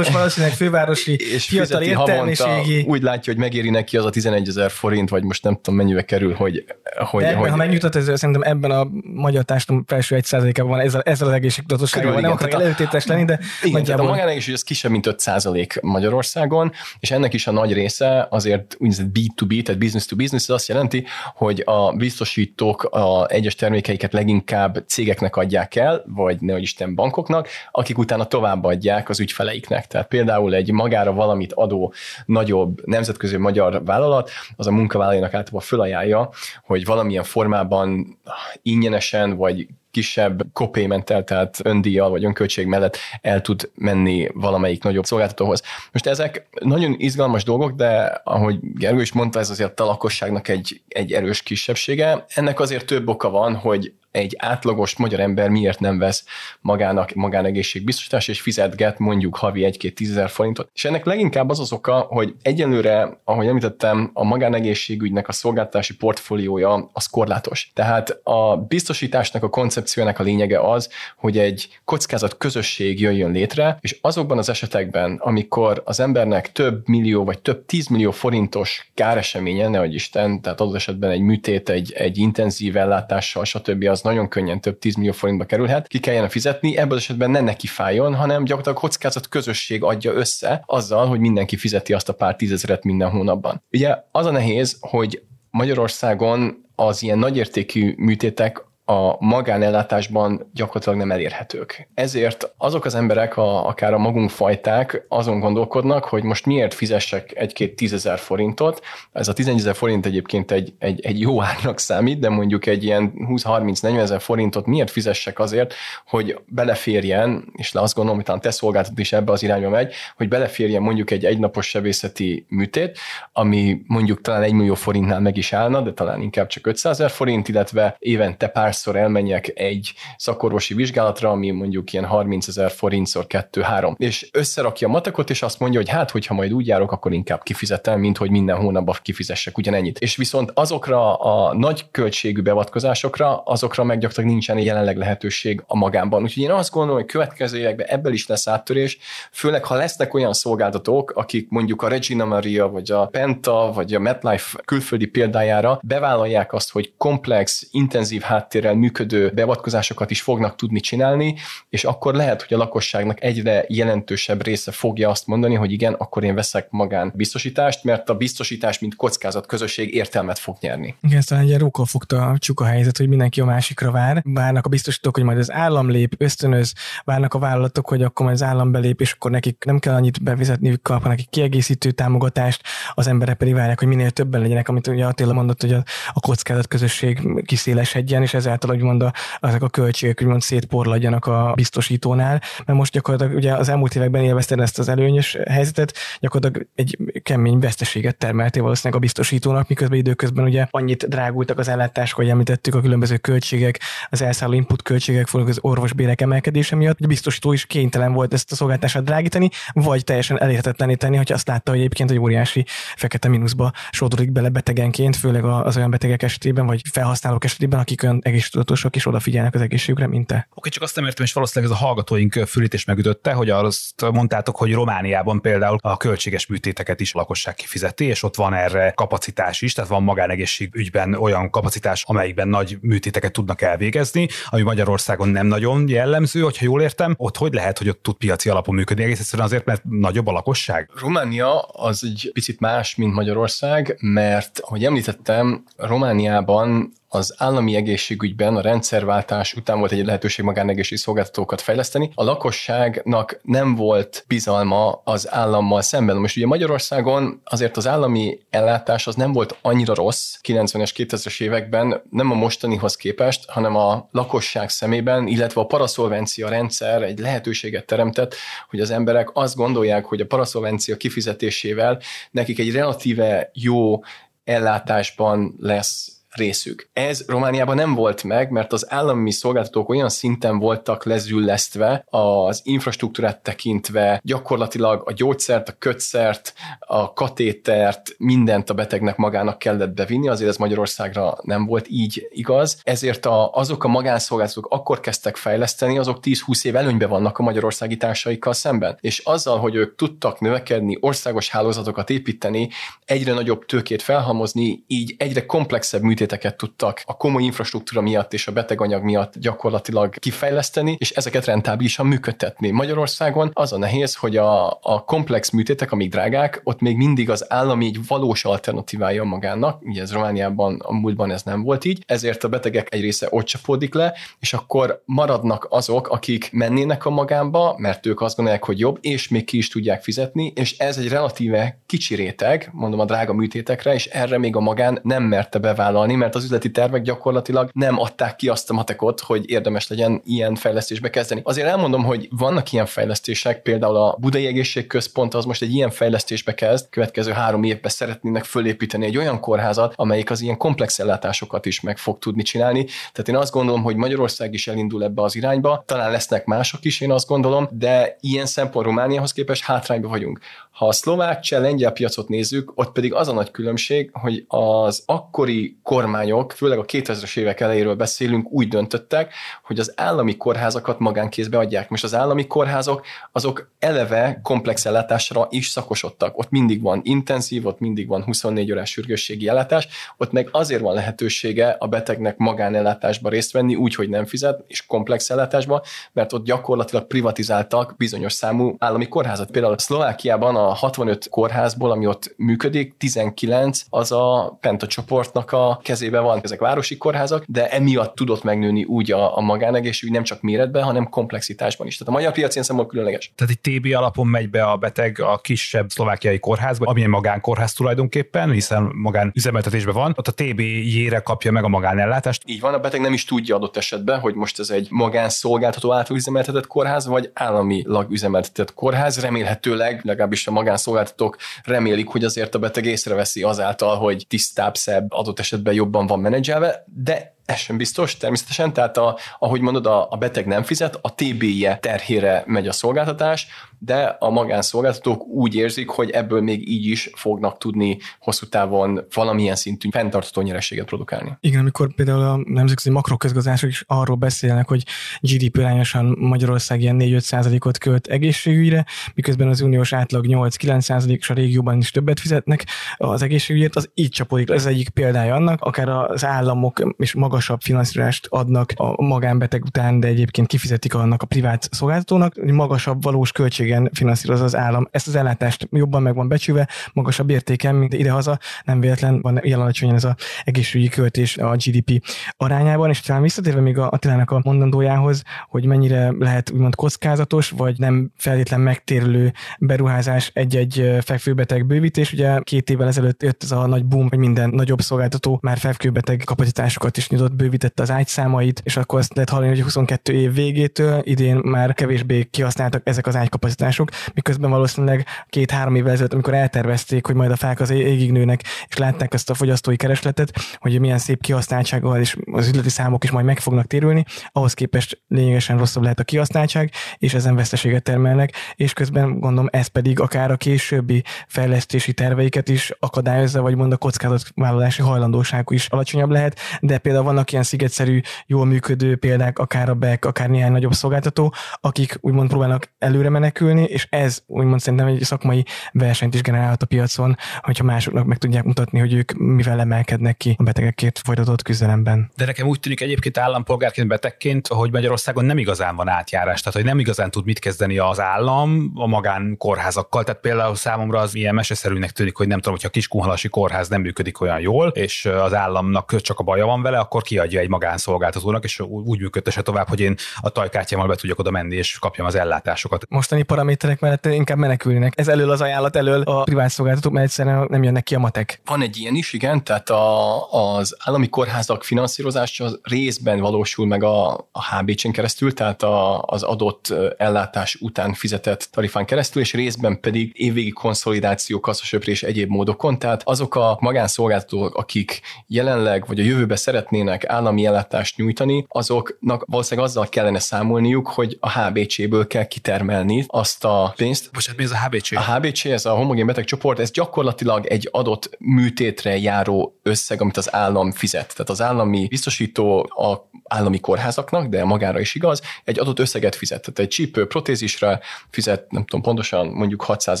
valószínűleg 0.12 0.56
fővárosi 0.56 1.12
és 1.34 1.44
fiatal 1.44 1.82
értelmiségi... 1.82 2.84
úgy 2.86 3.02
látja, 3.02 3.32
hogy 3.32 3.42
megéri 3.42 3.70
neki 3.70 3.96
az 3.96 4.04
a 4.04 4.10
11 4.10 4.48
ezer 4.48 4.70
forint, 4.70 5.08
vagy 5.08 5.22
most 5.22 5.42
nem 5.42 5.54
tudom 5.54 5.74
mennyibe 5.74 6.04
kerül, 6.04 6.34
hogy... 6.34 6.64
hogy, 6.96 7.22
ebben, 7.22 7.36
hogy... 7.36 7.50
ha 7.50 7.56
megnyugtat, 7.56 7.96
ez 7.96 8.04
szerintem 8.04 8.42
ebben 8.42 8.70
a 8.70 8.88
magyar 9.02 9.44
társadalom 9.44 9.84
felső 9.86 10.16
egy 10.16 10.24
százalékában 10.24 10.70
van 10.70 10.80
ezzel, 10.80 11.00
ezzel 11.00 11.28
az 11.28 11.34
egészségtudatossággal. 11.34 12.20
Nem 12.20 12.32
akarok 12.32 12.52
előtétes 12.52 13.06
lenni, 13.06 13.24
de 13.24 13.38
igen, 13.62 13.80
nagyjából... 13.80 14.06
a 14.06 14.08
magánegészség 14.08 14.54
az 14.54 14.62
kisebb, 14.62 14.90
mint 14.90 15.06
5 15.06 15.20
százalék 15.20 15.80
Magyarországon, 15.80 16.72
és 17.00 17.10
ennek 17.10 17.34
is 17.34 17.46
a 17.46 17.50
nagy 17.50 17.72
része 17.72 18.26
azért 18.30 18.76
úgynevezett 18.78 19.18
B2B, 19.18 19.62
tehát 19.62 19.80
business 19.80 20.06
to 20.06 20.16
business, 20.20 20.42
ez 20.42 20.54
azt 20.54 20.68
jelenti, 20.68 21.04
hogy 21.34 21.62
a 21.66 21.92
biztosítók 21.92 22.84
a 22.84 23.30
egyes 23.30 23.54
termékeiket 23.54 24.12
leginkább 24.12 24.84
cégeknek 24.86 25.36
adják 25.36 25.74
el, 25.76 26.04
vagy 26.06 26.40
nehogy 26.40 26.62
Isten 26.62 26.94
bankoknak, 26.94 27.48
akik 27.70 27.98
utána 27.98 28.24
továbbadják 28.24 29.08
az 29.08 29.20
ügyfeleiknek. 29.20 29.86
Tehát 29.86 30.08
például 30.08 30.54
egy 30.54 30.72
magára 30.72 31.12
valamit 31.12 31.52
adó 31.52 31.92
nagyobb 32.26 32.86
nemzetközi 32.86 33.36
magyar 33.36 33.84
vállalat, 33.84 34.30
az 34.56 34.66
a 34.66 34.70
munkavállalónak 34.70 35.34
általában 35.34 35.60
fölajánlja, 35.60 36.30
hogy 36.64 36.84
valamilyen 36.84 37.24
formában 37.24 38.18
ingyenesen 38.62 39.36
vagy 39.36 39.66
kisebb 39.90 40.42
copaymenttel, 40.52 41.24
tehát 41.24 41.56
öndíjjal 41.62 42.10
vagy 42.10 42.24
önköltség 42.24 42.66
mellett 42.66 42.96
el 43.20 43.40
tud 43.40 43.70
menni 43.74 44.28
valamelyik 44.34 44.82
nagyobb 44.82 45.04
szolgáltatóhoz. 45.04 45.62
Most 45.92 46.06
ezek 46.06 46.46
nagyon 46.60 46.94
izgalmas 46.98 47.44
dolgok, 47.44 47.72
de 47.72 48.20
ahogy 48.24 48.58
Gergő 48.60 49.00
is 49.00 49.12
mondta, 49.12 49.38
ez 49.38 49.50
azért 49.50 49.80
a 49.80 49.84
lakosságnak 49.84 50.48
egy, 50.48 50.80
egy 50.88 51.12
erős 51.12 51.42
kisebbsége. 51.42 52.24
Ennek 52.34 52.60
azért 52.60 52.86
több 52.86 53.08
oka 53.08 53.30
van, 53.30 53.54
hogy 53.54 53.92
egy 54.10 54.36
átlagos 54.38 54.96
magyar 54.96 55.20
ember 55.20 55.48
miért 55.48 55.80
nem 55.80 55.98
vesz 55.98 56.24
magának 56.60 57.14
magánegészségbiztosítást, 57.14 58.28
és 58.28 58.40
fizetget 58.40 58.98
mondjuk 58.98 59.36
havi 59.36 59.64
egy-két 59.64 59.94
tízezer 59.94 60.28
forintot. 60.28 60.70
És 60.74 60.84
ennek 60.84 61.04
leginkább 61.04 61.48
az 61.48 61.60
az 61.60 61.72
oka, 61.72 61.98
hogy 61.98 62.34
egyelőre, 62.42 63.20
ahogy 63.24 63.46
említettem, 63.46 64.10
a 64.12 64.24
magánegészségügynek 64.24 65.28
a 65.28 65.32
szolgáltatási 65.32 65.96
portfóliója 65.96 66.90
az 66.92 67.06
korlátos. 67.06 67.70
Tehát 67.74 68.20
a 68.22 68.56
biztosításnak 68.56 69.42
a 69.42 69.48
koncepciójának 69.48 70.18
a 70.18 70.22
lényege 70.22 70.60
az, 70.60 70.90
hogy 71.16 71.38
egy 71.38 71.78
kockázat 71.84 72.36
közösség 72.36 73.00
jöjjön 73.00 73.30
létre, 73.30 73.78
és 73.80 73.98
azokban 74.00 74.38
az 74.38 74.48
esetekben, 74.48 75.18
amikor 75.22 75.82
az 75.84 76.00
embernek 76.00 76.52
több 76.52 76.88
millió 76.88 77.24
vagy 77.24 77.40
több 77.40 77.66
tízmillió 77.66 78.10
forintos 78.10 78.90
káreseménye, 78.94 79.68
nehogy 79.68 79.94
Isten, 79.94 80.40
tehát 80.40 80.60
adott 80.60 80.74
esetben 80.74 81.10
egy 81.10 81.20
műtét, 81.20 81.68
egy, 81.68 81.92
egy 81.92 82.18
intenzív 82.18 82.76
ellátással, 82.76 83.44
stb. 83.44 83.84
az 83.84 83.99
az 84.00 84.06
nagyon 84.06 84.28
könnyen 84.28 84.60
több 84.60 84.78
10 84.78 84.94
millió 84.94 85.12
forintba 85.12 85.44
kerülhet, 85.44 85.86
ki 85.86 85.98
kelljen 85.98 86.28
fizetni, 86.28 86.76
ebből 86.76 86.96
az 86.96 87.02
esetben 87.02 87.30
ne 87.30 87.40
neki 87.40 87.66
fájjon, 87.66 88.14
hanem 88.14 88.44
gyakorlatilag 88.44 88.78
kockázat 88.78 89.28
közösség 89.28 89.82
adja 89.82 90.12
össze 90.12 90.62
azzal, 90.66 91.06
hogy 91.06 91.20
mindenki 91.20 91.56
fizeti 91.56 91.92
azt 91.92 92.08
a 92.08 92.12
pár 92.14 92.36
tízezeret 92.36 92.84
minden 92.84 93.10
hónapban. 93.10 93.62
Ugye 93.72 93.96
az 94.12 94.26
a 94.26 94.30
nehéz, 94.30 94.76
hogy 94.80 95.22
Magyarországon 95.50 96.64
az 96.74 97.02
ilyen 97.02 97.18
nagyértékű 97.18 97.94
műtétek 97.96 98.64
a 98.90 99.16
magánellátásban 99.18 100.50
gyakorlatilag 100.54 100.98
nem 100.98 101.10
elérhetők. 101.10 101.88
Ezért 101.94 102.52
azok 102.56 102.84
az 102.84 102.94
emberek, 102.94 103.36
a, 103.36 103.66
akár 103.66 103.92
a 103.92 103.98
magunk 103.98 104.30
fajták 104.30 105.04
azon 105.08 105.40
gondolkodnak, 105.40 106.04
hogy 106.04 106.22
most 106.22 106.46
miért 106.46 106.74
fizessek 106.74 107.32
egy-két 107.36 107.76
tízezer 107.76 108.18
forintot. 108.18 108.80
Ez 109.12 109.28
a 109.28 109.32
11 109.32 109.60
ezer 109.60 109.74
forint 109.74 110.06
egyébként 110.06 110.50
egy, 110.50 110.74
egy, 110.78 111.00
egy 111.00 111.20
jó 111.20 111.42
árnak 111.42 111.78
számít, 111.78 112.18
de 112.18 112.28
mondjuk 112.28 112.66
egy 112.66 112.84
ilyen 112.84 113.12
20-30-40 113.16 113.98
ezer 113.98 114.20
forintot 114.20 114.66
miért 114.66 114.90
fizessek 114.90 115.38
azért, 115.38 115.74
hogy 116.06 116.38
beleférjen, 116.46 117.52
és 117.56 117.72
le 117.72 117.80
azt 117.80 117.94
gondolom, 117.94 118.22
hogy 118.24 118.40
te 118.40 118.50
szolgáltat 118.50 118.98
is 118.98 119.12
ebbe 119.12 119.32
az 119.32 119.42
irányba 119.42 119.68
megy, 119.68 119.94
hogy 120.16 120.28
beleférjen 120.28 120.82
mondjuk 120.82 121.10
egy 121.10 121.24
egynapos 121.24 121.68
sebészeti 121.68 122.46
műtét, 122.48 122.98
ami 123.32 123.82
mondjuk 123.86 124.20
talán 124.20 124.42
egy 124.42 124.52
millió 124.52 124.74
forintnál 124.74 125.20
meg 125.20 125.36
is 125.36 125.52
állna, 125.52 125.80
de 125.80 125.92
talán 125.92 126.20
inkább 126.20 126.46
csak 126.46 126.66
500 126.66 127.00
ezer 127.00 127.10
forint, 127.10 127.48
illetve 127.48 127.96
évente 127.98 128.46
pár 128.46 128.74
hányszor 128.84 129.02
elmenjek 129.02 129.52
egy 129.54 129.92
szakorvosi 130.16 130.74
vizsgálatra, 130.74 131.30
ami 131.30 131.50
mondjuk 131.50 131.92
ilyen 131.92 132.04
30 132.04 132.48
ezer 132.48 132.70
forintszor 132.70 133.26
2-3. 133.28 133.94
És 133.96 134.28
összerakja 134.32 134.88
a 134.88 134.90
matekot, 134.90 135.30
és 135.30 135.42
azt 135.42 135.58
mondja, 135.58 135.78
hogy 135.78 135.88
hát, 135.88 136.10
hogyha 136.10 136.34
majd 136.34 136.52
úgy 136.52 136.66
járok, 136.66 136.92
akkor 136.92 137.12
inkább 137.12 137.42
kifizetem, 137.42 138.00
mint 138.00 138.16
hogy 138.16 138.30
minden 138.30 138.56
hónapban 138.56 138.96
kifizessek 139.02 139.58
ugyanennyit. 139.58 139.98
És 139.98 140.16
viszont 140.16 140.50
azokra 140.54 141.14
a 141.16 141.54
nagy 141.54 141.90
költségű 141.90 142.42
beavatkozásokra, 142.42 143.42
azokra 143.44 143.84
meg 143.84 143.98
gyakorlatilag 143.98 144.30
nincsen 144.30 144.58
jelenleg 144.58 144.96
lehetőség 144.96 145.62
a 145.66 145.76
magánban. 145.76 146.22
Úgyhogy 146.22 146.42
én 146.42 146.50
azt 146.50 146.70
gondolom, 146.70 146.96
hogy 146.96 147.10
következő 147.10 147.58
években 147.58 147.86
ebből 147.86 148.12
is 148.12 148.26
lesz 148.26 148.48
áttörés, 148.48 148.98
főleg 149.32 149.64
ha 149.64 149.74
lesznek 149.74 150.14
olyan 150.14 150.32
szolgáltatók, 150.32 151.10
akik 151.10 151.48
mondjuk 151.48 151.82
a 151.82 151.88
Regina 151.88 152.24
Maria, 152.24 152.68
vagy 152.68 152.90
a 152.90 153.06
Penta, 153.06 153.72
vagy 153.74 153.94
a 153.94 153.98
MetLife 153.98 154.58
külföldi 154.64 155.06
példájára 155.06 155.80
bevállalják 155.82 156.52
azt, 156.52 156.70
hogy 156.70 156.92
komplex, 156.96 157.68
intenzív 157.70 158.22
háttérrel 158.22 158.69
rendszerrel 158.70 158.74
működő 158.74 159.30
beavatkozásokat 159.34 160.10
is 160.10 160.22
fognak 160.22 160.56
tudni 160.56 160.80
csinálni, 160.80 161.34
és 161.68 161.84
akkor 161.84 162.14
lehet, 162.14 162.42
hogy 162.42 162.56
a 162.56 162.60
lakosságnak 162.60 163.22
egyre 163.22 163.64
jelentősebb 163.68 164.42
része 164.42 164.72
fogja 164.72 165.10
azt 165.10 165.26
mondani, 165.26 165.54
hogy 165.54 165.72
igen, 165.72 165.92
akkor 165.92 166.24
én 166.24 166.34
veszek 166.34 166.66
magán 166.70 167.12
biztosítást, 167.14 167.84
mert 167.84 168.08
a 168.10 168.14
biztosítás, 168.14 168.78
mint 168.78 168.96
kockázat 168.96 169.46
közösség 169.46 169.94
értelmet 169.94 170.38
fog 170.38 170.56
nyerni. 170.60 170.94
Igen, 171.02 171.18
aztán 171.18 171.40
egy 171.40 171.58
rókol 171.58 171.84
fogta 171.84 172.26
a 172.26 172.38
csuka 172.38 172.64
helyzet, 172.64 172.96
hogy 172.96 173.08
mindenki 173.08 173.40
a 173.40 173.44
másikra 173.44 173.90
vár. 173.90 174.22
Várnak 174.24 174.66
a 174.66 174.68
biztosítók, 174.68 175.14
hogy 175.14 175.24
majd 175.24 175.38
az 175.38 175.52
állam 175.52 175.90
lép, 175.90 176.14
ösztönöz, 176.18 176.72
várnak 177.04 177.34
a 177.34 177.38
vállalatok, 177.38 177.88
hogy 177.88 178.02
akkor 178.02 178.26
majd 178.26 178.40
az 178.40 178.46
állam 178.46 178.72
belép, 178.72 179.00
és 179.00 179.12
akkor 179.12 179.30
nekik 179.30 179.64
nem 179.64 179.78
kell 179.78 179.94
annyit 179.94 180.22
befizetniük, 180.22 180.82
kapnak 180.82 181.08
nekik 181.08 181.28
kiegészítő 181.28 181.90
támogatást, 181.90 182.62
az 182.94 183.06
emberek 183.06 183.36
pedig 183.36 183.54
várják, 183.54 183.78
hogy 183.78 183.88
minél 183.88 184.10
többen 184.10 184.40
legyenek, 184.40 184.68
amit 184.68 184.86
ugye 184.86 185.06
Attila 185.06 185.32
mondott, 185.32 185.60
hogy 185.60 185.72
a, 185.72 185.82
a 186.12 186.20
kockázat 186.20 186.68
közösség 186.68 187.20
kiszélesedjen, 187.44 188.22
és 188.22 188.34
ezzel 188.34 188.49
ezáltal 188.50 188.76
úgymond 188.76 189.02
a, 189.02 189.12
ezek 189.40 189.62
a 189.62 189.68
költségek 189.68 190.20
úgymond 190.22 190.42
szétporladjanak 190.42 191.26
a 191.26 191.52
biztosítónál, 191.54 192.42
mert 192.64 192.78
most 192.78 192.92
gyakorlatilag 192.92 193.36
ugye 193.36 193.52
az 193.54 193.68
elmúlt 193.68 193.94
években 193.94 194.24
élvezted 194.24 194.60
ezt 194.60 194.78
az 194.78 194.88
előnyös 194.88 195.38
helyzetet, 195.48 195.94
gyakorlatilag 196.20 196.66
egy 196.74 196.98
kemény 197.22 197.58
veszteséget 197.58 198.16
termeltél 198.16 198.62
valószínűleg 198.62 198.98
a 198.98 199.04
biztosítónak, 199.04 199.68
miközben 199.68 199.98
időközben 199.98 200.44
ugye 200.44 200.66
annyit 200.70 201.08
drágultak 201.08 201.58
az 201.58 201.68
ellátások, 201.68 202.16
hogy 202.16 202.28
említettük 202.28 202.74
a 202.74 202.80
különböző 202.80 203.16
költségek, 203.16 203.80
az 204.08 204.22
elszálló 204.22 204.52
input 204.52 204.82
költségek, 204.82 205.26
főleg 205.26 205.48
az 205.48 205.58
orvosbérek 205.60 206.20
emelkedése 206.20 206.76
miatt, 206.76 206.96
hogy 206.96 207.06
a 207.06 207.08
biztosító 207.08 207.52
is 207.52 207.66
kénytelen 207.66 208.12
volt 208.12 208.32
ezt 208.32 208.52
a 208.52 208.54
szolgáltását 208.54 209.04
drágítani, 209.04 209.48
vagy 209.72 210.04
teljesen 210.04 210.40
elérhetetlené 210.40 210.94
tenni, 210.94 211.16
hogy 211.16 211.32
azt 211.32 211.48
látta, 211.48 211.70
hogy 211.70 211.80
egyébként 211.80 212.10
egy 212.10 212.18
óriási 212.18 212.64
fekete 212.96 213.28
mínuszba 213.28 213.72
sodrodik 213.90 214.32
bele 214.32 214.48
betegenként, 214.48 215.16
főleg 215.16 215.44
az 215.44 215.76
olyan 215.76 215.90
betegek 215.90 216.22
esetében, 216.22 216.66
vagy 216.66 216.82
felhasználók 216.90 217.44
esetében, 217.44 217.80
akik 217.80 218.02
olyan 218.02 218.20
egésztudatosak 218.40 218.96
és 218.96 219.06
odafigyelnek 219.06 219.54
az 219.54 219.60
egészségükre, 219.60 220.06
mint 220.06 220.26
te. 220.26 220.48
Oké, 220.54 220.68
csak 220.68 220.82
azt 220.82 220.96
nem 220.96 221.04
értem, 221.04 221.24
és 221.24 221.32
valószínűleg 221.32 221.72
ez 221.72 221.80
a 221.80 221.84
hallgatóink 221.84 222.32
fülét 222.32 222.74
is 222.74 222.84
megütötte, 222.84 223.32
hogy 223.32 223.50
azt 223.50 224.10
mondtátok, 224.12 224.56
hogy 224.56 224.72
Romániában 224.72 225.40
például 225.40 225.78
a 225.80 225.96
költséges 225.96 226.46
műtéteket 226.46 227.00
is 227.00 227.14
a 227.14 227.18
lakosság 227.18 227.54
kifizeti, 227.54 228.04
és 228.04 228.22
ott 228.22 228.36
van 228.36 228.54
erre 228.54 228.92
kapacitás 228.96 229.62
is, 229.62 229.72
tehát 229.72 229.90
van 229.90 230.02
magánegészségügyben 230.02 231.14
olyan 231.14 231.50
kapacitás, 231.50 232.04
amelyikben 232.06 232.48
nagy 232.48 232.78
műtéteket 232.80 233.32
tudnak 233.32 233.62
elvégezni, 233.62 234.28
ami 234.46 234.62
Magyarországon 234.62 235.28
nem 235.28 235.46
nagyon 235.46 235.88
jellemző, 235.88 236.40
hogyha 236.40 236.64
jól 236.64 236.82
értem. 236.82 237.14
Ott 237.16 237.36
hogy 237.36 237.52
lehet, 237.52 237.78
hogy 237.78 237.88
ott 237.88 238.02
tud 238.02 238.14
piaci 238.14 238.48
alapon 238.48 238.74
működni? 238.74 239.02
Egész 239.02 239.20
egyszerűen 239.20 239.48
azért, 239.48 239.64
mert 239.64 239.82
nagyobb 239.84 240.26
a 240.26 240.32
lakosság? 240.32 240.90
Románia 241.00 241.58
az 241.60 242.04
egy 242.04 242.30
picit 242.32 242.60
más, 242.60 242.94
mint 242.94 243.14
Magyarország, 243.14 243.96
mert, 244.00 244.60
ahogy 244.62 244.84
említettem, 244.84 245.64
Romániában 245.76 246.92
az 247.12 247.34
állami 247.36 247.74
egészségügyben 247.74 248.56
a 248.56 248.60
rendszerváltás 248.60 249.54
után 249.54 249.78
volt 249.78 249.92
egy 249.92 250.04
lehetőség 250.04 250.44
magánegészségügyi 250.44 251.02
szolgáltatókat 251.02 251.60
fejleszteni. 251.60 252.10
A 252.14 252.24
lakosságnak 252.24 253.40
nem 253.42 253.74
volt 253.74 254.24
bizalma 254.28 255.00
az 255.04 255.32
állammal 255.32 255.82
szemben. 255.82 256.16
Most 256.16 256.36
ugye 256.36 256.46
Magyarországon 256.46 257.40
azért 257.44 257.76
az 257.76 257.86
állami 257.86 258.38
ellátás 258.50 259.06
az 259.06 259.14
nem 259.14 259.32
volt 259.32 259.58
annyira 259.62 259.94
rossz 259.94 260.34
90-es, 260.48 260.90
2000-es 260.96 261.40
években, 261.40 262.02
nem 262.10 262.30
a 262.30 262.34
mostanihoz 262.34 262.96
képest, 262.96 263.48
hanem 263.48 263.76
a 263.76 264.08
lakosság 264.12 264.68
szemében, 264.68 265.26
illetve 265.26 265.60
a 265.60 265.66
paraszolvencia 265.66 266.48
rendszer 266.48 267.02
egy 267.02 267.18
lehetőséget 267.18 267.86
teremtett, 267.86 268.34
hogy 268.68 268.80
az 268.80 268.90
emberek 268.90 269.28
azt 269.32 269.56
gondolják, 269.56 270.04
hogy 270.04 270.20
a 270.20 270.26
paraszolvencia 270.26 270.96
kifizetésével 270.96 272.00
nekik 272.30 272.58
egy 272.58 272.72
relatíve 272.72 273.50
jó 273.54 274.00
ellátásban 274.44 275.54
lesz 275.58 276.19
részük. 276.30 276.88
Ez 276.92 277.24
Romániában 277.26 277.76
nem 277.76 277.94
volt 277.94 278.24
meg, 278.24 278.50
mert 278.50 278.72
az 278.72 278.92
állami 278.92 279.30
szolgáltatók 279.30 279.88
olyan 279.88 280.08
szinten 280.08 280.58
voltak 280.58 281.04
lezüllesztve 281.04 282.04
az 282.06 282.60
infrastruktúrát 282.64 283.42
tekintve, 283.42 284.20
gyakorlatilag 284.24 285.02
a 285.06 285.12
gyógyszert, 285.12 285.68
a 285.68 285.74
kötszert, 285.78 286.52
a 286.78 287.12
katétert, 287.12 288.14
mindent 288.18 288.70
a 288.70 288.74
betegnek 288.74 289.16
magának 289.16 289.58
kellett 289.58 289.94
bevinni, 289.94 290.28
azért 290.28 290.50
ez 290.50 290.56
Magyarországra 290.56 291.38
nem 291.42 291.66
volt 291.66 291.86
így 291.88 292.28
igaz. 292.30 292.80
Ezért 292.82 293.26
a, 293.26 293.50
azok 293.52 293.84
a 293.84 293.88
magánszolgáltatók 293.88 294.66
akkor 294.70 295.00
kezdtek 295.00 295.36
fejleszteni, 295.36 295.98
azok 295.98 296.18
10-20 296.22 296.64
év 296.64 296.76
előnybe 296.76 297.06
vannak 297.06 297.38
a 297.38 297.42
magyarországi 297.42 297.96
társaikkal 297.96 298.52
szemben. 298.52 298.98
És 299.00 299.18
azzal, 299.18 299.58
hogy 299.58 299.74
ők 299.74 299.96
tudtak 299.96 300.40
növekedni, 300.40 300.96
országos 301.00 301.48
hálózatokat 301.48 302.10
építeni, 302.10 302.68
egyre 303.04 303.32
nagyobb 303.32 303.64
tőkét 303.64 304.02
felhalmozni, 304.02 304.84
így 304.86 305.14
egyre 305.18 305.46
komplexebb 305.46 306.02
műt 306.02 306.19
műtéteket 306.20 306.56
tudtak 306.56 307.02
a 307.06 307.16
komoly 307.16 307.42
infrastruktúra 307.42 308.00
miatt 308.00 308.32
és 308.32 308.46
a 308.46 308.52
beteganyag 308.52 309.02
miatt 309.02 309.38
gyakorlatilag 309.38 310.14
kifejleszteni, 310.14 310.96
és 310.98 311.10
ezeket 311.10 311.44
rentábilisan 311.44 312.06
működtetni. 312.06 312.70
Magyarországon 312.70 313.50
az 313.52 313.72
a 313.72 313.78
nehéz, 313.78 314.14
hogy 314.14 314.36
a, 314.36 314.70
a 314.70 315.04
komplex 315.04 315.50
műtétek, 315.50 315.92
amik 315.92 316.10
drágák, 316.10 316.60
ott 316.64 316.80
még 316.80 316.96
mindig 316.96 317.30
az 317.30 317.52
állami 317.52 317.86
egy 317.86 317.98
valós 318.06 318.44
alternatívája 318.44 319.24
magának, 319.24 319.82
ugye 319.82 320.02
ez 320.02 320.12
Romániában 320.12 320.80
a 320.84 320.92
múltban 320.92 321.30
ez 321.30 321.42
nem 321.42 321.62
volt 321.62 321.84
így, 321.84 322.02
ezért 322.06 322.44
a 322.44 322.48
betegek 322.48 322.94
egy 322.94 323.00
része 323.00 323.26
ott 323.30 323.44
csapódik 323.44 323.94
le, 323.94 324.14
és 324.40 324.52
akkor 324.52 325.02
maradnak 325.04 325.66
azok, 325.70 326.08
akik 326.08 326.48
mennének 326.52 327.04
a 327.04 327.10
magánba, 327.10 327.74
mert 327.78 328.06
ők 328.06 328.20
azt 328.20 328.36
gondolják, 328.36 328.64
hogy 328.64 328.78
jobb, 328.78 328.98
és 329.00 329.28
még 329.28 329.44
ki 329.44 329.56
is 329.56 329.68
tudják 329.68 330.02
fizetni, 330.02 330.52
és 330.54 330.78
ez 330.78 330.96
egy 330.96 331.08
relatíve 331.08 331.78
kicsi 331.86 332.14
réteg, 332.14 332.70
mondom 332.72 333.00
a 333.00 333.04
drága 333.04 333.32
műtétekre, 333.32 333.94
és 333.94 334.06
erre 334.06 334.38
még 334.38 334.56
a 334.56 334.60
magán 334.60 334.98
nem 335.02 335.22
merte 335.22 335.58
bevállalni 335.58 336.09
használni, 336.10 336.16
mert 336.16 336.34
az 336.34 336.44
üzleti 336.44 336.70
tervek 336.70 337.02
gyakorlatilag 337.02 337.70
nem 337.72 337.98
adták 337.98 338.36
ki 338.36 338.48
azt 338.48 338.70
a 338.70 338.74
matekot, 338.74 339.20
hogy 339.20 339.50
érdemes 339.50 339.88
legyen 339.88 340.20
ilyen 340.24 340.54
fejlesztésbe 340.54 341.10
kezdeni. 341.10 341.40
Azért 341.44 341.68
elmondom, 341.68 342.04
hogy 342.04 342.28
vannak 342.30 342.72
ilyen 342.72 342.86
fejlesztések, 342.86 343.62
például 343.62 343.96
a 343.96 344.16
Budai 344.18 344.46
Egészségközpont 344.46 345.34
az 345.34 345.44
most 345.44 345.62
egy 345.62 345.74
ilyen 345.74 345.90
fejlesztésbe 345.90 346.54
kezd, 346.54 346.88
következő 346.90 347.32
három 347.32 347.62
évben 347.62 347.90
szeretnének 347.90 348.44
fölépíteni 348.44 349.06
egy 349.06 349.16
olyan 349.16 349.40
kórházat, 349.40 349.92
amelyik 349.96 350.30
az 350.30 350.40
ilyen 350.40 350.56
komplex 350.56 350.98
ellátásokat 350.98 351.66
is 351.66 351.80
meg 351.80 351.98
fog 351.98 352.18
tudni 352.18 352.42
csinálni. 352.42 352.84
Tehát 352.84 353.28
én 353.28 353.36
azt 353.36 353.52
gondolom, 353.52 353.82
hogy 353.82 353.96
Magyarország 353.96 354.54
is 354.54 354.68
elindul 354.68 355.04
ebbe 355.04 355.22
az 355.22 355.36
irányba, 355.36 355.82
talán 355.86 356.10
lesznek 356.10 356.44
mások 356.44 356.84
is, 356.84 357.00
én 357.00 357.12
azt 357.12 357.26
gondolom, 357.26 357.68
de 357.70 358.16
ilyen 358.20 358.46
szempont 358.46 358.86
Romániához 358.86 359.32
képest 359.32 359.64
hátrányban 359.64 360.10
vagyunk. 360.10 360.40
Ha 360.80 360.86
a 360.86 360.92
szlovák, 360.92 361.40
cseh, 361.40 361.60
lengyel 361.60 361.92
piacot 361.92 362.28
nézzük, 362.28 362.72
ott 362.74 362.92
pedig 362.92 363.14
az 363.14 363.28
a 363.28 363.32
nagy 363.32 363.50
különbség, 363.50 364.10
hogy 364.12 364.44
az 364.48 365.02
akkori 365.06 365.76
kormányok, 365.82 366.52
főleg 366.52 366.78
a 366.78 366.84
2000-es 366.84 367.36
évek 367.36 367.60
elejéről 367.60 367.94
beszélünk, 367.94 368.50
úgy 368.50 368.68
döntöttek, 368.68 369.32
hogy 369.64 369.78
az 369.78 369.92
állami 369.96 370.36
kórházakat 370.36 370.98
magánkézbe 370.98 371.58
adják. 371.58 371.88
Most 371.88 372.04
az 372.04 372.14
állami 372.14 372.46
kórházak 372.46 373.06
azok 373.32 373.70
eleve 373.78 374.40
komplex 374.42 374.86
ellátásra 374.86 375.46
is 375.50 375.66
szakosodtak. 375.66 376.38
Ott 376.38 376.50
mindig 376.50 376.82
van 376.82 377.00
intenzív, 377.04 377.66
ott 377.66 377.78
mindig 377.78 378.08
van 378.08 378.24
24 378.24 378.72
órás 378.72 378.90
sürgősségi 378.90 379.48
ellátás, 379.48 379.88
ott 380.16 380.32
meg 380.32 380.48
azért 380.52 380.80
van 380.80 380.94
lehetősége 380.94 381.76
a 381.78 381.86
betegnek 381.86 382.36
magánellátásba 382.36 383.28
részt 383.28 383.52
venni, 383.52 383.74
úgy, 383.74 383.94
hogy 383.94 384.08
nem 384.08 384.24
fizet, 384.24 384.64
és 384.66 384.86
komplex 384.86 385.30
ellátásba, 385.30 385.82
mert 386.12 386.32
ott 386.32 386.44
gyakorlatilag 386.44 387.06
privatizáltak 387.06 387.94
bizonyos 387.96 388.32
számú 388.32 388.74
állami 388.78 389.08
kórházat. 389.08 389.50
Például 389.50 389.74
a 389.74 389.78
Szlovákiában 389.78 390.56
a 390.56 390.68
65 390.74 391.28
kórházból, 391.28 391.90
ami 391.90 392.06
ott 392.06 392.34
működik, 392.36 392.94
19 392.96 393.82
az 393.90 394.12
a 394.12 394.58
Penta 394.60 394.86
csoportnak 394.86 395.52
a 395.52 395.80
kezében 395.82 396.22
van, 396.22 396.40
ezek 396.42 396.60
városi 396.60 396.96
kórházak, 396.96 397.44
de 397.46 397.70
emiatt 397.70 398.14
tudott 398.14 398.42
megnőni 398.42 398.84
úgy 398.84 399.12
a, 399.12 399.36
a 399.36 399.40
magánegészségügy 399.40 400.14
nem 400.14 400.24
csak 400.24 400.40
méretben, 400.40 400.82
hanem 400.82 401.08
komplexitásban 401.08 401.86
is. 401.86 401.96
Tehát 401.96 402.12
a 402.12 402.16
magyar 402.16 402.32
piac 402.32 402.52
ilyen 402.52 402.64
szempontból 402.64 402.98
különleges. 402.98 403.32
Tehát 403.34 403.54
egy 403.62 403.80
TB 403.80 403.94
alapon 403.94 404.26
megy 404.26 404.50
be 404.50 404.64
a 404.64 404.76
beteg 404.76 405.20
a 405.20 405.38
kisebb 405.38 405.90
szlovákiai 405.90 406.38
kórházba, 406.38 406.86
amilyen 406.86 407.10
magánkórház 407.10 407.72
tulajdonképpen, 407.72 408.50
hiszen 408.50 408.90
magán 408.94 409.32
üzemeltetésben 409.34 409.94
van, 409.94 410.14
ott 410.16 410.28
a 410.28 410.32
TB-jére 410.32 411.18
kapja 411.20 411.52
meg 411.52 411.64
a 411.64 411.68
magánellátást. 411.68 412.42
Így 412.46 412.60
van, 412.60 412.74
a 412.74 412.78
beteg 412.78 413.00
nem 413.00 413.12
is 413.12 413.24
tudja 413.24 413.54
adott 413.54 413.76
esetben, 413.76 414.20
hogy 414.20 414.34
most 414.34 414.58
ez 414.58 414.70
egy 414.70 414.86
magánszolgáltató 414.90 415.92
által 415.92 416.16
üzemeltetett 416.16 416.66
kórház, 416.66 417.06
vagy 417.06 417.30
államilag 417.32 418.10
üzemeltetett 418.10 418.74
kórház. 418.74 419.20
Remélhetőleg, 419.20 420.00
legalábbis 420.04 420.46
a 420.50 420.52
magánszolgáltatók 420.52 421.36
remélik, 421.64 422.08
hogy 422.08 422.24
azért 422.24 422.54
a 422.54 422.58
beteg 422.58 422.84
észreveszi 422.84 423.42
azáltal, 423.42 423.96
hogy 423.96 424.24
tisztább, 424.28 424.76
szebb, 424.76 425.12
adott 425.12 425.38
esetben 425.38 425.74
jobban 425.74 426.06
van 426.06 426.20
menedzselve, 426.20 426.84
de 426.86 427.34
ez 427.50 427.58
sem 427.58 427.76
biztos, 427.76 428.16
természetesen, 428.16 428.72
tehát 428.72 428.96
a, 428.96 429.18
ahogy 429.38 429.60
mondod, 429.60 429.86
a, 429.86 430.06
a 430.10 430.16
beteg 430.16 430.46
nem 430.46 430.62
fizet, 430.62 430.98
a 431.02 431.14
TB-je 431.14 431.76
terhére 431.76 432.42
megy 432.46 432.68
a 432.68 432.72
szolgáltatás, 432.72 433.46
de 433.82 434.16
a 434.18 434.30
magánszolgáltatók 434.30 435.26
úgy 435.26 435.54
érzik, 435.54 435.88
hogy 435.88 436.10
ebből 436.10 436.40
még 436.40 436.68
így 436.68 436.86
is 436.86 437.10
fognak 437.14 437.58
tudni 437.58 437.98
hosszú 438.18 438.46
távon 438.46 439.06
valamilyen 439.14 439.56
szintű 439.56 439.88
fenntartható 439.90 440.40
nyerességet 440.40 440.86
produkálni. 440.86 441.36
Igen, 441.40 441.60
amikor 441.60 441.94
például 441.94 442.22
a 442.22 442.40
nemzetközi 442.44 442.90
makroközgazdások 442.90 443.70
is 443.70 443.84
arról 443.86 444.16
beszélnek, 444.16 444.68
hogy 444.68 444.84
GDP 445.20 445.58
arányosan 445.58 446.16
Magyarország 446.18 446.80
ilyen 446.80 446.96
4-5 447.00 447.66
ot 447.66 447.78
költ 447.78 448.06
egészségügyre, 448.06 448.86
miközben 449.14 449.48
az 449.48 449.60
uniós 449.60 449.92
átlag 449.92 450.24
8-9 450.28 451.18
és 451.18 451.30
a 451.30 451.34
régióban 451.34 451.78
is 451.78 451.90
többet 451.90 452.20
fizetnek 452.20 452.66
az 452.96 453.22
egészségügyért, 453.22 453.76
az 453.76 453.90
így 453.94 454.10
csapódik. 454.10 454.50
Ez 454.50 454.66
egyik 454.66 454.88
példája 454.88 455.34
annak, 455.34 455.60
akár 455.60 455.88
az 455.88 456.24
államok 456.24 456.94
és 456.96 457.14
magasabb 457.40 457.60
finanszírozást 457.60 458.26
adnak 458.30 458.72
a 458.76 459.02
magánbeteg 459.02 459.64
után, 459.64 460.00
de 460.00 460.06
egyébként 460.06 460.46
kifizetik 460.46 460.94
annak 460.94 461.22
a 461.22 461.26
privát 461.26 461.68
szolgáltatónak, 461.70 462.34
magasabb 462.52 463.02
valós 463.02 463.32
költség 463.32 463.60
költségen 463.60 463.90
finanszíroz 463.92 464.40
az 464.40 464.56
állam. 464.56 464.88
Ezt 464.90 465.06
az 465.06 465.14
ellátást 465.14 465.68
jobban 465.70 466.02
meg 466.02 466.14
van 466.14 466.28
becsülve, 466.28 466.68
magasabb 466.92 467.30
értéken, 467.30 467.74
mint 467.74 467.92
idehaza, 467.92 468.38
nem 468.64 468.80
véletlen 468.80 469.20
van 469.20 469.38
ilyen 469.42 469.60
alacsonyan 469.60 469.94
ez 469.94 470.04
a 470.04 470.16
egészségügyi 470.44 470.88
költés 470.88 471.36
a 471.36 471.56
GDP 471.56 472.04
arányában, 472.36 472.88
és 472.88 473.00
talán 473.00 473.22
visszatérve 473.22 473.60
még 473.60 473.78
a 473.78 473.88
Attilának 473.90 474.30
a 474.30 474.40
mondandójához, 474.44 475.22
hogy 475.48 475.64
mennyire 475.64 476.12
lehet 476.18 476.50
úgymond 476.50 476.74
kockázatos, 476.74 477.50
vagy 477.50 477.78
nem 477.78 478.12
feltétlen 478.16 478.60
megtérülő 478.60 479.32
beruházás 479.58 480.30
egy-egy 480.34 480.98
fekvőbeteg 481.00 481.66
bővítés. 481.66 482.12
Ugye 482.12 482.40
két 482.40 482.70
évvel 482.70 482.88
ezelőtt 482.88 483.22
jött 483.22 483.42
ez 483.42 483.52
a 483.52 483.66
nagy 483.66 483.84
boom, 483.84 484.08
hogy 484.08 484.18
minden 484.18 484.50
nagyobb 484.50 484.80
szolgáltató 484.80 485.38
már 485.42 485.58
fekvőbeteg 485.58 486.22
kapacitásokat 486.24 486.96
is 486.96 487.08
nyitott 487.08 487.29
beruházott, 487.30 487.36
bővítette 487.36 487.82
az 487.82 487.90
ágyszámait, 487.90 488.60
és 488.64 488.76
akkor 488.76 488.98
azt 488.98 489.14
lehet 489.14 489.30
hallani, 489.30 489.48
hogy 489.48 489.62
22 489.62 490.12
év 490.12 490.34
végétől 490.34 491.00
idén 491.04 491.36
már 491.36 491.74
kevésbé 491.74 492.24
kihasználtak 492.24 492.82
ezek 492.84 493.06
az 493.06 493.16
ágykapacitások, 493.16 493.90
miközben 494.14 494.50
valószínűleg 494.50 495.06
két-három 495.28 495.74
évvel 495.74 495.92
ezelőtt, 495.92 496.12
amikor 496.12 496.34
eltervezték, 496.34 497.06
hogy 497.06 497.14
majd 497.14 497.30
a 497.30 497.36
fák 497.36 497.60
az 497.60 497.70
égig 497.70 498.12
nőnek, 498.12 498.42
és 498.68 498.76
látták 498.76 499.14
ezt 499.14 499.30
a 499.30 499.34
fogyasztói 499.34 499.76
keresletet, 499.76 500.32
hogy 500.58 500.80
milyen 500.80 500.98
szép 500.98 501.22
kihasználtsággal 501.22 502.00
és 502.00 502.16
az 502.32 502.48
üzleti 502.48 502.68
számok 502.68 503.04
is 503.04 503.10
majd 503.10 503.24
meg 503.24 503.38
fognak 503.38 503.66
térülni, 503.66 504.04
ahhoz 504.32 504.54
képest 504.54 505.02
lényegesen 505.08 505.58
rosszabb 505.58 505.82
lehet 505.82 506.00
a 506.00 506.04
kihasználtság, 506.04 506.70
és 506.98 507.14
ezen 507.14 507.34
veszteséget 507.34 507.82
termelnek, 507.82 508.32
és 508.54 508.72
közben 508.72 509.18
gondolom 509.20 509.48
ez 509.50 509.66
pedig 509.66 510.00
akár 510.00 510.30
a 510.30 510.36
későbbi 510.36 511.02
fejlesztési 511.26 511.92
terveiket 511.92 512.48
is 512.48 512.72
akadályozza, 512.78 513.42
vagy 513.42 513.54
mond 513.56 513.72
a 513.72 513.76
kockázatvállalási 513.76 514.82
hajlandóság 514.82 515.44
is 515.50 515.66
alacsonyabb 515.66 516.10
lehet, 516.10 516.38
de 516.60 516.78
például 516.78 517.04
vannak 517.04 517.19
ilyen 517.28 517.42
szigetszerű, 517.42 518.00
jól 518.26 518.46
működő 518.46 518.96
példák, 518.96 519.38
akár 519.38 519.68
a 519.68 519.74
BEC, 519.74 520.06
akár 520.06 520.28
néhány 520.28 520.52
nagyobb 520.52 520.72
szolgáltató, 520.72 521.34
akik 521.60 521.98
úgymond 522.00 522.28
próbálnak 522.28 522.72
előre 522.78 523.08
menekülni, 523.08 523.62
és 523.62 523.86
ez 523.90 524.22
úgymond 524.26 524.60
szerintem 524.60 524.86
egy 524.86 525.02
szakmai 525.02 525.44
versenyt 525.72 526.14
is 526.14 526.22
generálhat 526.22 526.62
a 526.62 526.66
piacon, 526.66 527.16
hogyha 527.40 527.64
másoknak 527.64 528.04
meg 528.04 528.18
tudják 528.18 528.44
mutatni, 528.44 528.78
hogy 528.78 528.92
ők 528.92 529.12
mivel 529.12 529.60
emelkednek 529.60 530.16
ki 530.16 530.34
a 530.38 530.42
betegekért 530.42 530.98
folytatott 530.98 531.42
küzdelemben. 531.42 532.10
De 532.16 532.24
nekem 532.24 532.46
úgy 532.46 532.60
tűnik 532.60 532.80
egyébként 532.80 533.18
állampolgárként, 533.18 533.88
betegként, 533.88 534.46
hogy 534.46 534.72
Magyarországon 534.72 535.24
nem 535.24 535.38
igazán 535.38 535.76
van 535.76 535.88
átjárás, 535.88 536.40
tehát 536.40 536.54
hogy 536.58 536.64
nem 536.64 536.78
igazán 536.78 537.10
tud 537.10 537.24
mit 537.24 537.38
kezdeni 537.38 537.78
az 537.78 538.00
állam 538.00 538.70
a 538.74 538.86
magán 538.86 539.36
kórházakkal. 539.38 540.04
Tehát 540.04 540.20
például 540.20 540.54
számomra 540.54 540.98
az 540.98 541.14
ilyen 541.14 541.34
meseszerűnek 541.34 541.90
tűnik, 541.90 542.16
hogy 542.16 542.28
nem 542.28 542.38
tudom, 542.38 542.52
hogyha 542.52 542.68
a 542.68 542.70
Kiskunhalasi 542.70 543.28
kórház 543.28 543.68
nem 543.68 543.80
működik 543.80 544.20
olyan 544.20 544.40
jól, 544.40 544.68
és 544.68 545.04
az 545.04 545.34
államnak 545.34 546.00
csak 546.00 546.18
a 546.18 546.22
baja 546.22 546.46
van 546.46 546.62
vele, 546.62 546.78
akkor 546.78 546.99
kiadja 547.02 547.40
egy 547.40 547.48
magánszolgáltatónak, 547.48 548.44
és 548.44 548.60
úgy 548.60 549.00
működtesse 549.00 549.42
tovább, 549.42 549.68
hogy 549.68 549.80
én 549.80 549.96
a 550.20 550.28
tajkártyámmal 550.28 550.86
be 550.86 550.94
tudjak 550.94 551.18
oda 551.18 551.30
menni, 551.30 551.56
és 551.56 551.78
kapjam 551.78 552.06
az 552.06 552.14
ellátásokat. 552.14 552.84
Mostani 552.88 553.22
paraméterek 553.22 553.80
mellett 553.80 554.06
inkább 554.06 554.38
menekülnek. 554.38 554.92
Ez 554.96 555.08
elől 555.08 555.30
az 555.30 555.40
ajánlat 555.40 555.76
elől 555.76 556.02
a 556.02 556.22
privát 556.22 556.50
szolgáltatók, 556.50 556.92
mert 556.92 557.06
egyszerűen 557.06 557.46
nem 557.50 557.62
jönnek 557.62 557.82
ki 557.82 557.94
a 557.94 557.98
matek. 557.98 558.40
Van 558.44 558.62
egy 558.62 558.76
ilyen 558.76 558.94
is, 558.94 559.12
igen, 559.12 559.44
tehát 559.44 559.70
a, 559.70 560.30
az 560.30 560.76
állami 560.84 561.08
kórházak 561.08 561.64
finanszírozása 561.64 562.44
az 562.44 562.60
részben 562.62 563.20
valósul 563.20 563.66
meg 563.66 563.82
a, 563.82 564.12
a 564.32 564.56
HBC-n 564.56 564.90
keresztül, 564.90 565.34
tehát 565.34 565.62
a, 565.62 566.02
az 566.02 566.22
adott 566.22 566.74
ellátás 566.96 567.54
után 567.60 567.94
fizetett 567.94 568.48
tarifán 568.52 568.84
keresztül, 568.84 569.22
és 569.22 569.32
részben 569.32 569.80
pedig 569.80 570.12
évvégi 570.14 570.50
konszolidáció, 570.50 571.40
kasszasöprés 571.40 572.02
egyéb 572.02 572.28
módokon. 572.28 572.78
Tehát 572.78 573.02
azok 573.04 573.34
a 573.34 573.56
magánszolgáltatók, 573.60 574.54
akik 574.54 575.00
jelenleg 575.26 575.86
vagy 575.86 576.00
a 576.00 576.02
jövőbe 576.02 576.36
szeretnének 576.36 576.89
állami 577.06 577.44
ellátást 577.46 577.96
nyújtani, 577.96 578.44
azoknak 578.48 579.24
valószínűleg 579.26 579.68
azzal 579.68 579.88
kellene 579.88 580.18
számolniuk, 580.18 580.88
hogy 580.88 581.16
a 581.20 581.40
HBC-ből 581.40 582.06
kell 582.06 582.24
kitermelni 582.24 583.04
azt 583.06 583.44
a 583.44 583.72
pénzt. 583.76 584.10
Bocsánat, 584.12 584.38
mi 584.38 584.44
ez 584.44 584.50
a 584.50 584.58
HBC? 584.58 584.92
A 584.92 585.14
HBC, 585.14 585.44
ez 585.44 585.66
a 585.66 585.74
homogén 585.74 586.06
betegcsoport, 586.06 586.58
ez 586.58 586.70
gyakorlatilag 586.70 587.46
egy 587.46 587.68
adott 587.72 588.10
műtétre 588.18 588.98
járó 588.98 589.58
összeg, 589.62 590.00
amit 590.00 590.16
az 590.16 590.34
állam 590.34 590.72
fizet. 590.72 591.12
Tehát 591.12 591.30
az 591.30 591.42
állami 591.42 591.86
biztosító 591.88 592.58
a 592.60 593.08
állami 593.24 593.60
kórházaknak, 593.60 594.26
de 594.26 594.44
magára 594.44 594.80
is 594.80 594.94
igaz, 594.94 595.22
egy 595.44 595.58
adott 595.58 595.78
összeget 595.78 596.14
fizet. 596.14 596.40
Tehát 596.40 596.58
egy 596.58 596.68
csípő 596.68 597.06
protézisre 597.06 597.80
fizet, 598.10 598.50
nem 598.50 598.64
tudom 598.64 598.82
pontosan, 598.82 599.26
mondjuk 599.26 599.62
600 599.62 600.00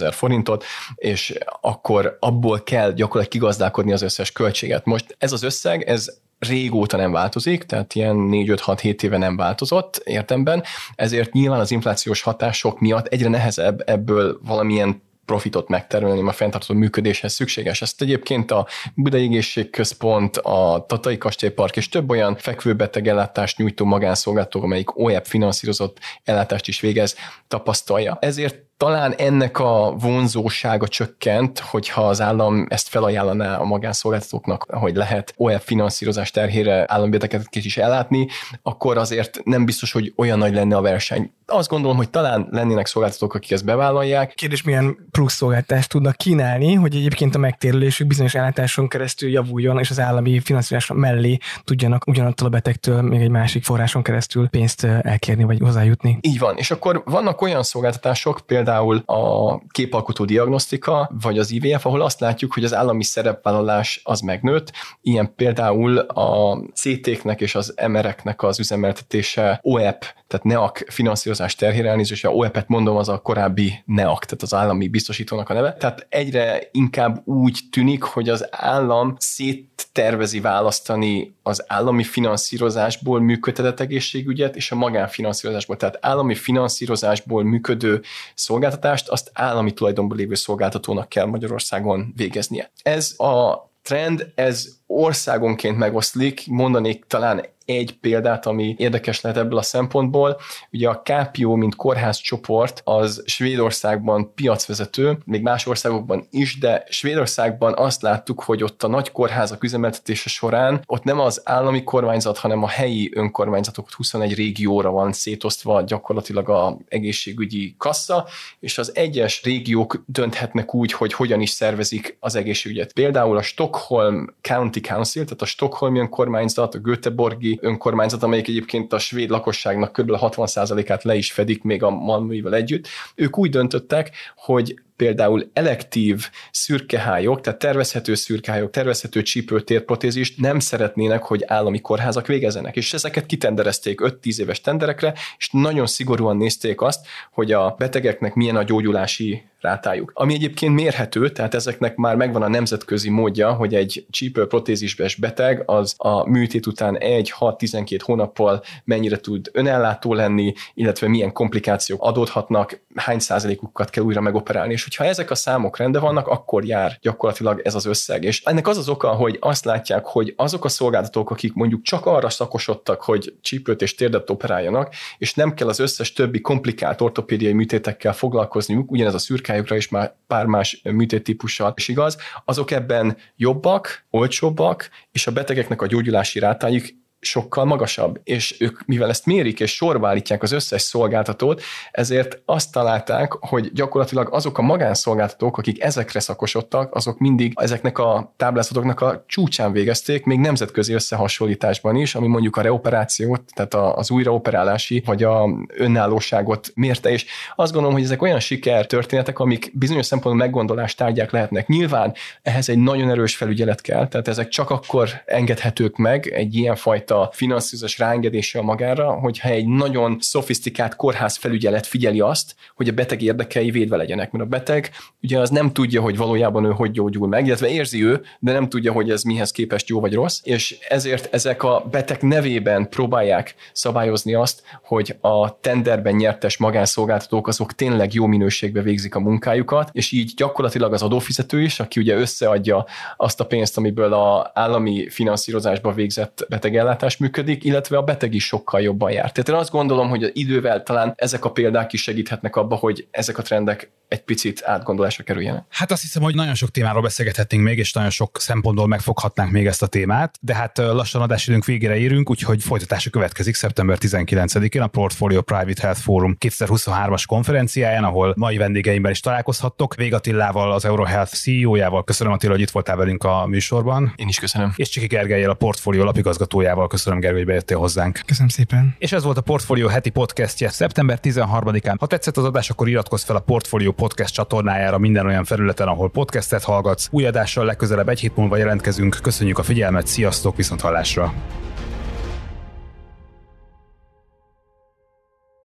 ezer 0.00 0.12
forintot, 0.12 0.64
és 0.94 1.38
akkor 1.60 2.16
abból 2.20 2.62
kell 2.62 2.92
gyakorlatilag 2.92 3.28
kigazdálkodni 3.28 3.92
az 3.92 4.02
összes 4.02 4.32
költséget. 4.32 4.84
Most 4.84 5.16
ez 5.18 5.32
az 5.32 5.42
összeg, 5.42 5.82
ez 5.82 6.08
régóta 6.48 6.96
nem 6.96 7.12
változik, 7.12 7.64
tehát 7.64 7.94
ilyen 7.94 8.16
4-5-6-7 8.30 9.02
éve 9.02 9.16
nem 9.18 9.36
változott 9.36 10.02
értemben, 10.04 10.62
ezért 10.94 11.32
nyilván 11.32 11.60
az 11.60 11.70
inflációs 11.70 12.22
hatások 12.22 12.80
miatt 12.80 13.06
egyre 13.06 13.28
nehezebb 13.28 13.82
ebből 13.86 14.40
valamilyen 14.44 15.02
profitot 15.24 15.68
megtermelni, 15.68 16.28
a 16.28 16.32
fenntartható 16.32 16.78
működéshez 16.78 17.32
szükséges. 17.32 17.82
Ezt 17.82 18.02
egyébként 18.02 18.50
a 18.50 18.66
Budai 18.94 19.22
Egészségközpont, 19.22 20.36
a 20.36 20.84
Tatai 20.88 21.18
Kastélypark 21.18 21.76
és 21.76 21.88
több 21.88 22.10
olyan 22.10 22.36
fekvőbeteg 22.36 23.08
ellátást 23.08 23.58
nyújtó 23.58 23.84
magánszolgáltató, 23.84 24.62
amelyik 24.62 24.98
OEP 24.98 25.26
finanszírozott 25.26 25.98
ellátást 26.24 26.68
is 26.68 26.80
végez, 26.80 27.16
tapasztalja. 27.48 28.18
Ezért 28.20 28.69
talán 28.80 29.14
ennek 29.16 29.58
a 29.58 29.94
vonzósága 29.98 30.88
csökkent, 30.88 31.58
hogyha 31.58 32.08
az 32.08 32.20
állam 32.20 32.66
ezt 32.68 32.88
felajánlaná 32.88 33.56
a 33.56 33.64
magánszolgáltatóknak, 33.64 34.66
hogy 34.68 34.94
lehet 34.94 35.34
olyan 35.36 35.58
finanszírozás 35.58 36.30
terhére 36.30 36.84
állambéteket 36.88 37.48
is 37.52 37.76
ellátni, 37.76 38.28
akkor 38.62 38.98
azért 38.98 39.40
nem 39.44 39.64
biztos, 39.64 39.92
hogy 39.92 40.12
olyan 40.16 40.38
nagy 40.38 40.54
lenne 40.54 40.76
a 40.76 40.80
verseny. 40.80 41.32
Azt 41.46 41.68
gondolom, 41.68 41.96
hogy 41.96 42.10
talán 42.10 42.48
lennének 42.50 42.86
szolgáltatók, 42.86 43.34
akik 43.34 43.50
ezt 43.50 43.64
bevállalják. 43.64 44.34
Kérdés, 44.34 44.62
milyen 44.62 44.96
plusz 45.10 45.34
szolgáltást 45.34 45.88
tudnak 45.88 46.16
kínálni, 46.16 46.74
hogy 46.74 46.94
egyébként 46.94 47.34
a 47.34 47.38
megtérülésük 47.38 48.06
bizonyos 48.06 48.34
ellátáson 48.34 48.88
keresztül 48.88 49.30
javuljon, 49.30 49.78
és 49.78 49.90
az 49.90 50.00
állami 50.00 50.40
finanszírozás 50.40 50.90
mellé 50.94 51.38
tudjanak 51.64 52.06
ugyanattól 52.06 52.46
a 52.46 52.50
betegtől 52.50 53.02
még 53.02 53.20
egy 53.20 53.30
másik 53.30 53.64
forráson 53.64 54.02
keresztül 54.02 54.48
pénzt 54.48 54.84
elkérni 54.84 55.44
vagy 55.44 55.58
hozzájutni. 55.58 56.18
Így 56.20 56.38
van, 56.38 56.56
és 56.56 56.70
akkor 56.70 57.02
vannak 57.04 57.40
olyan 57.40 57.62
szolgáltatások, 57.62 58.40
például 58.46 58.69
például 58.70 59.02
a 59.06 59.58
képalkotó 59.70 60.24
diagnosztika, 60.24 61.10
vagy 61.22 61.38
az 61.38 61.50
IVF, 61.50 61.86
ahol 61.86 62.00
azt 62.00 62.20
látjuk, 62.20 62.52
hogy 62.52 62.64
az 62.64 62.74
állami 62.74 63.04
szerepvállalás 63.04 64.00
az 64.04 64.20
megnőtt. 64.20 64.72
Ilyen 65.02 65.34
például 65.34 65.98
a 65.98 66.58
CT-knek 66.74 67.40
és 67.40 67.54
az 67.54 67.74
MR-eknek 67.88 68.42
az 68.42 68.58
üzemeltetése 68.58 69.60
OEP, 69.62 70.04
tehát 70.30 70.46
NEAC 70.46 70.92
finanszírozás 70.92 71.54
terhére 71.54 71.88
elnézést, 71.88 72.24
a 72.24 72.28
OEP-et 72.28 72.68
mondom, 72.68 72.96
az 72.96 73.08
a 73.08 73.18
korábbi 73.18 73.82
NEAC, 73.84 74.26
tehát 74.26 74.42
az 74.42 74.54
állami 74.54 74.88
biztosítónak 74.88 75.48
a 75.48 75.54
neve. 75.54 75.72
Tehát 75.72 76.06
egyre 76.08 76.68
inkább 76.72 77.26
úgy 77.26 77.60
tűnik, 77.70 78.02
hogy 78.02 78.28
az 78.28 78.46
állam 78.50 79.14
széttervezi 79.18 80.40
választani 80.40 81.34
az 81.42 81.64
állami 81.66 82.02
finanszírozásból 82.02 83.20
működtetett 83.20 83.80
egészségügyet 83.80 84.56
és 84.56 84.70
a 84.70 84.74
magánfinanszírozásból. 84.74 85.76
Tehát 85.76 85.98
állami 86.00 86.34
finanszírozásból 86.34 87.44
működő 87.44 88.02
szolgáltatást 88.34 89.08
azt 89.08 89.30
állami 89.32 89.72
tulajdonban 89.72 90.16
lévő 90.16 90.34
szolgáltatónak 90.34 91.08
kell 91.08 91.26
Magyarországon 91.26 92.12
végeznie. 92.16 92.70
Ez 92.82 93.14
a 93.20 93.68
trend, 93.82 94.32
ez 94.34 94.68
országonként 94.86 95.78
megoszlik, 95.78 96.46
mondanék 96.46 97.04
talán 97.04 97.44
egy 97.76 97.98
példát, 98.00 98.46
ami 98.46 98.74
érdekes 98.78 99.20
lehet 99.20 99.38
ebből 99.38 99.58
a 99.58 99.62
szempontból. 99.62 100.36
Ugye 100.72 100.88
a 100.88 101.02
KPO, 101.02 101.54
mint 101.54 101.76
kórházcsoport, 101.76 102.80
az 102.84 103.22
Svédországban 103.26 104.34
piacvezető, 104.34 105.18
még 105.24 105.42
más 105.42 105.66
országokban 105.66 106.26
is, 106.30 106.58
de 106.58 106.84
Svédországban 106.88 107.74
azt 107.76 108.02
láttuk, 108.02 108.42
hogy 108.42 108.62
ott 108.62 108.82
a 108.82 108.88
nagy 108.88 109.12
kórházak 109.12 109.64
üzemeltetése 109.64 110.28
során 110.28 110.82
ott 110.86 111.02
nem 111.02 111.20
az 111.20 111.40
állami 111.44 111.84
kormányzat, 111.84 112.38
hanem 112.38 112.62
a 112.62 112.68
helyi 112.68 113.10
önkormányzatok 113.14 113.92
21 113.92 114.34
régióra 114.34 114.90
van 114.90 115.12
szétosztva 115.12 115.82
gyakorlatilag 115.82 116.48
a 116.48 116.76
egészségügyi 116.88 117.74
kassa, 117.78 118.26
és 118.60 118.78
az 118.78 118.96
egyes 118.96 119.42
régiók 119.42 120.02
dönthetnek 120.06 120.74
úgy, 120.74 120.92
hogy 120.92 121.12
hogyan 121.12 121.40
is 121.40 121.50
szervezik 121.50 122.16
az 122.20 122.34
egészségügyet. 122.34 122.92
Például 122.92 123.36
a 123.36 123.42
Stockholm 123.42 124.34
County 124.40 124.80
Council, 124.80 125.24
tehát 125.24 125.42
a 125.42 125.44
Stockholmi 125.44 125.98
önkormányzat, 125.98 126.74
a 126.74 126.78
Göteborgi 126.78 127.59
önkormányzat, 127.60 128.22
amelyik 128.22 128.48
egyébként 128.48 128.92
a 128.92 128.98
svéd 128.98 129.30
lakosságnak 129.30 129.92
kb. 129.92 130.10
60%-át 130.10 131.04
le 131.04 131.14
is 131.14 131.32
fedik 131.32 131.62
még 131.62 131.82
a 131.82 131.90
Malmöivel 131.90 132.54
együtt, 132.54 132.88
ők 133.14 133.38
úgy 133.38 133.50
döntöttek, 133.50 134.10
hogy 134.36 134.74
például 134.96 135.50
elektív 135.52 136.28
szürkehályok, 136.50 137.40
tehát 137.40 137.58
tervezhető 137.58 138.14
szürkehályok, 138.14 138.70
tervezhető 138.70 139.22
csípőtérprotézist 139.22 140.40
nem 140.40 140.58
szeretnének, 140.58 141.22
hogy 141.22 141.44
állami 141.46 141.80
kórházak 141.80 142.26
végezzenek. 142.26 142.76
És 142.76 142.92
ezeket 142.92 143.26
kitenderezték 143.26 144.00
5-10 144.02 144.38
éves 144.40 144.60
tenderekre, 144.60 145.14
és 145.38 145.48
nagyon 145.52 145.86
szigorúan 145.86 146.36
nézték 146.36 146.80
azt, 146.80 147.06
hogy 147.32 147.52
a 147.52 147.74
betegeknek 147.78 148.34
milyen 148.34 148.56
a 148.56 148.62
gyógyulási 148.62 149.42
rátájuk. 149.60 150.10
Ami 150.14 150.34
egyébként 150.34 150.74
mérhető, 150.74 151.30
tehát 151.30 151.54
ezeknek 151.54 151.96
már 151.96 152.16
megvan 152.16 152.42
a 152.42 152.48
nemzetközi 152.48 153.10
módja, 153.10 153.52
hogy 153.52 153.74
egy 153.74 154.06
csípőprotézisbes 154.10 155.14
beteg 155.14 155.62
az 155.66 155.94
a 155.96 156.28
műtét 156.28 156.66
után 156.66 156.96
1-6-12 157.00 157.98
hónappal 158.02 158.62
mennyire 158.84 159.16
tud 159.16 159.50
önellátó 159.52 160.14
lenni, 160.14 160.52
illetve 160.74 161.08
milyen 161.08 161.32
komplikációk 161.32 162.02
adódhatnak, 162.02 162.80
hány 162.94 163.18
százalékukat 163.18 163.90
kell 163.90 164.04
újra 164.04 164.20
megoperálni. 164.20 164.72
És 164.72 164.82
hogyha 164.82 165.04
ezek 165.04 165.30
a 165.30 165.34
számok 165.34 165.76
rendben 165.76 166.02
vannak, 166.02 166.26
akkor 166.26 166.64
jár 166.64 166.98
gyakorlatilag 167.00 167.60
ez 167.64 167.74
az 167.74 167.86
összeg. 167.86 168.24
És 168.24 168.42
ennek 168.44 168.68
az 168.68 168.78
az 168.78 168.88
oka, 168.88 169.08
hogy 169.08 169.36
azt 169.40 169.64
látják, 169.64 170.04
hogy 170.04 170.34
azok 170.36 170.64
a 170.64 170.68
szolgáltatók, 170.68 171.30
akik 171.30 171.52
mondjuk 171.54 171.82
csak 171.82 172.06
arra 172.06 172.30
szakosodtak, 172.30 173.02
hogy 173.02 173.34
csípőt 173.40 173.82
és 173.82 173.94
térdet 173.94 174.30
operáljanak, 174.30 174.94
és 175.18 175.34
nem 175.34 175.54
kell 175.54 175.68
az 175.68 175.78
összes 175.78 176.12
többi 176.12 176.40
komplikált 176.40 177.00
ortopédiai 177.00 177.52
műtétekkel 177.52 178.12
foglalkozniuk, 178.12 178.90
ugyanez 178.90 179.14
a 179.14 179.18
szürkájukra 179.50 179.76
is 179.76 179.88
már 179.88 180.14
pár 180.26 180.46
más 180.46 180.80
műtéttípussal. 180.82 181.72
Is 181.76 181.88
igaz, 181.88 182.18
azok 182.44 182.70
ebben 182.70 183.16
jobbak, 183.36 184.06
olcsóbbak, 184.10 184.90
és 185.12 185.26
a 185.26 185.32
betegeknek 185.32 185.82
a 185.82 185.86
gyógyulási 185.86 186.38
rátájuk 186.38 186.84
sokkal 187.20 187.64
magasabb, 187.64 188.20
és 188.24 188.56
ők, 188.60 188.86
mivel 188.86 189.08
ezt 189.08 189.26
mérik 189.26 189.60
és 189.60 189.74
sorba 189.74 190.08
állítják 190.08 190.42
az 190.42 190.52
összes 190.52 190.82
szolgáltatót, 190.82 191.62
ezért 191.90 192.42
azt 192.44 192.72
találták, 192.72 193.32
hogy 193.32 193.72
gyakorlatilag 193.72 194.28
azok 194.32 194.58
a 194.58 194.62
magánszolgáltatók, 194.62 195.58
akik 195.58 195.82
ezekre 195.82 196.20
szakosodtak, 196.20 196.94
azok 196.94 197.18
mindig 197.18 197.52
ezeknek 197.56 197.98
a 197.98 198.32
táblázatoknak 198.36 199.00
a 199.00 199.24
csúcsán 199.26 199.72
végezték, 199.72 200.24
még 200.24 200.38
nemzetközi 200.38 200.92
összehasonlításban 200.92 201.96
is, 201.96 202.14
ami 202.14 202.26
mondjuk 202.26 202.56
a 202.56 202.60
reoperációt, 202.60 203.42
tehát 203.54 203.74
az 203.74 204.10
újraoperálási 204.10 205.02
vagy 205.06 205.22
a 205.22 205.48
önállóságot 205.68 206.70
mérte, 206.74 207.10
és 207.10 207.26
azt 207.56 207.72
gondolom, 207.72 207.96
hogy 207.96 208.04
ezek 208.06 208.22
olyan 208.22 208.40
siker 208.40 208.86
történetek, 208.86 209.38
amik 209.38 209.70
bizonyos 209.74 210.06
szempontból 210.06 210.46
meggondolást 210.46 210.96
tárgyak 210.96 211.30
lehetnek. 211.30 211.66
Nyilván 211.66 212.14
ehhez 212.42 212.68
egy 212.68 212.78
nagyon 212.78 213.10
erős 213.10 213.36
felügyelet 213.36 213.80
kell, 213.80 214.08
tehát 214.08 214.28
ezek 214.28 214.48
csak 214.48 214.70
akkor 214.70 215.08
engedhetők 215.26 215.96
meg 215.96 216.26
egy 216.26 216.54
ilyen 216.54 216.76
fajta 216.76 217.09
finanszírozás 217.32 217.98
ráengedése 217.98 218.58
a 218.58 218.62
magára, 218.62 219.12
hogyha 219.12 219.48
egy 219.48 219.66
nagyon 219.66 220.16
szofisztikált 220.20 220.96
kórház 220.96 221.36
felügyelet 221.36 221.86
figyeli 221.86 222.20
azt, 222.20 222.54
hogy 222.74 222.88
a 222.88 222.92
beteg 222.92 223.22
érdekei 223.22 223.70
védve 223.70 223.96
legyenek, 223.96 224.30
mert 224.30 224.44
a 224.44 224.48
beteg 224.48 224.90
ugye 225.22 225.38
az 225.38 225.50
nem 225.50 225.72
tudja, 225.72 226.00
hogy 226.00 226.16
valójában 226.16 226.64
ő 226.64 226.70
hogy 226.70 226.90
gyógyul 226.90 227.28
meg, 227.28 227.46
illetve 227.46 227.68
érzi 227.68 228.04
ő, 228.04 228.22
de 228.38 228.52
nem 228.52 228.68
tudja, 228.68 228.92
hogy 228.92 229.10
ez 229.10 229.22
mihez 229.22 229.50
képest 229.50 229.88
jó 229.88 230.00
vagy 230.00 230.14
rossz, 230.14 230.40
és 230.42 230.78
ezért 230.88 231.34
ezek 231.34 231.62
a 231.62 231.86
beteg 231.90 232.22
nevében 232.22 232.88
próbálják 232.88 233.54
szabályozni 233.72 234.34
azt, 234.34 234.62
hogy 234.82 235.16
a 235.20 235.60
tenderben 235.60 236.14
nyertes 236.14 236.56
magánszolgáltatók 236.56 237.48
azok 237.48 237.72
tényleg 237.72 238.14
jó 238.14 238.26
minőségbe 238.26 238.82
végzik 238.82 239.14
a 239.14 239.20
munkájukat, 239.20 239.88
és 239.92 240.12
így 240.12 240.32
gyakorlatilag 240.36 240.92
az 240.92 241.02
adófizető 241.02 241.62
is, 241.62 241.80
aki 241.80 242.00
ugye 242.00 242.14
összeadja 242.14 242.86
azt 243.16 243.40
a 243.40 243.46
pénzt, 243.46 243.76
amiből 243.76 244.12
a 244.12 244.50
állami 244.54 245.08
finanszírozásba 245.08 245.92
végzett 245.92 246.46
betegellátás 246.48 246.99
működik, 247.18 247.64
illetve 247.64 247.96
a 247.96 248.02
beteg 248.02 248.34
is 248.34 248.46
sokkal 248.46 248.80
jobban 248.80 249.10
jár. 249.10 249.32
Tehát 249.32 249.48
én 249.48 249.54
azt 249.54 249.70
gondolom, 249.70 250.08
hogy 250.08 250.22
az 250.22 250.30
idővel 250.32 250.82
talán 250.82 251.12
ezek 251.16 251.44
a 251.44 251.50
példák 251.50 251.92
is 251.92 252.02
segíthetnek 252.02 252.56
abba, 252.56 252.74
hogy 252.74 253.06
ezek 253.10 253.38
a 253.38 253.42
trendek 253.42 253.90
egy 254.08 254.22
picit 254.22 254.62
átgondolásra 254.64 255.24
kerüljenek. 255.24 255.64
Hát 255.68 255.90
azt 255.90 256.02
hiszem, 256.02 256.22
hogy 256.22 256.34
nagyon 256.34 256.54
sok 256.54 256.70
témáról 256.70 257.02
beszélgethetnénk 257.02 257.64
még, 257.64 257.78
és 257.78 257.92
nagyon 257.92 258.10
sok 258.10 258.40
szempontból 258.40 258.86
megfoghatnánk 258.86 259.50
még 259.50 259.66
ezt 259.66 259.82
a 259.82 259.86
témát, 259.86 260.38
de 260.40 260.54
hát 260.54 260.78
lassan 260.78 261.22
adásidőnk 261.22 261.64
végére 261.64 261.96
érünk, 261.96 262.30
úgyhogy 262.30 262.62
folytatása 262.62 263.10
következik 263.10 263.54
szeptember 263.54 263.98
19-én 264.00 264.82
a 264.82 264.86
Portfolio 264.86 265.42
Private 265.42 265.82
Health 265.82 266.00
Forum 266.00 266.36
2023-as 266.40 267.22
konferenciáján, 267.26 268.04
ahol 268.04 268.34
mai 268.36 268.56
vendégeimben 268.56 269.10
is 269.10 269.20
találkozhattok. 269.20 269.94
Vég 269.94 270.14
Attilával, 270.14 270.72
az 270.72 270.84
EuroHealth 270.84 271.32
CEO-jával. 271.34 272.04
Köszönöm 272.04 272.32
Attila, 272.32 272.52
hogy 272.52 272.60
itt 272.60 272.70
voltál 272.70 272.96
velünk 272.96 273.24
a 273.24 273.46
műsorban. 273.46 274.12
Én 274.16 274.28
is 274.28 274.38
köszönöm. 274.38 274.72
És 274.76 274.88
Csiki 274.88 275.06
Gergelyel, 275.06 275.50
a 275.50 275.54
Portfolio 275.54 276.04
lapigazgatójával. 276.04 276.86
Köszönöm, 276.90 277.20
Gergely, 277.20 277.38
hogy 277.38 277.48
bejöttél 277.48 277.78
hozzánk. 277.78 278.20
Köszönöm 278.26 278.48
szépen. 278.48 278.94
És 278.98 279.12
ez 279.12 279.22
volt 279.22 279.36
a 279.36 279.40
Portfolio 279.40 279.88
heti 279.88 280.10
podcastje 280.10 280.68
szeptember 280.68 281.18
13-án. 281.22 281.96
Ha 281.98 282.06
tetszett 282.06 282.36
az 282.36 282.44
adás, 282.44 282.70
akkor 282.70 282.88
iratkozz 282.88 283.24
fel 283.24 283.36
a 283.36 283.40
Portfolio 283.40 283.92
podcast 283.92 284.34
csatornájára 284.34 284.98
minden 284.98 285.26
olyan 285.26 285.44
felületen, 285.44 285.88
ahol 285.88 286.10
podcastet 286.10 286.64
hallgatsz. 286.64 287.08
Új 287.10 287.26
adással 287.26 287.64
legközelebb 287.64 288.08
egy 288.08 288.20
hét 288.20 288.36
múlva 288.36 288.56
jelentkezünk. 288.56 289.18
Köszönjük 289.22 289.58
a 289.58 289.62
figyelmet, 289.62 290.06
sziasztok, 290.06 290.56
viszont 290.56 290.80
hallásra! 290.80 291.32